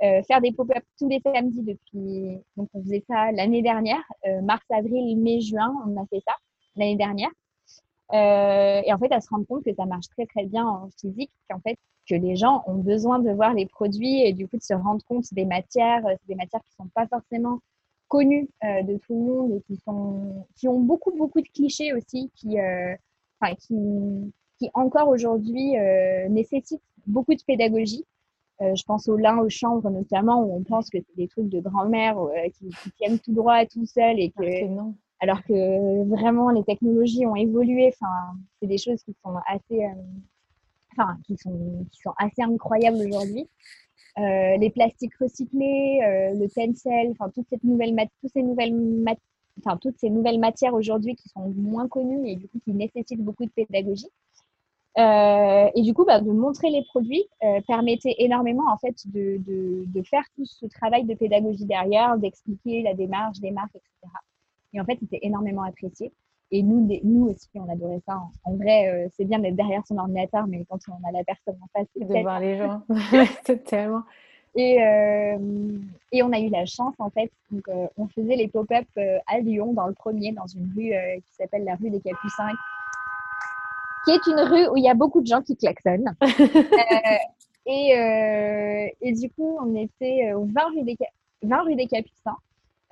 faire 0.00 0.40
des 0.40 0.52
pop-up 0.52 0.82
tous 0.98 1.08
les 1.08 1.20
samedis 1.20 1.62
depuis. 1.62 2.38
Donc, 2.56 2.68
on 2.74 2.82
faisait 2.82 3.04
ça 3.06 3.32
l'année 3.32 3.62
dernière, 3.62 4.02
mars, 4.42 4.64
avril, 4.70 5.18
mai, 5.18 5.40
juin, 5.40 5.74
on 5.86 6.00
a 6.00 6.06
fait 6.06 6.22
ça 6.26 6.34
l'année 6.76 6.96
dernière. 6.96 7.30
Euh, 8.12 8.82
et 8.84 8.92
en 8.92 8.98
fait, 8.98 9.12
à 9.12 9.20
se 9.20 9.28
rendre 9.28 9.46
compte 9.46 9.64
que 9.64 9.74
ça 9.74 9.86
marche 9.86 10.08
très 10.08 10.26
très 10.26 10.44
bien 10.44 10.66
en 10.66 10.90
physique, 10.98 11.30
qu'en 11.48 11.60
fait, 11.60 11.76
que 12.08 12.14
les 12.14 12.34
gens 12.34 12.64
ont 12.66 12.74
besoin 12.74 13.20
de 13.20 13.30
voir 13.30 13.54
les 13.54 13.66
produits 13.66 14.22
et 14.22 14.32
du 14.32 14.48
coup 14.48 14.56
de 14.56 14.62
se 14.62 14.74
rendre 14.74 15.04
compte 15.04 15.32
des 15.32 15.44
matières, 15.44 16.04
euh, 16.06 16.14
des 16.26 16.34
matières 16.34 16.62
qui 16.62 16.72
sont 16.74 16.88
pas 16.94 17.06
forcément 17.06 17.60
connues 18.08 18.48
euh, 18.64 18.82
de 18.82 18.96
tout 18.96 19.14
le 19.14 19.20
monde 19.20 19.52
et 19.52 19.60
qui 19.62 19.76
sont, 19.76 20.46
qui 20.56 20.66
ont 20.66 20.80
beaucoup 20.80 21.12
beaucoup 21.16 21.40
de 21.40 21.48
clichés 21.48 21.92
aussi, 21.92 22.30
qui, 22.34 22.56
enfin, 23.40 23.54
qui, 23.54 24.32
qui 24.58 24.70
encore 24.74 25.08
aujourd'hui 25.08 25.74
nécessitent 26.28 26.82
beaucoup 27.06 27.34
de 27.34 27.42
pédagogie. 27.46 28.04
Je 28.60 28.82
pense 28.84 29.08
au 29.08 29.16
lin, 29.16 29.38
aux 29.38 29.48
chambres 29.48 29.88
notamment, 29.90 30.42
où 30.42 30.54
on 30.54 30.62
pense 30.62 30.90
que 30.90 30.98
c'est 30.98 31.16
des 31.16 31.28
trucs 31.28 31.48
de 31.48 31.60
grand-mère 31.60 32.16
qui, 32.54 32.68
qui, 32.68 32.90
tiennent 32.92 33.18
tout 33.18 33.32
droit 33.32 33.64
tout 33.66 33.86
seul 33.86 34.20
et 34.20 34.30
que 34.30 34.66
non 34.66 34.94
alors 35.20 35.42
que 35.44 36.04
vraiment 36.04 36.50
les 36.50 36.64
technologies 36.64 37.26
ont 37.26 37.36
évolué. 37.36 37.92
Enfin, 37.94 38.38
c'est 38.60 38.66
des 38.66 38.78
choses 38.78 39.02
qui 39.02 39.14
sont 39.22 39.36
assez, 39.46 39.84
euh, 39.84 40.02
enfin, 40.92 41.18
qui 41.26 41.36
sont, 41.36 41.86
qui 41.92 42.00
sont 42.00 42.14
assez 42.16 42.42
incroyables 42.42 42.98
aujourd'hui. 43.06 43.48
Euh, 44.18 44.56
les 44.56 44.70
plastiques 44.70 45.14
recyclés, 45.20 46.00
euh, 46.02 46.34
le 46.34 46.48
tencel, 46.48 47.10
enfin 47.12 47.30
toutes 47.32 47.46
ces 47.48 47.58
nouvelles, 47.62 47.94
toutes 48.20 48.32
ces 48.32 48.42
nouvelles, 48.42 48.74
enfin 49.58 49.76
toutes 49.76 49.98
ces 49.98 50.10
nouvelles 50.10 50.40
matières 50.40 50.74
aujourd'hui 50.74 51.14
qui 51.14 51.28
sont 51.28 51.48
moins 51.50 51.86
connues 51.86 52.26
et 52.28 52.36
du 52.36 52.48
coup 52.48 52.58
qui 52.64 52.72
nécessitent 52.72 53.22
beaucoup 53.22 53.44
de 53.44 53.50
pédagogie. 53.50 54.08
Et 54.96 55.82
du 55.82 55.94
coup, 55.94 56.04
bah, 56.04 56.20
de 56.20 56.30
montrer 56.30 56.70
les 56.70 56.82
produits 56.84 57.24
permettait 57.66 58.16
énormément 58.18 58.64
en 58.70 58.76
fait 58.76 58.96
de, 59.06 59.38
de, 59.38 59.84
de, 59.86 60.02
faire 60.02 60.24
tout 60.34 60.44
ce 60.44 60.66
travail 60.66 61.04
de 61.04 61.14
pédagogie 61.14 61.64
derrière, 61.64 62.18
d'expliquer 62.18 62.82
la 62.82 62.94
démarche 62.94 63.38
des 63.40 63.50
marques, 63.50 63.76
etc. 63.76 64.12
Et 64.72 64.80
en 64.80 64.84
fait, 64.84 64.98
c'était 65.00 65.20
énormément 65.22 65.62
apprécié. 65.62 66.12
Et 66.52 66.62
nous, 66.62 66.88
nous 67.04 67.28
aussi, 67.28 67.48
on 67.54 67.70
adorait 67.70 68.02
ça. 68.06 68.20
En 68.44 68.54
vrai, 68.56 68.88
euh, 68.88 69.08
c'est 69.16 69.24
bien 69.24 69.38
d'être 69.38 69.54
derrière 69.54 69.86
son 69.86 69.98
ordinateur, 69.98 70.46
mais 70.48 70.64
quand 70.68 70.80
on 70.88 71.08
a 71.08 71.12
la 71.12 71.22
personne 71.22 71.56
en 71.62 71.66
face, 71.72 71.86
c'est 71.94 72.04
de 72.04 72.22
voir 72.22 72.40
les 72.40 72.58
gens. 72.58 72.82
tellement. 73.66 74.02
Et, 74.56 74.82
euh, 74.82 75.78
et 76.10 76.24
on 76.24 76.32
a 76.32 76.40
eu 76.40 76.48
la 76.48 76.66
chance, 76.66 76.94
en 76.98 77.10
fait. 77.10 77.30
Donc, 77.52 77.68
euh, 77.68 77.86
on 77.96 78.08
faisait 78.08 78.34
les 78.34 78.48
pop-up 78.48 78.86
à 78.96 79.38
Lyon, 79.38 79.74
dans 79.74 79.86
le 79.86 79.94
premier, 79.94 80.32
dans 80.32 80.46
une 80.46 80.72
rue 80.74 80.92
qui 81.22 81.34
s'appelle 81.34 81.62
la 81.62 81.76
rue 81.76 81.90
des 81.90 82.00
Capucins, 82.00 82.48
qui 84.04 84.10
est 84.12 84.26
une 84.26 84.40
rue 84.40 84.68
où 84.68 84.76
il 84.76 84.84
y 84.84 84.88
a 84.88 84.94
beaucoup 84.94 85.20
de 85.20 85.26
gens 85.26 85.42
qui 85.42 85.56
klaxonnent. 85.56 86.14
et, 87.66 88.94
et, 89.00 89.12
du 89.12 89.30
coup, 89.30 89.58
on 89.60 89.74
était 89.74 90.32
au 90.32 90.44
20 90.46 90.60
rue 90.74 90.82
des, 90.82 90.96
20 91.42 91.62
rue 91.62 91.74
des 91.74 91.86
Capucins. 91.86 92.36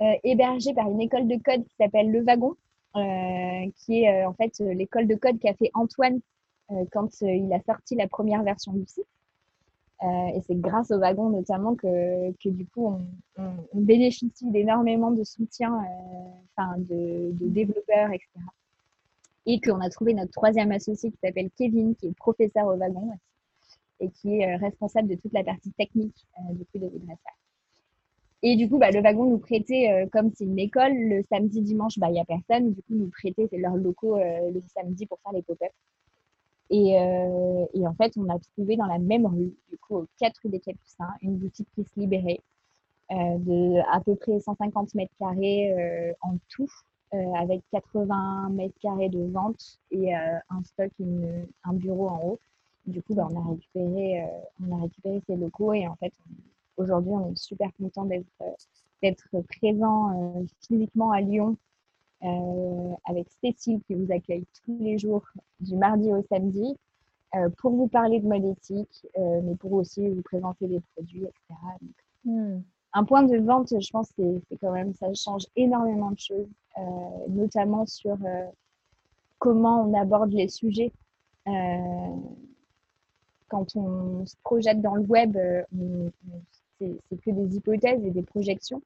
Euh, 0.01 0.15
hébergé 0.23 0.73
par 0.75 0.89
une 0.89 1.01
école 1.01 1.27
de 1.27 1.37
code 1.43 1.65
qui 1.65 1.75
s'appelle 1.75 2.13
Le 2.13 2.23
Wagon, 2.23 2.55
euh, 2.95 3.71
qui 3.79 4.05
est 4.05 4.23
euh, 4.23 4.29
en 4.29 4.33
fait 4.33 4.57
l'école 4.61 5.09
de 5.09 5.17
code 5.17 5.41
qu'a 5.41 5.55
fait 5.55 5.73
Antoine 5.75 6.21
quand 6.93 7.23
il 7.23 7.51
a 7.53 7.61
sorti 7.63 7.95
la 7.95 8.07
première 8.07 8.43
version 8.43 8.75
du 8.75 8.85
site. 8.87 9.07
et 10.03 10.41
c'est 10.47 10.61
grâce 10.61 10.91
au 10.91 10.99
wagon 10.99 11.31
notamment 11.31 11.75
que, 11.75 12.31
que 12.33 12.51
du 12.51 12.67
coup 12.67 12.95
on, 13.39 13.51
bénéficie 13.73 14.51
d'énormément 14.51 15.11
de 15.11 15.25
soutien 15.25 15.75
enfin 16.55 16.77
de, 16.77 17.33
de, 17.33 17.49
développeurs, 17.49 18.11
etc. 18.13 18.29
Et 19.49 19.61
qu'on 19.61 19.81
a 19.81 19.91
trouvé 19.91 20.15
notre 20.15 20.31
troisième 20.31 20.71
associé 20.71 21.11
qui 21.11 21.19
s'appelle 21.25 21.51
Kevin, 21.59 21.97
qui 21.97 22.07
est 22.07 22.17
professeur 22.17 22.67
au 22.67 22.77
wagon 22.77 23.11
et 23.99 24.11
qui 24.11 24.39
est 24.39 24.55
responsable 24.55 25.09
de 25.09 25.17
toute 25.17 25.33
la 25.33 25.43
partie 25.43 25.73
technique 25.73 26.25
du 26.53 26.65
coup 26.67 26.79
de 26.79 26.87
WeDresser. 26.87 27.35
Et 28.43 28.57
du 28.57 28.69
coup, 28.69 28.79
bah, 28.79 28.91
le 28.91 29.01
wagon 29.01 29.25
nous 29.25 29.39
prêtait, 29.39 29.91
euh, 29.91 30.07
comme 30.13 30.31
c'est 30.35 30.45
une 30.45 30.59
école, 30.59 30.93
le 30.95 31.25
samedi, 31.29 31.61
dimanche, 31.61 31.99
bah, 31.99 32.09
il 32.09 32.13
n'y 32.13 32.21
a 32.21 32.25
personne. 32.25 32.73
Du 32.73 32.83
coup, 32.83 32.95
nous 32.95 33.11
prêtait 33.11 33.49
leurs 33.53 33.77
locaux 33.77 34.17
euh, 34.17 34.51
le 34.53 34.63
samedi 34.75 35.07
pour 35.07 35.19
faire 35.21 35.33
les 35.33 35.43
pop-up. 35.43 35.73
Et, 36.71 36.99
euh, 37.01 37.67
en 37.87 37.95
fait, 37.95 38.13
on 38.17 38.29
a 38.29 38.39
trouvé 38.39 38.77
dans 38.77 38.87
la 38.87 38.99
même 38.99 39.27
rue, 39.27 39.55
du 39.71 39.79
coup, 39.79 39.97
aux 39.97 40.07
4 40.21 40.41
rue 40.45 40.51
des 40.51 40.61
Capucins, 40.61 41.09
une 41.23 41.37
boutique 41.37 41.69
qui 41.75 41.83
se 41.83 41.99
libérait 41.99 42.41
de 43.11 43.81
à 43.91 44.01
peu 44.03 44.17
près 44.17 44.39
150 44.39 44.95
mètres 44.95 45.15
carrés 45.19 46.15
en 46.21 46.37
tout, 46.51 46.71
avec 47.13 47.63
80 47.73 48.51
mètres 48.51 48.79
carrés 48.81 49.09
de 49.09 49.25
vente 49.31 49.79
et 49.91 50.15
un 50.15 50.63
stock, 50.65 50.91
une, 50.99 51.47
un 51.65 51.73
bureau 51.73 52.09
en 52.09 52.21
haut. 52.25 52.39
Du 52.87 53.03
coup, 53.03 53.15
bah, 53.15 53.29
on, 53.31 53.37
a 53.41 53.51
récupéré, 53.51 54.25
on 54.61 54.77
a 54.77 54.83
récupéré 54.83 55.21
ces 55.27 55.37
locaux 55.37 55.73
et 55.73 55.87
en 55.87 55.97
fait, 55.97 56.13
Aujourd'hui, 56.79 57.11
on 57.11 57.33
est 57.33 57.37
super 57.37 57.71
content 57.77 58.05
d'être 58.05 59.29
euh, 59.35 59.43
présent 59.61 60.39
euh, 60.39 60.45
physiquement 60.61 61.11
à 61.11 61.21
Lyon 61.21 61.57
euh, 62.23 62.95
avec 63.05 63.27
Cécile 63.43 63.81
qui 63.87 63.95
vous 63.95 64.13
accueille 64.13 64.45
tous 64.65 64.79
les 64.81 64.97
jours 64.97 65.25
du 65.59 65.75
mardi 65.75 66.13
au 66.13 66.25
samedi 66.31 66.77
pour 67.59 67.73
vous 67.73 67.89
parler 67.89 68.21
de 68.21 68.27
mode 68.27 68.45
éthique, 68.45 69.07
mais 69.19 69.55
pour 69.57 69.75
aussi 69.75 70.09
vous 70.09 70.23
présenter 70.23 70.67
des 70.67 70.81
produits, 70.95 71.25
etc. 71.25 71.61
Un 72.95 73.05
point 73.05 73.23
de 73.23 73.37
vente, 73.39 73.69
je 73.79 73.91
pense, 73.91 74.09
c'est 74.17 74.57
quand 74.61 74.73
même, 74.73 74.95
ça 74.95 75.13
change 75.15 75.45
énormément 75.57 76.11
de 76.11 76.19
choses, 76.19 76.49
notamment 77.29 77.87
sur 77.87 78.17
comment 79.39 79.83
on 79.83 79.95
aborde 79.95 80.33
les 80.33 80.49
sujets 80.49 80.93
quand 83.49 83.77
on 83.77 84.25
se 84.27 84.37
projette 84.43 84.81
dans 84.81 84.95
le 84.95 85.03
web, 85.03 85.37
c'est 86.79 87.21
que 87.23 87.31
des 87.31 87.57
hypothèses 87.57 88.05
et 88.05 88.11
des 88.11 88.23
projections. 88.23 88.83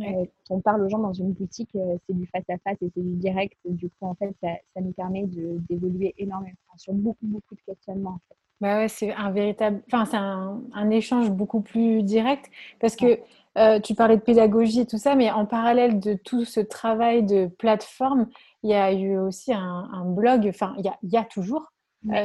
Euh, 0.00 0.24
quand 0.46 0.54
on 0.54 0.60
parle 0.60 0.82
aux 0.82 0.88
gens 0.88 0.98
dans 0.98 1.12
une 1.12 1.32
boutique, 1.32 1.74
euh, 1.74 1.98
c'est 2.06 2.14
du 2.14 2.24
face 2.26 2.48
à 2.48 2.58
face 2.58 2.76
et 2.82 2.90
c'est 2.94 3.02
du 3.02 3.16
direct. 3.16 3.56
du 3.64 3.88
coup, 3.88 4.06
en 4.06 4.14
fait, 4.14 4.32
ça, 4.40 4.80
nous 4.80 4.92
permet 4.92 5.24
d'évoluer 5.26 6.14
énormément 6.18 6.54
sur 6.76 6.92
beaucoup, 6.92 7.26
beaucoup 7.26 7.56
de 7.56 7.60
questionnements. 7.62 8.20
Bah 8.60 8.78
ouais, 8.78 8.88
c'est 8.88 9.12
un 9.12 9.30
véritable, 9.30 9.82
enfin, 9.86 10.04
c'est 10.04 10.16
un, 10.16 10.90
échange 10.90 11.30
beaucoup 11.30 11.60
plus 11.60 12.02
direct 12.02 12.50
parce 12.80 12.96
que 12.96 13.20
euh, 13.56 13.78
tu 13.80 13.94
parlais 13.94 14.16
de 14.16 14.22
pédagogie 14.22 14.80
et 14.80 14.86
tout 14.86 14.98
ça, 14.98 15.14
mais 15.14 15.30
en 15.30 15.46
parallèle 15.46 16.00
de 16.00 16.14
tout 16.14 16.44
ce 16.44 16.60
travail 16.60 17.22
de 17.22 17.46
plateforme, 17.46 18.28
il 18.62 18.70
y 18.70 18.74
a 18.74 18.92
eu 18.92 19.16
aussi 19.16 19.52
un, 19.52 20.04
blog, 20.06 20.46
enfin, 20.48 20.74
il 20.78 21.10
y 21.10 21.16
a, 21.16 21.24
toujours 21.24 21.72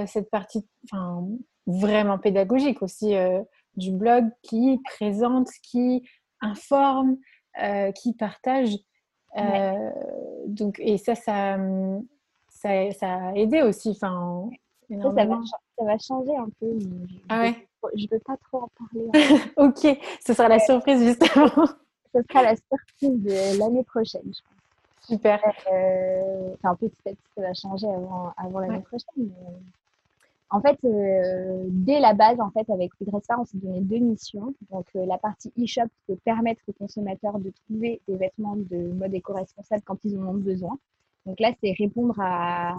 cette 0.07 0.29
partie, 0.31 0.65
enfin, 0.85 1.23
vraiment 1.67 2.17
pédagogique 2.17 2.81
aussi 2.81 3.15
du 3.75 3.91
blog 3.91 4.25
qui 4.41 4.79
présente, 4.83 5.49
qui 5.61 6.03
informe, 6.41 7.17
euh, 7.61 7.91
qui 7.91 8.13
partage. 8.13 8.75
Euh, 9.37 9.91
donc, 10.47 10.79
et 10.79 10.97
ça, 10.97 11.15
ça, 11.15 11.57
ça, 12.49 12.91
ça, 12.91 13.27
a 13.27 13.33
aidé 13.35 13.61
aussi. 13.61 13.89
Enfin, 13.89 14.49
ça, 14.89 15.57
ça, 15.77 15.86
va, 15.86 15.97
changer 15.97 16.36
un 16.36 16.49
peu. 16.59 16.79
Je, 16.79 17.15
ah 17.29 17.41
ouais 17.41 17.67
Je 17.95 18.03
ne 18.03 18.09
veux 18.12 18.19
pas 18.19 18.38
trop 18.38 18.63
en 18.63 18.69
parler. 18.77 19.09
ok, 19.57 19.99
ce 20.25 20.33
sera 20.33 20.47
la 20.47 20.59
surprise 20.59 21.03
justement. 21.03 21.47
ce 22.15 22.21
sera 22.29 22.43
la 22.43 22.55
surprise 22.55 23.23
de 23.23 23.59
l'année 23.59 23.83
prochaine, 23.83 24.21
je 24.25 24.41
pense. 24.41 25.07
Super. 25.07 25.39
Euh, 25.71 26.53
enfin, 26.55 26.75
petit 26.75 26.95
à 27.05 27.09
petit, 27.09 27.17
ça 27.36 27.41
va 27.41 27.53
changer 27.53 27.88
avant, 27.88 28.31
avant 28.38 28.59
l'année 28.59 28.81
prochaine. 28.81 29.31
En 30.53 30.62
fait, 30.62 30.77
euh, 30.86 31.65
dès 31.67 31.99
la 31.99 32.13
base, 32.13 32.39
en 32.39 32.51
fait, 32.51 32.69
avec 32.69 32.91
Redressar, 32.99 33.39
on 33.39 33.45
s'est 33.45 33.57
donné 33.57 33.81
deux 33.81 33.97
missions. 33.97 34.53
Donc, 34.69 34.86
euh, 34.95 35.03
la 35.07 35.17
partie 35.17 35.51
e-shop, 35.59 35.88
c'est 36.07 36.21
permettre 36.21 36.62
aux 36.67 36.73
consommateurs 36.73 37.39
de 37.39 37.51
trouver 37.65 38.01
des 38.07 38.15
vêtements 38.17 38.55
de 38.55 38.93
mode 38.93 39.15
éco-responsable 39.15 39.81
quand 39.83 39.97
ils 40.05 40.15
en 40.19 40.27
ont 40.27 40.33
besoin. 40.36 40.77
Donc 41.25 41.39
là, 41.39 41.51
c'est 41.59 41.71
répondre 41.71 42.15
à, 42.19 42.75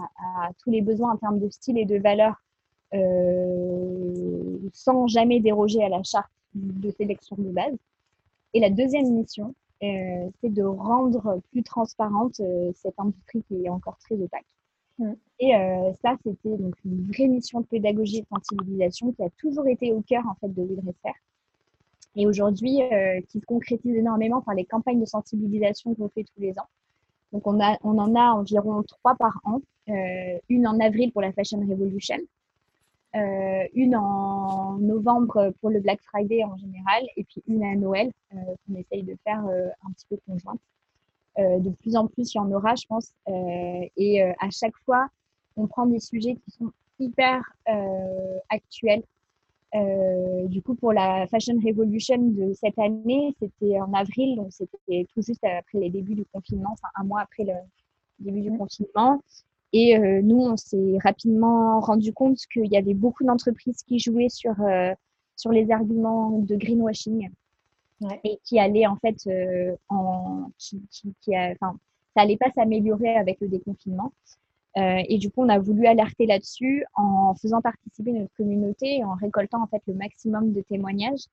tous 0.63 0.71
les 0.71 0.81
besoins 0.81 1.11
en 1.11 1.17
termes 1.17 1.39
de 1.39 1.49
style 1.49 1.77
et 1.77 1.83
de 1.83 1.97
valeur 1.97 2.41
euh, 2.95 4.57
sans 4.73 5.07
jamais 5.07 5.39
déroger 5.39 5.83
à 5.83 5.89
la 5.89 6.03
charte 6.03 6.31
de 6.53 6.89
sélection 6.91 7.35
de 7.37 7.49
base. 7.49 7.75
Et 8.53 8.59
la 8.59 8.69
deuxième 8.69 9.11
mission, 9.13 9.53
c'est 9.81 10.49
de 10.49 10.63
rendre 10.63 11.41
plus 11.51 11.61
transparente 11.61 12.41
cette 12.73 12.97
industrie 12.97 13.43
qui 13.43 13.65
est 13.65 13.69
encore 13.69 13.97
très 13.99 14.15
opaque. 14.15 14.45
Mm. 14.99 15.13
Et 15.39 15.55
euh, 15.55 15.93
ça, 16.01 16.15
c'était 16.23 16.57
donc 16.57 16.75
une 16.85 17.11
vraie 17.11 17.27
mission 17.27 17.61
de 17.61 17.65
pédagogie 17.65 18.19
et 18.19 18.21
de 18.21 18.27
sensibilisation 18.27 19.11
qui 19.11 19.23
a 19.23 19.29
toujours 19.37 19.67
été 19.67 19.91
au 19.91 20.01
cœur 20.01 20.23
en 20.27 20.35
fait 20.35 20.53
de 20.53 20.61
Redresser. 20.61 21.15
Et 22.15 22.27
aujourd'hui, 22.27 22.81
euh, 22.81 23.19
qui 23.27 23.41
se 23.41 23.45
concrétise 23.45 23.95
énormément 23.95 24.41
par 24.41 24.55
les 24.55 24.63
campagnes 24.63 25.01
de 25.01 25.05
sensibilisation 25.05 25.93
qu'on 25.95 26.07
fait 26.09 26.23
tous 26.23 26.41
les 26.41 26.57
ans. 26.57 26.67
Donc 27.33 27.45
on, 27.45 27.61
a, 27.61 27.77
on 27.83 27.97
en 27.97 28.15
a 28.15 28.31
environ 28.31 28.81
trois 28.83 29.15
par 29.15 29.41
an. 29.43 29.61
Euh, 29.89 30.39
une 30.49 30.65
en 30.67 30.79
avril 30.79 31.11
pour 31.11 31.21
la 31.21 31.31
Fashion 31.33 31.59
Revolution, 31.59 32.17
une 33.73 33.95
en 33.95 34.77
novembre 34.77 35.53
pour 35.61 35.69
le 35.69 35.79
Black 35.79 36.01
Friday 36.03 36.43
en 36.43 36.57
général, 36.57 37.03
et 37.15 37.23
puis 37.23 37.41
une 37.47 37.63
à 37.63 37.75
Noël 37.75 38.11
qu'on 38.31 38.75
essaye 38.75 39.03
de 39.03 39.15
faire 39.23 39.39
un 39.39 39.91
petit 39.91 40.05
peu 40.09 40.17
conjointe. 40.27 40.59
Euh, 41.37 41.59
de 41.59 41.69
plus 41.69 41.95
en 41.95 42.07
plus, 42.07 42.33
il 42.33 42.37
y 42.37 42.39
en 42.39 42.51
aura, 42.51 42.75
je 42.75 42.85
pense. 42.87 43.11
Euh, 43.27 43.87
et 43.97 44.23
euh, 44.23 44.31
à 44.39 44.49
chaque 44.51 44.75
fois, 44.85 45.07
on 45.57 45.67
prend 45.67 45.85
des 45.85 45.99
sujets 45.99 46.35
qui 46.35 46.51
sont 46.51 46.71
hyper 46.99 47.41
actuels. 48.49 49.03
du 50.47 50.61
coup, 50.61 50.75
pour 50.75 50.93
la 50.93 51.27
Fashion 51.27 51.55
Revolution 51.65 52.17
de 52.17 52.53
cette 52.53 52.79
année, 52.79 53.35
c'était 53.39 53.79
en 53.81 53.91
avril, 53.93 54.37
donc 54.37 54.53
c'était 54.53 55.05
tout 55.13 55.21
juste 55.21 55.43
après 55.43 55.79
les 55.79 55.89
débuts 55.89 56.15
du 56.15 56.25
confinement, 56.25 56.69
enfin 56.71 56.87
un 56.95 57.03
mois 57.03 57.21
après 57.21 57.43
le 57.43 57.53
début 58.19 58.41
du 58.41 58.57
confinement. 58.57 59.21
Et 59.77 59.99
nous, 60.21 60.39
on 60.39 60.55
s'est 60.55 60.97
rapidement 61.03 61.81
rendu 61.81 62.13
compte 62.13 62.37
qu'il 62.53 62.67
y 62.67 62.77
avait 62.77 62.93
beaucoup 62.93 63.25
d'entreprises 63.25 63.83
qui 63.83 63.99
jouaient 63.99 64.29
sur, 64.29 64.55
sur 65.35 65.51
les 65.51 65.69
arguments 65.69 66.39
de 66.39 66.55
greenwashing. 66.55 67.29
Et 68.23 68.39
qui 68.43 68.59
allait 68.59 68.85
en 68.85 68.97
fait 68.97 69.15
euh, 69.27 69.75
en 69.89 70.51
qui, 70.57 70.81
qui, 70.91 71.31
ça 71.31 72.21
allait 72.21 72.37
pas 72.37 72.51
s'améliorer 72.53 73.15
avec 73.15 73.39
le 73.39 73.47
déconfinement. 73.47 74.11
Euh, 74.77 75.01
et 75.07 75.17
du 75.17 75.31
coup 75.31 75.41
on 75.43 75.49
a 75.49 75.59
voulu 75.59 75.87
alerter 75.87 76.25
là-dessus 76.25 76.85
en 76.95 77.33
faisant 77.35 77.61
participer 77.61 78.11
notre 78.11 78.33
communauté 78.35 78.97
et 78.97 79.05
en 79.05 79.13
récoltant 79.13 79.63
en 79.63 79.67
fait 79.67 79.81
le 79.87 79.93
maximum 79.93 80.51
de 80.51 80.59
témoignages 80.59 81.23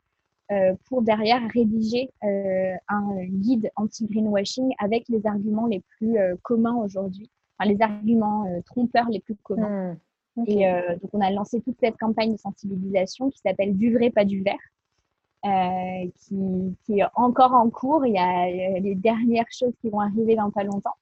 euh, 0.53 0.75
pour 0.89 1.03
derrière 1.03 1.43
rédiger 1.53 2.11
un 2.23 3.25
guide 3.25 3.71
anti-greenwashing 3.75 4.73
avec 4.79 5.09
les 5.09 5.27
arguments 5.27 5.67
les 5.67 5.83
plus 5.99 6.17
communs 6.43 6.77
aujourd'hui, 6.77 7.29
enfin 7.59 7.71
les 7.71 7.81
arguments 7.81 8.45
trompeurs 8.67 9.09
les 9.11 9.21
plus 9.21 9.37
communs. 9.37 9.97
Mmh. 10.37 10.45
Et 10.47 10.67
donc 11.01 11.11
on 11.13 11.21
a 11.21 11.31
lancé 11.31 11.61
toute 11.61 11.79
cette 11.79 11.99
campagne 11.99 12.33
de 12.33 12.39
sensibilisation 12.39 13.31
qui 13.31 13.39
s'appelle 13.39 13.77
Du 13.77 13.93
vrai, 13.95 14.11
pas 14.11 14.25
du 14.25 14.43
vert. 14.43 14.59
Euh, 15.45 16.09
qui, 16.21 16.77
qui, 16.85 17.01
est 17.01 17.07
encore 17.17 17.53
en 17.53 17.69
cours. 17.69 18.07
Il 18.07 18.15
y 18.15 18.19
a 18.19 18.79
les 18.79 18.95
dernières 18.95 19.51
choses 19.51 19.73
qui 19.81 19.91
vont 19.91 19.99
arriver 19.99 20.37
dans 20.37 20.53
pas 20.53 20.63
longtemps. 20.63 20.95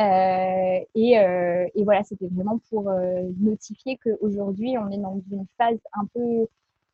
Euh, 0.00 0.80
et, 0.96 1.18
euh, 1.18 1.68
et, 1.74 1.84
voilà, 1.84 2.02
c'était 2.02 2.26
vraiment 2.26 2.58
pour 2.70 2.90
notifier 3.38 3.98
qu'aujourd'hui, 4.02 4.76
on 4.78 4.90
est 4.90 4.98
dans 4.98 5.20
une 5.30 5.46
phase 5.56 5.78
un 5.92 6.06
peu, 6.06 6.48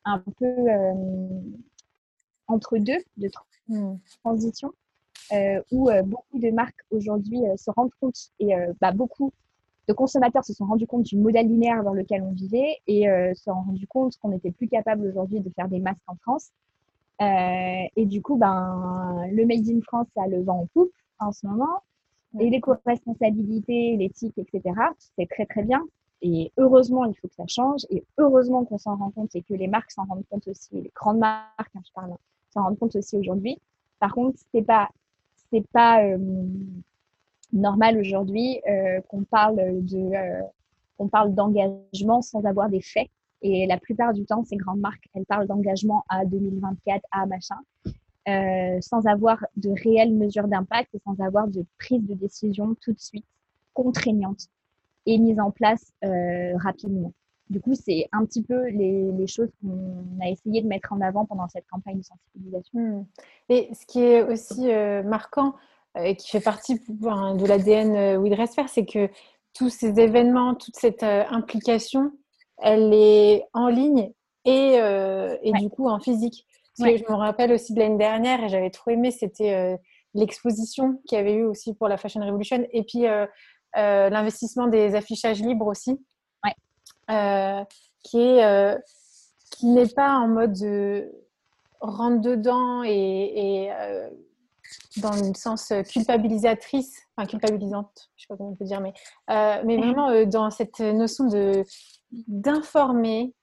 un 0.05 0.19
peu 0.37 0.55
entre 2.47 2.77
deux 2.77 2.99
de 3.17 3.29
hmm. 3.67 3.97
transition, 4.23 4.71
où 5.71 5.89
beaucoup 6.05 6.39
de 6.39 6.51
marques 6.51 6.83
aujourd'hui 6.91 7.39
se 7.57 7.71
rendent 7.71 7.93
compte, 7.99 8.17
et 8.39 8.53
bah, 8.79 8.91
beaucoup 8.91 9.33
de 9.87 9.93
consommateurs 9.93 10.43
se 10.43 10.53
sont 10.53 10.65
rendus 10.65 10.87
compte 10.87 11.03
du 11.03 11.17
modèle 11.17 11.47
linéaire 11.47 11.83
dans 11.83 11.93
lequel 11.93 12.21
on 12.23 12.31
vivait 12.31 12.77
et 12.87 13.05
se 13.35 13.43
sont 13.43 13.53
rendus 13.53 13.87
compte 13.87 14.17
qu'on 14.17 14.29
n'était 14.29 14.51
plus 14.51 14.67
capable 14.67 15.07
aujourd'hui 15.07 15.39
de 15.39 15.49
faire 15.49 15.67
des 15.67 15.79
masques 15.79 16.01
en 16.07 16.15
France 16.15 16.51
euh, 17.21 17.87
et 17.95 18.05
du 18.05 18.21
coup, 18.21 18.35
ben, 18.35 19.27
le 19.31 19.45
Made 19.45 19.67
in 19.69 19.81
France, 19.81 20.07
ça 20.15 20.27
le 20.27 20.41
vent 20.43 20.61
en 20.61 20.65
poupe 20.67 20.91
en 21.19 21.31
ce 21.31 21.47
moment. 21.47 21.81
Et 22.39 22.49
l'éco-responsabilité, 22.49 23.95
l'éthique, 23.95 24.37
etc., 24.37 24.75
c'est 25.15 25.29
très 25.29 25.45
très 25.45 25.63
bien. 25.63 25.81
Et 26.21 26.51
heureusement, 26.57 27.05
il 27.05 27.15
faut 27.15 27.27
que 27.27 27.35
ça 27.35 27.47
change. 27.47 27.81
Et 27.89 28.03
heureusement 28.17 28.65
qu'on 28.65 28.77
s'en 28.77 28.97
rend 28.97 29.11
compte 29.11 29.33
et 29.35 29.41
que 29.41 29.53
les 29.53 29.67
marques 29.67 29.91
s'en 29.91 30.05
rendent 30.05 30.25
compte 30.29 30.47
aussi, 30.47 30.69
les 30.73 30.91
grandes 30.93 31.19
marques, 31.19 31.71
hein, 31.75 31.81
je 31.85 31.91
parle, 31.93 32.13
s'en 32.53 32.63
rendent 32.63 32.79
compte 32.79 32.95
aussi 32.95 33.17
aujourd'hui. 33.17 33.57
Par 33.99 34.13
contre, 34.13 34.37
c'est 34.53 34.63
pas, 34.63 34.89
c'est 35.55 35.67
pas 35.71 36.03
euh, 36.03 36.17
normal 37.53 37.97
aujourd'hui 37.97 38.59
euh, 38.67 38.99
qu'on 39.07 39.23
parle 39.23 39.85
de 39.85 40.11
on 40.97 41.07
parle 41.07 41.33
d'engagement 41.33 42.21
sans 42.21 42.45
avoir 42.45 42.69
des 42.69 42.81
faits. 42.81 43.09
Et 43.41 43.67
la 43.67 43.77
plupart 43.77 44.13
du 44.13 44.25
temps, 44.25 44.43
ces 44.43 44.55
grandes 44.55 44.79
marques, 44.79 45.07
elles 45.13 45.25
parlent 45.25 45.47
d'engagement 45.47 46.03
à 46.09 46.25
2024, 46.25 47.03
à 47.11 47.25
machin, 47.25 47.57
euh, 48.27 48.79
sans 48.81 49.05
avoir 49.05 49.45
de 49.55 49.69
réelles 49.69 50.13
mesures 50.13 50.47
d'impact 50.47 50.95
et 50.95 50.99
sans 50.99 51.19
avoir 51.19 51.47
de 51.47 51.65
prise 51.77 52.01
de 52.03 52.15
décision 52.15 52.75
tout 52.81 52.93
de 52.93 52.99
suite 52.99 53.25
contraignante 53.73 54.47
et 55.05 55.17
mise 55.19 55.39
en 55.39 55.51
place 55.51 55.93
euh, 56.03 56.57
rapidement. 56.57 57.13
Du 57.49 57.61
coup, 57.61 57.75
c'est 57.75 58.09
un 58.11 58.25
petit 58.25 58.41
peu 58.41 58.67
les, 58.69 59.27
choses 59.27 59.49
qu'on 59.61 60.23
a 60.23 60.29
essayé 60.29 60.61
de 60.61 60.67
mettre 60.67 60.93
en 60.93 61.01
avant 61.01 61.25
pendant 61.25 61.47
cette 61.47 61.67
campagne 61.67 61.99
de 61.99 62.03
sensibilisation. 62.03 62.79
Hmm. 62.79 63.05
Et 63.49 63.69
ce 63.73 63.85
qui 63.85 64.01
est 64.01 64.23
aussi 64.23 64.71
euh, 64.71 65.03
marquant 65.03 65.53
et 65.97 66.15
qui 66.15 66.29
fait 66.29 66.41
partie 66.41 66.81
de 66.89 67.45
l'ADN 67.45 67.95
euh, 67.95 68.45
c'est 68.67 68.85
que 68.85 69.09
tous 69.53 69.69
ces 69.69 69.99
événements, 69.99 70.55
toute 70.55 70.75
cette 70.75 71.03
implication, 71.03 72.11
elle 72.57 72.93
est 72.93 73.45
en 73.53 73.67
ligne 73.69 74.11
et, 74.43 74.73
et 74.73 75.51
du 75.53 75.69
coup 75.69 75.87
en 75.87 76.01
physique. 76.01 76.45
Parce 76.77 76.91
que 76.91 76.97
je 76.97 77.03
me 77.09 77.15
rappelle 77.15 77.53
aussi 77.53 77.73
de 77.73 77.79
l'année 77.79 77.97
dernière 77.97 78.43
et 78.43 78.49
j'avais 78.49 78.69
trop 78.69 78.91
aimé, 78.91 79.11
c'était 79.11 79.79
l'exposition 80.13 80.99
qu'il 81.05 81.17
y 81.17 81.21
avait 81.21 81.35
eu 81.35 81.45
aussi 81.45 81.73
pour 81.73 81.87
la 81.87 81.95
Fashion 81.95 82.19
Revolution 82.19 82.67
et 82.73 82.83
puis 82.83 83.05
l'investissement 83.73 84.67
des 84.67 84.95
affichages 84.95 85.41
libres 85.41 85.67
aussi. 85.67 85.97
Euh, 87.11 87.63
qui 88.03 88.19
est 88.19 88.43
euh, 88.43 88.75
qui 89.51 89.67
n'est 89.67 89.87
pas 89.87 90.13
en 90.13 90.27
mode 90.27 90.53
de 90.53 91.11
rentre 91.79 92.21
dedans 92.21 92.81
et, 92.83 93.69
euh, 93.71 94.09
dans 94.97 95.11
le 95.11 95.33
sens 95.35 95.71
culpabilisatrice, 95.91 96.97
enfin 97.15 97.27
culpabilisante, 97.27 98.09
je 98.15 98.23
sais 98.23 98.27
pas 98.27 98.37
comment 98.37 98.51
on 98.51 98.55
peut 98.55 98.65
dire, 98.65 98.81
mais, 98.81 98.93
mais 99.27 99.77
vraiment 99.77 100.25
dans 100.25 100.49
cette 100.49 100.79
notion 100.79 101.27
de 101.27 101.63
d'informer, 102.27 103.33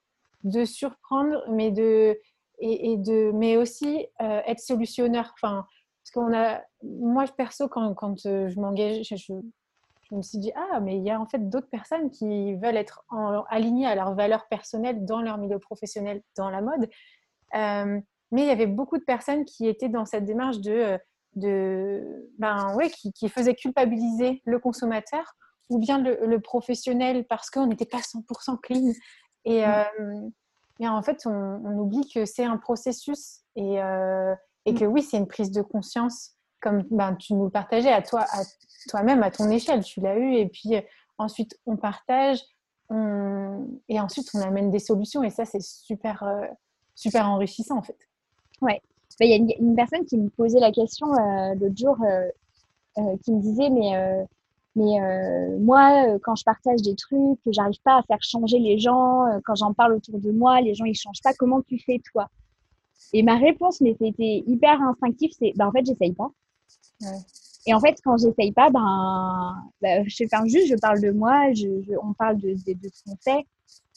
de 0.43 0.65
surprendre, 0.65 1.45
mais 1.49 1.71
de 1.71 2.19
et, 2.59 2.97
de 2.97 3.31
mais 3.33 3.57
aussi 3.57 4.07
être 4.19 4.61
solutionneur. 4.61 5.33
Enfin, 5.35 5.67
parce 6.03 6.11
qu'on 6.13 6.37
a, 6.37 6.61
moi 6.83 7.25
perso 7.37 7.69
quand, 7.69 7.95
quand 7.95 8.19
je 8.25 8.59
m'engage, 8.61 9.03
je, 9.05 9.35
je 10.13 10.17
me 10.19 10.23
suis 10.23 10.39
dit, 10.39 10.53
ah, 10.55 10.79
mais 10.81 10.99
il 10.99 11.03
y 11.03 11.11
a 11.11 11.19
en 11.19 11.27
fait 11.27 11.49
d'autres 11.49 11.71
personnes 11.71 12.11
qui 12.11 12.55
veulent 12.57 12.77
être 12.77 13.03
alignées 13.49 13.87
à 13.87 13.95
leurs 13.95 14.15
valeurs 14.15 14.47
personnelles 14.49 15.07
dans 15.07 15.23
leur 15.23 15.39
milieu 15.39 15.59
professionnel, 15.59 16.23
dans 16.37 16.51
la 16.51 16.61
mode. 16.61 16.89
Euh, 17.55 17.99
mais 18.31 18.43
il 18.43 18.47
y 18.47 18.51
avait 18.51 18.67
beaucoup 18.67 18.99
de 18.99 19.05
personnes 19.05 19.47
qui 19.47 19.67
étaient 19.67 19.89
dans 19.89 20.05
cette 20.05 20.27
démarche 20.27 20.61
de, 20.61 20.99
de 21.35 22.31
ben, 22.39 22.75
ouais, 22.75 22.91
qui, 22.91 23.13
qui 23.15 23.31
faisaient 23.31 23.55
culpabiliser 23.55 24.43
le 24.45 24.59
consommateur 24.59 25.35
ou 25.71 25.79
bien 25.79 25.99
le, 25.99 26.39
professionnel 26.41 27.27
parce 27.27 27.49
qu'on 27.49 27.67
n'était 27.67 27.87
pas 27.87 28.01
100% 28.01 28.61
clean. 28.61 28.93
Et, 29.47 29.65
mm. 29.65 30.31
euh, 30.83 30.89
en 30.89 31.03
fait, 31.03 31.23
on, 31.25 31.79
oublie 31.79 32.07
que 32.13 32.27
c'est 32.27 32.45
un 32.45 32.59
processus 32.59 33.41
et, 33.57 33.83
euh, 33.83 34.35
et 34.67 34.75
que 34.75 34.85
mm. 34.85 34.93
oui, 34.93 35.03
c'est 35.03 35.17
une 35.17 35.29
prise 35.29 35.53
de 35.53 35.63
conscience 35.63 36.37
comme 36.63 36.85
ben, 36.91 37.15
tu 37.17 37.35
nous 37.35 37.51
partageais 37.51 37.93
à 37.93 38.01
toi, 38.01 38.25
à 38.33 38.43
toi-même, 38.89 39.23
à 39.23 39.31
ton 39.31 39.51
échelle, 39.51 39.83
tu 39.83 40.01
l'as 40.01 40.17
eu, 40.17 40.35
et 40.35 40.47
puis 40.47 40.77
euh, 40.77 40.81
ensuite 41.19 41.59
on 41.67 41.77
partage, 41.77 42.39
et 43.89 44.01
ensuite 44.01 44.29
on 44.35 44.41
amène 44.41 44.71
des 44.71 44.79
solutions, 44.79 45.23
et 45.23 45.31
ça 45.31 45.47
c'est 45.47 45.63
super, 45.63 46.23
euh, 46.23 46.47
super 46.95 47.29
enrichissant 47.29 47.79
en 47.79 47.83
fait. 47.83 47.97
Ouais. 48.61 48.81
Ben, 49.19 49.27
il 49.27 49.31
y 49.31 49.35
a 49.35 49.57
une, 49.59 49.75
personne 49.75 50.05
qui 50.05 50.17
me 50.17 50.29
posait 50.31 50.61
la 50.61 50.73
question 50.73 51.07
euh, 51.13 51.55
l'autre 51.55 51.77
jour, 51.77 51.97
qui 53.25 53.33
me 53.33 53.41
disait, 53.41 53.71
mais, 53.71 54.27
mais 54.77 55.59
moi, 55.59 56.19
quand 56.23 56.35
je 56.35 56.45
partage 56.45 56.83
des 56.83 56.95
trucs, 56.95 57.41
j'arrive 57.47 57.81
pas 57.83 57.99
à 57.99 58.03
faire 58.03 58.23
changer 58.23 58.59
les 58.59 58.79
gens, 58.79 59.25
quand 59.45 59.55
j'en 59.55 59.73
parle 59.73 59.95
autour 59.95 60.19
de 60.19 60.31
moi, 60.31 60.61
les 60.61 60.75
gens 60.75 60.85
ils 60.85 60.95
changent 60.95 61.23
pas, 61.23 61.33
comment 61.35 61.63
tu 61.63 61.79
fais 61.79 62.01
toi? 62.13 62.29
Et 63.15 63.23
ma 63.23 63.37
réponse, 63.37 63.81
mais 63.81 63.95
c'était 63.99 64.43
hyper 64.47 64.81
instinctif, 64.83 65.33
c'est 65.39 65.53
ben, 65.57 65.69
en 65.69 65.73
fait, 65.73 65.85
j'essaye 65.85 66.13
pas. 66.13 66.31
Et 67.67 67.75
en 67.75 67.81
fait, 67.81 67.97
quand 68.03 68.17
j'essaye 68.17 68.53
pas, 68.53 68.71
ben, 68.71 69.55
ben, 69.81 70.05
je 70.07 70.25
un 70.33 70.47
juste, 70.47 70.69
je 70.69 70.77
parle 70.77 71.01
de 71.01 71.11
moi, 71.11 71.49
on 72.03 72.13
parle 72.13 72.39
de, 72.39 72.55
de, 72.55 72.89
ce 72.93 73.05
qu'on 73.05 73.17
fait. 73.17 73.47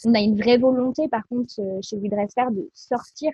On 0.05 0.13
a 0.13 0.19
une 0.19 0.37
vraie 0.39 0.57
volonté, 0.57 1.07
par 1.07 1.27
contre, 1.27 1.53
euh, 1.59 1.79
chez 1.81 1.97
We 1.97 2.09
de 2.09 2.69
sortir 2.73 3.31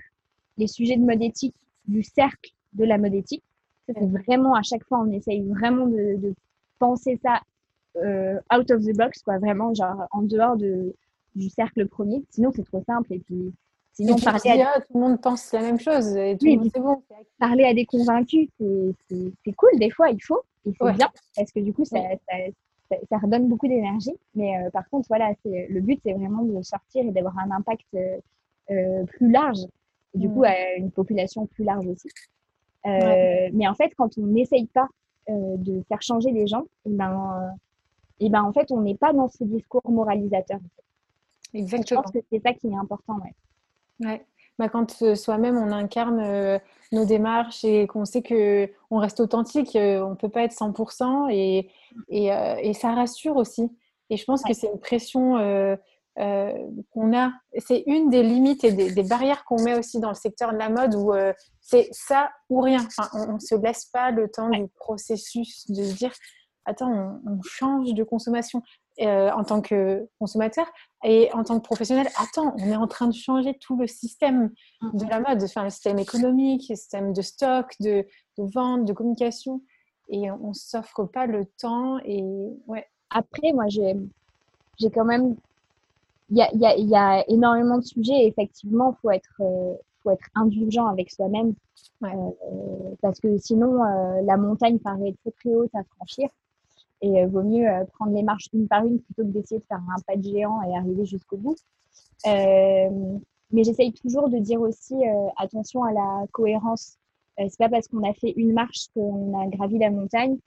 les 0.58 0.68
sujets 0.68 0.96
de 0.96 1.04
mode 1.04 1.22
éthique 1.22 1.56
du 1.86 2.04
cercle 2.04 2.52
de 2.74 2.86
la 2.86 2.98
mode 2.98 3.14
éthique. 3.14 3.44
Vraiment, 3.90 4.56
à 4.56 4.62
chaque 4.62 4.86
fois, 4.86 5.00
on 5.00 5.12
essaye 5.12 5.42
vraiment 5.42 5.88
de, 5.88 6.34
penser 6.80 7.20
ça 7.24 7.42
euh, 7.98 8.40
out 8.56 8.72
of 8.72 8.82
the 8.84 8.96
box, 8.96 9.22
quoi, 9.22 9.38
vraiment, 9.38 9.74
genre 9.74 10.08
en 10.12 10.22
dehors 10.22 10.56
de, 10.56 10.96
du 11.36 11.50
cercle 11.50 11.88
premier. 11.88 12.24
Sinon, 12.30 12.52
c'est 12.56 12.64
trop 12.64 12.84
simple. 12.86 13.14
Et 13.14 13.20
puis, 13.20 13.54
Sinon, 13.94 14.16
parler 14.16 14.62
à... 14.62 14.80
tout 14.80 14.94
le 14.94 15.00
monde 15.00 15.22
pense 15.22 15.52
la 15.52 15.62
même 15.62 15.80
chose 15.80 16.16
et 16.16 16.38
tout 16.38 16.82
bon. 16.82 17.04
Parler 17.40 17.66
à 17.66 17.74
des 17.74 17.86
convaincus, 17.86 18.48
c'est 18.60 19.54
cool 19.54 19.78
des 19.80 19.90
fois, 19.90 20.10
il 20.10 20.22
faut, 20.24 20.42
il 20.66 20.76
faut 20.76 20.92
bien, 20.92 21.10
parce 21.36 21.52
que 21.52 21.60
du 21.60 21.74
coup, 21.74 21.84
ça, 21.84 22.00
ça, 22.30 22.96
ça, 23.10 23.18
redonne 23.18 23.48
beaucoup 23.48 23.68
d'énergie. 23.68 24.16
Mais 24.36 24.58
euh, 24.58 24.70
par 24.70 24.88
contre, 24.90 25.08
voilà, 25.10 25.34
le 25.46 25.80
but, 25.82 26.00
c'est 26.06 26.14
vraiment 26.14 26.44
de 26.44 26.62
sortir 26.62 27.06
et 27.06 27.12
d'avoir 27.12 27.38
un 27.40 27.52
impact 27.52 27.86
euh, 27.96 28.18
euh, 28.72 29.04
plus 29.06 29.30
large, 29.30 29.66
et 30.14 30.20
du 30.20 30.30
coup, 30.30 30.42
mm. 30.42 30.46
à 30.46 30.74
une 30.78 30.92
population 30.92 31.46
plus 31.48 31.64
large 31.64 31.88
aussi. 31.88 32.10
Mais 32.86 33.68
en 33.68 33.76
fait, 33.76 33.92
quand 33.98 34.18
on 34.18 34.28
n'essaye 34.28 34.68
pas 34.68 34.88
de 35.28 35.84
faire 35.88 36.02
changer 36.02 36.32
les 36.32 36.48
gens, 36.48 36.64
et 36.86 36.90
eh 36.90 36.90
ben, 36.90 37.54
et 38.20 38.26
eh 38.26 38.30
ben, 38.30 38.44
en 38.44 38.54
fait, 38.54 38.72
on 38.72 38.82
n'est 38.82 38.96
pas 38.96 39.14
dans 39.14 39.30
ce 39.30 39.44
discours 39.44 39.82
moralisateur. 39.90 40.60
Exactement. 41.54 42.02
Je 42.02 42.04
pense 42.04 42.12
que 42.12 42.20
c'est 42.32 42.42
ça 42.42 42.54
qui 42.54 42.68
est 42.68 42.76
important, 42.76 43.16
ouais. 43.16 43.34
Ouais. 44.02 44.26
Bah, 44.62 44.70
quand 44.70 45.02
euh, 45.02 45.16
soi-même 45.16 45.58
on 45.58 45.72
incarne 45.72 46.20
euh, 46.20 46.60
nos 46.92 47.04
démarches 47.04 47.64
et 47.64 47.88
qu'on 47.88 48.06
sait 48.06 48.22
qu'on 48.22 49.00
reste 49.00 49.20
authentique, 49.20 49.76
euh, 49.76 50.04
on 50.06 50.12
ne 50.12 50.16
peut 50.16 50.30
pas 50.30 50.44
être 50.44 50.54
100% 50.54 51.32
et, 51.32 51.72
et, 52.10 52.28
et, 52.28 52.74
ça 52.74 52.94
rassure 52.94 53.38
aussi. 53.38 53.72
Et 54.12 54.18
je 54.18 54.26
pense 54.26 54.44
que 54.44 54.54
c'est 54.54 54.68
une 54.68 54.80
pression 54.80 55.38
qu'on 56.16 57.18
a. 57.18 57.32
C'est 57.58 57.84
une 57.88 58.12
des 58.12 58.22
limites 58.22 58.64
et 58.64 58.72
des, 58.72 59.04
barrières 59.04 59.46
qu'on 59.46 59.64
met 59.64 59.80
aussi 59.80 60.00
dans 60.00 60.10
le 60.10 60.16
secteur 60.16 60.52
de 60.52 60.58
la 60.58 60.70
mode 60.70 60.94
où 60.94 61.12
c'est 61.62 61.88
ça 61.92 62.30
ou 62.50 62.60
rien. 62.60 62.86
Enfin, 62.86 63.10
on 63.14 63.34
ne 63.36 63.40
se 63.40 63.56
laisse 63.56 63.86
pas 63.86 64.12
le 64.12 64.30
temps 64.30 64.50
du 64.50 64.68
processus 64.68 65.66
de 65.72 65.82
se 65.82 65.96
dire 65.96 66.12
attends, 66.66 67.22
on, 67.26 67.42
change 67.44 67.94
de 67.94 68.04
consommation. 68.04 68.62
Euh, 69.02 69.32
en 69.32 69.44
tant 69.44 69.62
que 69.62 70.08
consommateur 70.20 70.68
et 71.04 71.32
en 71.34 71.44
tant 71.44 71.60
que 71.60 71.66
professionnel, 71.66 72.08
attends, 72.18 72.54
on 72.60 72.68
est 72.68 72.76
en 72.76 72.86
train 72.86 73.08
de 73.08 73.14
changer 73.14 73.58
tout 73.58 73.76
le 73.76 73.88
système 73.88 74.52
de 74.94 75.06
la 75.08 75.20
mode, 75.20 75.42
enfin, 75.42 75.64
le 75.64 75.72
système 75.72 75.98
économique, 75.98 76.70
le 76.70 76.76
système 76.76 77.12
de 77.12 77.22
stock, 77.24 77.74
de, 77.80 78.06
vente, 78.38 78.86
de 78.86 78.94
communication, 78.94 79.62
et 80.10 80.30
on 80.30 80.50
ne 80.50 80.54
s'offre 80.54 81.06
pas 81.06 81.26
le 81.26 81.46
temps. 81.46 81.98
Et 82.06 82.24
ouais. 82.68 82.86
Après, 83.10 83.54
moi, 83.54 83.70
j'ai, 83.70 83.96
j'ai 84.78 84.92
quand 84.92 85.06
même, 85.06 85.36
il 86.30 86.38
y 86.38 86.44
a, 86.44 86.54
y, 86.54 86.66
a, 86.66 86.78
y 86.78 86.96
a, 86.96 87.28
énormément 87.28 87.80
de 87.80 87.84
sujets. 87.84 88.28
effectivement, 88.28 88.96
faut 89.02 89.10
être, 89.10 89.34
euh, 89.40 89.74
faut 90.04 90.12
être 90.12 90.28
indulgent 90.36 90.86
avec 90.86 91.10
soi-même, 91.10 91.56
euh, 92.04 92.08
parce 93.02 93.20
que 93.20 93.36
sinon, 93.40 93.82
la 94.22 94.38
montagne 94.38 94.78
paraît 94.78 95.16
très 95.24 95.32
très 95.32 95.56
haute 95.56 95.74
à 95.74 95.84
franchir. 95.96 96.30
Et 97.02 97.24
euh, 97.24 97.28
vaut 97.28 97.44
mieux 97.44 97.68
euh, 97.68 97.84
prendre 97.94 98.14
les 98.14 98.24
marches 98.24 98.48
une 98.54 98.68
par 98.68 98.86
une 98.86 99.00
plutôt 99.00 99.24
que 99.24 99.30
d'essayer 99.30 99.60
de 99.60 99.66
faire 99.66 99.80
un 99.80 100.02
pas 100.06 100.16
de 100.16 100.24
géant 100.24 100.62
et 100.64 100.76
arriver 100.76 101.06
jusqu'au 101.06 101.38
bout. 101.38 101.56
Euh, 102.28 103.18
mais 103.52 103.64
j'essaye 103.64 103.92
toujours 103.92 104.30
de 104.30 104.38
dire 104.38 104.62
aussi 104.62 104.96
attention 105.36 105.84
à 105.84 105.92
la 105.92 106.26
cohérence. 106.32 106.98
c'est 107.38 107.58
pas 107.58 107.68
parce 107.68 107.88
qu'on 107.90 108.10
a 108.10 108.14
fait 108.14 108.34
une 108.38 108.54
marche 108.54 108.88
qu'on 108.94 109.38
a 109.38 109.48
gravi 109.48 109.78
la 109.78 109.90
montagne. 109.90 110.38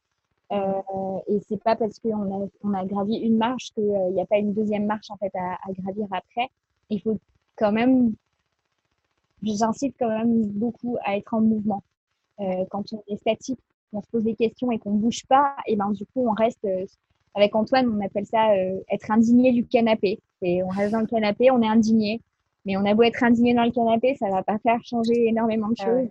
Euh, 0.52 1.18
et 1.26 1.40
c'est 1.48 1.62
pas 1.62 1.76
parce 1.76 1.98
qu'on 1.98 2.48
a, 2.74 2.84
gravi 2.84 3.16
une 3.16 3.36
marche 3.36 3.72
qu'il 3.74 3.84
n'y 4.12 4.20
a 4.20 4.26
pas 4.26 4.38
une 4.38 4.55
deuxième 4.55 4.86
marche 4.86 5.11
en 5.11 5.16
fait 5.16 5.32
à, 5.34 5.59
gravir 5.72 6.07
après. 6.12 6.48
Il 6.88 7.02
faut 7.02 7.18
quand 7.57 7.72
même, 7.72 8.14
j'incite 9.42 9.96
quand 9.98 10.09
même 10.09 10.46
beaucoup 10.46 10.96
à 11.05 11.16
être 11.16 11.34
en 11.34 11.42
mouvement. 11.42 11.82
Quand 12.38 12.92
on 12.92 13.02
est 13.09 13.16
statique, 13.16 13.61
on 13.95 14.03
se 14.03 14.09
pose 14.11 14.24
des 14.24 14.34
questions 14.34 14.70
et 14.70 14.78
qu'on 14.78 14.92
bouge 14.92 15.24
pas, 15.28 15.57
et 15.66 15.76
ben 15.76 15.90
du 15.90 16.05
coup 16.07 16.26
on 16.26 16.32
reste 16.32 16.64
euh, 16.64 16.84
avec 17.34 17.55
Antoine, 17.55 17.88
on 17.88 18.05
appelle 18.05 18.26
ça 18.26 18.53
euh, 18.53 18.78
être 18.90 19.11
indigné 19.11 19.53
du 19.53 19.64
canapé. 19.66 20.20
Et 20.42 20.62
on 20.62 20.68
reste 20.68 20.92
dans 20.92 21.01
le 21.01 21.07
canapé, 21.07 21.51
on 21.51 21.62
est 21.62 21.68
indigné, 21.68 22.20
mais 22.64 22.76
on 22.76 22.84
a 22.84 22.95
beau 22.95 23.03
être 23.03 23.22
indigné 23.22 23.55
dans 23.55 23.64
le 23.64 23.70
canapé, 23.70 24.14
ça 24.16 24.28
va 24.28 24.42
pas 24.42 24.59
faire 24.59 24.80
changer 24.84 25.28
énormément 25.28 25.68
de 25.68 25.74
ah 25.80 25.84
choses. 25.84 26.09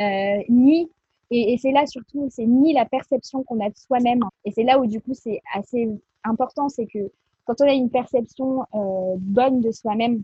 Euh, 0.00 0.42
ni 0.48 0.90
et, 1.30 1.56
c'est 1.58 1.72
là 1.72 1.86
surtout, 1.86 2.28
c'est 2.30 2.46
ni 2.46 2.72
la 2.72 2.84
perception 2.84 3.42
qu'on 3.42 3.58
a 3.60 3.68
de 3.68 3.76
soi-même. 3.76 4.20
Et 4.44 4.52
c'est 4.52 4.62
là 4.62 4.78
où 4.78 4.86
du 4.86 5.00
coup 5.00 5.14
c'est 5.14 5.40
assez 5.54 5.88
important, 6.22 6.68
c'est 6.68 6.86
que 6.86 7.10
quand 7.44 7.60
on 7.60 7.64
a 7.64 7.72
une 7.72 7.90
perception 7.90 8.64
bonne 9.18 9.60
de 9.60 9.72
soi-même, 9.72 10.22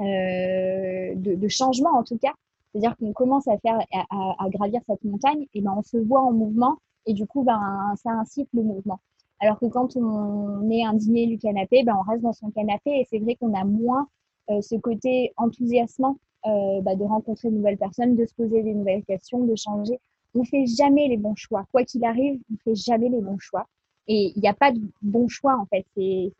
de, 0.00 1.34
de, 1.36 1.48
changement 1.48 1.90
en 1.90 2.02
tout 2.02 2.18
cas, 2.18 2.32
c'est-à-dire 2.72 2.96
qu'on 2.96 3.12
commence 3.12 3.46
à 3.48 3.58
faire, 3.58 3.78
à, 4.10 4.48
gravir 4.48 4.80
cette 4.88 5.04
montagne, 5.04 5.46
et 5.54 5.60
ben 5.60 5.74
on 5.76 5.82
se 5.82 5.98
voit 5.98 6.22
en 6.22 6.32
mouvement, 6.32 6.78
et 7.06 7.12
du 7.12 7.26
coup, 7.26 7.42
ben 7.42 7.94
ça 7.96 8.10
incite 8.10 8.48
le 8.54 8.62
mouvement. 8.62 9.00
Alors 9.40 9.58
que 9.58 9.66
quand 9.66 9.96
on 9.96 10.70
est 10.70 10.84
un 10.84 10.94
dîner 10.94 11.26
du 11.26 11.36
canapé, 11.36 11.82
ben, 11.82 11.96
on 11.98 12.08
reste 12.08 12.22
dans 12.22 12.32
son 12.32 12.50
canapé 12.50 12.90
et 12.90 13.06
c'est 13.10 13.18
vrai 13.18 13.34
qu'on 13.34 13.52
a 13.54 13.64
moins 13.64 14.06
ce 14.48 14.76
côté 14.76 15.32
enthousiasmant 15.36 16.16
bah, 16.44 16.94
de 16.94 17.02
rencontrer 17.02 17.50
de 17.50 17.56
nouvelles 17.56 17.76
personnes, 17.76 18.14
de 18.14 18.24
se 18.24 18.34
poser 18.34 18.62
des 18.62 18.72
nouvelles 18.72 19.04
questions, 19.04 19.44
de 19.44 19.56
changer. 19.56 19.98
On 20.34 20.44
fait 20.44 20.66
jamais 20.66 21.08
les 21.08 21.16
bons 21.16 21.34
choix. 21.34 21.64
Quoi 21.72 21.84
qu'il 21.84 22.04
arrive, 22.04 22.40
on 22.52 22.56
fait 22.64 22.76
jamais 22.76 23.08
les 23.08 23.20
bons 23.20 23.38
choix. 23.38 23.66
Et 24.06 24.32
il 24.34 24.40
n'y 24.40 24.48
a 24.48 24.54
pas 24.54 24.72
de 24.72 24.80
bon 25.02 25.26
choix 25.28 25.56
en 25.58 25.66
fait. 25.66 25.84
C'est, 25.96 26.32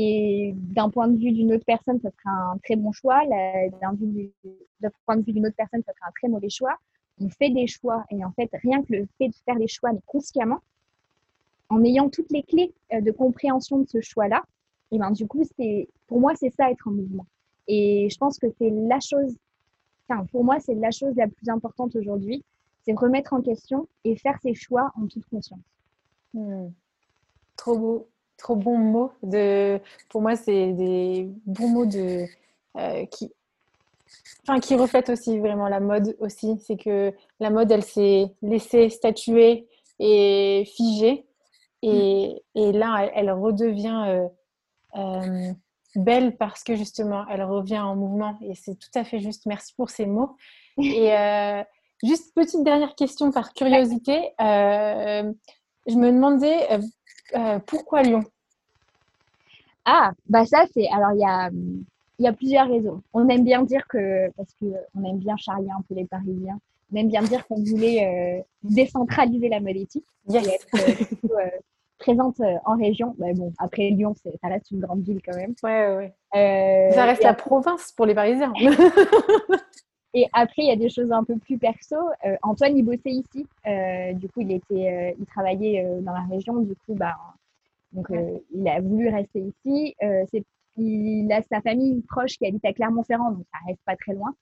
et 0.00 0.52
d'un 0.54 0.90
point 0.90 1.08
de 1.08 1.18
vue 1.18 1.32
d'une 1.32 1.52
autre 1.52 1.64
personne, 1.66 1.98
ça 2.00 2.10
sera 2.12 2.52
un 2.52 2.58
très 2.58 2.76
bon 2.76 2.92
choix. 2.92 3.20
D'un 3.26 3.96
point 5.04 5.16
de 5.16 5.24
vue 5.24 5.32
d'une 5.32 5.46
autre 5.46 5.56
personne, 5.56 5.82
ça 5.84 5.92
sera 5.92 6.06
un 6.06 6.12
très 6.12 6.28
mauvais 6.28 6.48
choix. 6.48 6.76
On 7.20 7.28
fait 7.28 7.50
des 7.50 7.66
choix 7.66 8.04
et 8.10 8.24
en 8.24 8.30
fait, 8.30 8.48
rien 8.62 8.80
que 8.84 8.92
le 8.92 9.08
fait 9.18 9.26
de 9.26 9.34
faire 9.44 9.56
des 9.56 9.66
choix, 9.66 9.92
mais 9.92 9.98
consciemment, 10.06 10.60
en 11.68 11.82
ayant 11.82 12.08
toutes 12.10 12.30
les 12.30 12.44
clés 12.44 12.72
euh, 12.92 13.00
de 13.00 13.10
compréhension 13.10 13.80
de 13.80 13.88
ce 13.88 14.00
choix-là, 14.00 14.44
et 14.92 14.98
ben 14.98 15.10
du 15.10 15.26
coup, 15.26 15.42
c'est 15.56 15.88
pour 16.06 16.20
moi, 16.20 16.32
c'est 16.36 16.50
ça 16.50 16.70
être 16.70 16.86
en 16.86 16.92
mouvement. 16.92 17.26
Et 17.66 18.08
je 18.08 18.16
pense 18.18 18.38
que 18.38 18.46
c'est 18.56 18.70
la 18.70 19.00
chose, 19.00 19.36
enfin 20.08 20.24
pour 20.26 20.44
moi, 20.44 20.60
c'est 20.60 20.76
la 20.76 20.92
chose 20.92 21.16
la 21.16 21.26
plus 21.26 21.48
importante 21.48 21.96
aujourd'hui, 21.96 22.44
c'est 22.84 22.96
remettre 22.96 23.32
en 23.32 23.42
question 23.42 23.88
et 24.04 24.14
faire 24.16 24.38
ses 24.40 24.54
choix 24.54 24.92
en 24.94 25.08
toute 25.08 25.26
conscience. 25.26 25.58
Hmm. 26.34 26.68
Trop 27.56 27.76
beau 27.76 28.08
trop 28.38 28.56
bons 28.56 28.78
mots. 28.78 29.12
De, 29.22 29.80
pour 30.08 30.22
moi, 30.22 30.36
c'est 30.36 30.72
des 30.72 31.28
bons 31.44 31.68
mots 31.68 31.86
de, 31.86 32.24
euh, 32.78 33.04
qui, 33.06 33.30
enfin, 34.42 34.60
qui 34.60 34.74
reflètent 34.76 35.10
aussi 35.10 35.38
vraiment 35.38 35.68
la 35.68 35.80
mode 35.80 36.16
aussi. 36.20 36.58
C'est 36.64 36.76
que 36.76 37.12
la 37.40 37.50
mode, 37.50 37.70
elle 37.70 37.84
s'est 37.84 38.32
laissée 38.40 38.88
statuer 38.88 39.66
et 39.98 40.64
figer. 40.74 41.26
Et, 41.82 42.42
mm. 42.54 42.58
et 42.58 42.72
là, 42.72 43.10
elle, 43.14 43.30
redevient 43.30 44.04
euh, 44.06 44.28
euh, 44.96 45.52
belle 45.96 46.36
parce 46.36 46.64
que 46.64 46.74
justement, 46.76 47.24
elle 47.28 47.42
revient 47.42 47.80
en 47.80 47.96
mouvement. 47.96 48.38
Et 48.42 48.54
c'est 48.54 48.76
tout 48.76 48.90
à 48.94 49.04
fait 49.04 49.18
juste. 49.18 49.44
Merci 49.46 49.74
pour 49.74 49.90
ces 49.90 50.06
mots. 50.06 50.36
Et 50.78 51.10
juste 52.04 52.32
petite 52.36 52.62
dernière 52.62 52.94
question 52.94 53.32
par 53.32 53.52
curiosité. 53.52 54.32
je 54.38 55.96
me 55.96 56.12
demandais 56.12 56.68
euh, 57.34 57.58
pourquoi 57.66 58.02
Lyon? 58.02 58.24
Ah, 59.84 60.12
bah 60.26 60.44
ça 60.44 60.64
c'est. 60.72 60.88
Alors 60.88 61.12
il 61.12 61.20
y 61.20 61.24
a, 61.24 61.50
y 62.18 62.26
a 62.26 62.32
plusieurs 62.32 62.68
raisons. 62.68 63.02
On 63.12 63.28
aime 63.28 63.44
bien 63.44 63.62
dire 63.62 63.86
que 63.88 64.30
parce 64.36 64.52
que 64.60 64.66
on 64.94 65.04
aime 65.04 65.18
bien 65.18 65.36
charrier 65.36 65.70
un 65.70 65.82
peu 65.88 65.94
les 65.94 66.04
Parisiens. 66.04 66.58
On 66.92 66.96
aime 66.96 67.08
bien 67.08 67.22
dire 67.22 67.46
qu'on 67.46 67.62
voulait 67.62 68.04
euh, 68.04 68.42
décentraliser 68.62 69.48
la 69.48 69.60
mode 69.60 69.76
éthique 69.76 70.06
et 70.30 70.36
être 70.36 70.66
euh, 71.24 71.48
présente 71.98 72.40
en 72.64 72.76
région. 72.76 73.14
Bah, 73.18 73.26
bon, 73.34 73.52
après 73.58 73.90
Lyon, 73.90 74.14
ça 74.14 74.48
reste 74.48 74.70
une 74.70 74.80
grande 74.80 75.02
ville 75.02 75.20
quand 75.24 75.36
même. 75.36 75.54
Ouais, 75.62 76.12
ouais. 76.32 76.90
ça 76.92 77.04
reste 77.04 77.22
la 77.22 77.34
province 77.34 77.92
pour 77.92 78.06
les 78.06 78.14
Parisiens. 78.14 78.52
Et 80.18 80.26
après, 80.32 80.62
il 80.62 80.66
y 80.66 80.72
a 80.72 80.76
des 80.76 80.88
choses 80.88 81.12
un 81.12 81.22
peu 81.22 81.36
plus 81.36 81.58
perso. 81.58 81.94
Euh, 82.26 82.34
Antoine, 82.42 82.76
il 82.76 82.82
bossait 82.82 83.12
ici. 83.12 83.46
Euh, 83.68 84.12
du 84.14 84.28
coup, 84.28 84.40
il 84.40 84.50
était, 84.50 84.90
euh, 84.90 85.12
il 85.16 85.26
travaillait 85.26 86.00
dans 86.00 86.12
la 86.12 86.24
région. 86.28 86.58
Du 86.58 86.74
coup, 86.74 86.94
bah, 86.94 87.14
donc, 87.92 88.08
il 88.52 88.68
a 88.68 88.80
voulu 88.80 89.08
rester 89.08 89.38
ici. 89.38 89.94
il 90.76 91.32
a 91.32 91.40
sa 91.42 91.60
famille 91.60 92.02
proche 92.02 92.36
qui 92.36 92.46
habite 92.46 92.64
à 92.64 92.72
Clermont-Ferrand, 92.72 93.30
donc 93.30 93.44
ça 93.52 93.58
reste 93.68 93.80
pas 93.84 93.94
très 93.94 94.14
loin. 94.14 94.34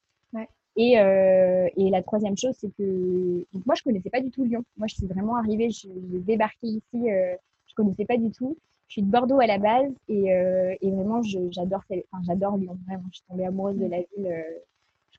Et, 0.79 0.93
et, 0.93 1.91
la 1.91 2.03
troisième 2.03 2.37
chose, 2.39 2.55
c'est 2.59 2.71
que 2.77 3.45
donc 3.53 3.67
moi, 3.67 3.75
je 3.75 3.83
connaissais 3.83 4.11
pas 4.11 4.21
du 4.21 4.31
tout 4.31 4.45
Lyon. 4.45 4.65
Moi, 4.79 4.87
je 4.89 4.95
suis 4.95 5.07
vraiment 5.07 5.37
arrivée, 5.37 5.71
j'ai 5.71 5.91
débarqué 5.95 6.67
ici, 6.67 6.81
je 6.95 7.75
connaissais 7.75 8.05
pas 8.07 8.17
du 8.17 8.31
tout. 8.31 8.57
Je 8.89 8.95
suis 8.95 9.03
de 9.03 9.11
Bordeaux 9.11 9.41
à 9.41 9.47
la 9.47 9.59
base 9.59 9.93
et, 10.09 10.29
et 10.29 10.91
vraiment, 10.91 11.23
j'adore 11.23 11.83
enfin, 11.91 12.23
j'adore 12.27 12.57
Lyon. 12.57 12.79
Vraiment, 12.87 13.05
je 13.11 13.19
suis 13.19 13.27
tombée 13.29 13.45
amoureuse 13.45 13.77
de 13.77 13.87
la 13.87 13.99
ville 13.99 14.45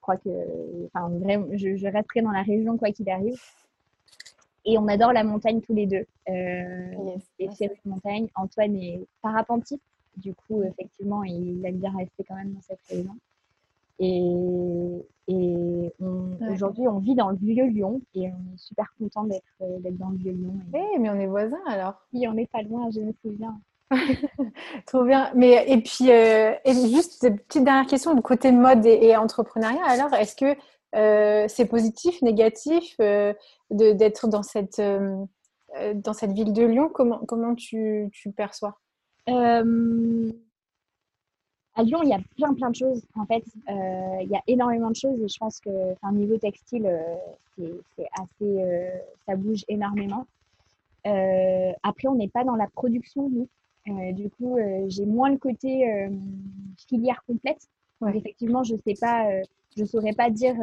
crois 0.07 0.17
que, 0.17 0.85
enfin, 0.85 1.09
vraiment, 1.09 1.47
je, 1.53 1.87
resterai 1.87 2.21
dans 2.21 2.31
la 2.31 2.43
région 2.43 2.77
quoi 2.77 2.91
qu'il 2.91 3.09
arrive. 3.09 3.35
Et 4.65 4.77
on 4.77 4.87
adore 4.87 5.13
la 5.13 5.23
montagne 5.23 5.61
tous 5.61 5.73
les 5.73 5.85
deux. 5.85 6.05
Euh, 6.29 7.17
et 7.39 7.49
c'est 7.51 7.71
montagne. 7.85 8.27
Antoine 8.35 8.75
est 8.75 9.05
parapentiste. 9.21 9.83
Du 10.15 10.33
coup, 10.33 10.63
effectivement, 10.63 11.23
il 11.23 11.65
aime 11.65 11.77
bien 11.77 11.95
rester 11.95 12.23
quand 12.27 12.35
même 12.35 12.53
dans 12.53 12.61
cette 12.61 12.81
région. 12.89 13.15
Et, 13.99 14.21
et 15.27 15.93
aujourd'hui, 16.49 16.87
on 16.87 16.99
vit 16.99 17.15
dans 17.15 17.29
le 17.29 17.37
vieux 17.37 17.65
Lyon 17.65 18.01
et 18.13 18.29
on 18.29 18.53
est 18.53 18.57
super 18.57 18.93
content 18.97 19.25
d'être 19.25 19.97
dans 19.97 20.09
le 20.09 20.17
vieux 20.17 20.31
Lyon. 20.31 20.59
Oui, 20.73 20.99
mais 20.99 21.09
on 21.09 21.15
est 21.15 21.27
voisins 21.27 21.63
alors. 21.67 22.01
Oui, 22.13 22.27
on 22.27 22.33
n'est 22.33 22.47
pas 22.47 22.61
loin, 22.61 22.89
je 22.91 23.01
me 23.01 23.11
souviens. 23.21 23.59
Trop 24.85 25.03
bien. 25.03 25.31
Mais, 25.35 25.65
et 25.67 25.81
puis, 25.81 26.11
euh, 26.11 26.53
juste 26.65 27.25
une 27.27 27.39
petite 27.39 27.63
dernière 27.63 27.87
question 27.87 28.13
du 28.13 28.21
côté 28.21 28.51
mode 28.51 28.85
et, 28.85 29.15
entrepreneuriat. 29.15 29.83
Alors, 29.85 30.13
est-ce 30.13 30.35
que 30.35 30.55
euh, 30.95 31.45
c'est 31.47 31.65
positif, 31.65 32.21
négatif 32.21 32.95
euh, 32.99 33.33
d'être 33.69 34.27
dans 34.27 34.43
cette, 34.43 34.81
dans 34.81 36.13
cette 36.13 36.31
ville 36.31 36.53
de 36.53 36.65
Lyon? 36.65 36.89
Comment, 36.93 37.19
comment 37.27 37.55
tu, 37.55 38.09
tu 38.11 38.31
perçois? 38.31 38.79
À 39.27 39.63
Lyon, 41.83 41.99
il 42.01 42.09
y 42.09 42.13
a 42.13 42.19
plein, 42.35 42.55
plein 42.55 42.71
de 42.71 42.75
choses. 42.75 43.03
En 43.15 43.25
fait, 43.25 43.43
il 43.67 44.27
y 44.29 44.35
a 44.35 44.41
énormément 44.47 44.89
de 44.89 44.95
choses 44.95 45.21
et 45.21 45.27
je 45.27 45.37
pense 45.37 45.59
que, 45.59 45.69
niveau 46.11 46.37
textile, 46.37 46.89
c'est 47.57 48.07
assez, 48.19 48.91
ça 49.25 49.35
bouge 49.35 49.63
énormément. 49.67 50.25
après, 51.03 52.07
on 52.07 52.15
n'est 52.15 52.29
pas 52.29 52.43
dans 52.43 52.55
la 52.55 52.67
production, 52.67 53.29
nous. 53.29 53.47
Euh, 53.89 54.11
du 54.11 54.29
coup, 54.29 54.57
euh, 54.57 54.85
j'ai 54.87 55.05
moins 55.05 55.29
le 55.29 55.37
côté 55.37 55.89
euh, 55.89 56.09
filière 56.89 57.23
complète. 57.25 57.67
effectivement, 58.13 58.63
je 58.63 58.75
sais 58.85 58.95
pas, 58.99 59.27
je 59.75 59.85
saurais 59.85 60.13
pas 60.13 60.29
dire. 60.29 60.55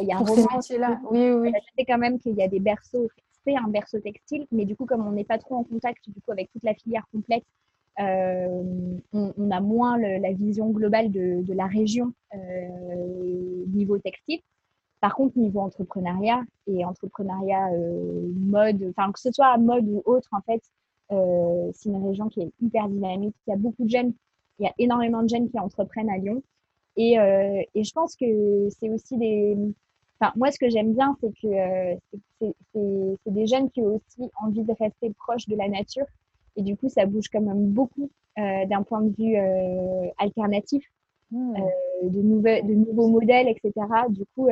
il 0.00 0.06
y 0.06 0.12
a 0.12 0.16
un 0.16 0.20
roman. 0.20 0.60
là 0.78 1.00
Oui, 1.10 1.30
oui. 1.30 1.52
Je 1.54 1.70
sais 1.78 1.84
quand 1.86 1.98
même 1.98 2.18
qu'il 2.18 2.34
y 2.34 2.42
a 2.42 2.48
des 2.48 2.60
berceaux. 2.60 3.08
C'est 3.44 3.56
un 3.56 3.68
berceau 3.68 3.98
textile, 3.98 4.46
mais 4.52 4.64
du 4.64 4.76
coup, 4.76 4.86
comme 4.86 5.06
on 5.06 5.12
n'est 5.12 5.24
pas 5.24 5.38
trop 5.38 5.56
en 5.56 5.64
contact 5.64 6.08
du 6.08 6.20
coup 6.20 6.30
avec 6.30 6.50
toute 6.52 6.62
la 6.62 6.74
filière 6.74 7.04
complète, 7.12 7.44
on, 7.98 9.50
a 9.50 9.60
moins 9.60 9.98
la 9.98 10.32
vision 10.32 10.70
globale 10.70 11.10
de, 11.10 11.42
de 11.42 11.52
la 11.52 11.66
région 11.66 12.12
niveau 13.68 13.98
textile. 13.98 14.40
Par 15.00 15.16
contre, 15.16 15.36
niveau 15.36 15.60
entrepreneuriat 15.60 16.42
et 16.68 16.84
entrepreneuriat 16.84 17.70
mode, 18.36 18.92
enfin 18.96 19.10
que 19.10 19.20
ce 19.20 19.32
soit 19.32 19.56
mode 19.58 19.88
ou 19.88 20.02
autre, 20.04 20.28
en 20.32 20.40
fait, 20.42 20.62
euh, 21.12 21.70
c'est 21.74 21.88
une 21.88 22.04
région 22.04 22.28
qui 22.28 22.42
est 22.42 22.52
hyper 22.60 22.88
dynamique. 22.88 23.34
Il 23.46 23.50
y 23.50 23.52
a 23.52 23.56
beaucoup 23.56 23.84
de 23.84 23.90
jeunes, 23.90 24.12
il 24.58 24.64
y 24.64 24.68
a 24.68 24.72
énormément 24.78 25.22
de 25.22 25.28
jeunes 25.28 25.50
qui 25.50 25.58
entreprennent 25.58 26.10
à 26.10 26.18
Lyon. 26.18 26.42
Et, 26.96 27.18
euh, 27.18 27.62
et 27.74 27.84
je 27.84 27.92
pense 27.92 28.16
que 28.16 28.68
c'est 28.70 28.90
aussi 28.90 29.16
des. 29.16 29.56
Enfin, 30.20 30.32
moi, 30.36 30.50
ce 30.50 30.58
que 30.58 30.68
j'aime 30.68 30.92
bien, 30.92 31.16
c'est 31.20 31.32
que 31.40 31.46
euh, 31.48 31.96
c'est 32.40 33.32
des 33.32 33.46
jeunes 33.46 33.70
qui 33.70 33.80
ont 33.80 33.96
aussi 33.96 34.30
envie 34.40 34.62
de 34.62 34.72
rester 34.78 35.12
proches 35.18 35.48
de 35.48 35.56
la 35.56 35.68
nature. 35.68 36.06
Et 36.56 36.62
du 36.62 36.76
coup, 36.76 36.88
ça 36.88 37.06
bouge 37.06 37.28
quand 37.32 37.40
même 37.40 37.66
beaucoup 37.66 38.10
d'un 38.36 38.82
point 38.82 39.02
de 39.02 39.14
vue 39.14 39.36
alternatif, 40.16 40.82
mmh. 41.32 41.54
de, 42.04 42.66
de 42.66 42.74
nouveaux 42.74 43.08
modèles, 43.08 43.48
etc. 43.48 43.72
Du 44.08 44.24
coup, 44.34 44.48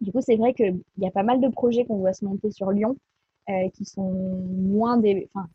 du 0.00 0.12
coup 0.12 0.20
c'est 0.20 0.36
vrai 0.36 0.54
qu'il 0.54 0.80
y 0.98 1.06
a 1.06 1.10
pas 1.10 1.22
mal 1.22 1.40
de 1.40 1.48
projets 1.48 1.84
qu'on 1.84 1.98
doit 1.98 2.14
se 2.14 2.24
monter 2.24 2.50
sur 2.50 2.70
Lyon. 2.70 2.96
Euh, 3.48 3.68
qui 3.74 3.84
sont 3.84 4.10
moins 4.50 4.96
des, 4.96 5.28
enfin, 5.32 5.46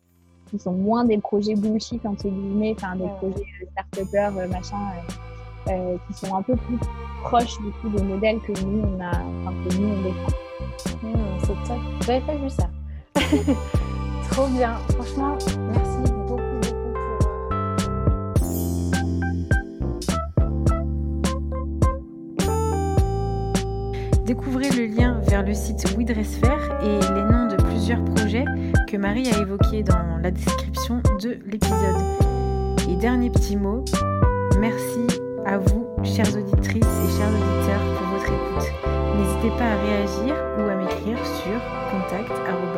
qui 0.49 0.57
sont 0.57 0.71
moins 0.71 1.03
des 1.03 1.17
projets 1.17 1.55
bullshit 1.55 2.05
entre 2.05 2.29
guillemets, 2.29 2.73
enfin 2.77 2.95
des 2.95 3.09
projets 3.17 3.43
euh, 3.61 3.65
start-upers, 3.71 4.37
euh, 4.37 4.47
machin, 4.47 4.77
qui 6.07 6.13
sont 6.13 6.33
un 6.33 6.41
peu 6.41 6.55
plus 6.55 6.77
proches 7.23 7.57
du 7.59 7.69
coup 7.71 7.89
des 7.89 8.01
modèles 8.01 8.39
que 8.39 8.53
nous 8.63 8.81
on 8.81 9.01
a, 9.01 9.09
enfin, 9.09 9.53
que 9.67 9.75
nous 9.77 9.89
on 9.89 10.03
défend. 10.03 10.31
Mmh, 11.03 11.39
c'est 11.41 11.67
top. 11.67 11.79
J'avais 12.05 12.25
pas 12.25 12.35
vu 12.37 12.49
ça. 12.49 12.69
Trop 14.31 14.47
bien. 14.47 14.75
Franchement, 14.95 15.37
merci 15.73 15.90
Découvrez 24.31 24.69
le 24.69 24.85
lien 24.85 25.19
vers 25.27 25.43
le 25.43 25.53
site 25.53 25.93
WeDressFair 25.93 26.79
et 26.81 26.85
les 26.85 27.23
noms 27.29 27.47
de 27.47 27.61
plusieurs 27.63 28.01
projets 28.05 28.45
que 28.87 28.95
Marie 28.95 29.27
a 29.27 29.37
évoqués 29.41 29.83
dans 29.83 30.19
la 30.23 30.31
description 30.31 31.01
de 31.21 31.37
l'épisode. 31.51 31.97
Et 32.89 32.95
dernier 32.95 33.29
petit 33.29 33.57
mot, 33.57 33.83
merci 34.57 35.05
à 35.45 35.57
vous, 35.57 35.85
chères 36.05 36.33
auditrices 36.33 36.85
et 36.85 37.17
chers 37.17 37.27
auditeurs, 37.27 37.81
pour 37.97 38.07
votre 38.07 38.31
écoute. 38.31 38.71
N'hésitez 39.17 39.49
pas 39.57 39.65
à 39.65 39.75
réagir 39.81 40.33
ou 40.59 40.61
à 40.61 40.75
m'écrire 40.75 41.17
sur 41.25 41.59
contact.elziponi.com. 41.91 42.70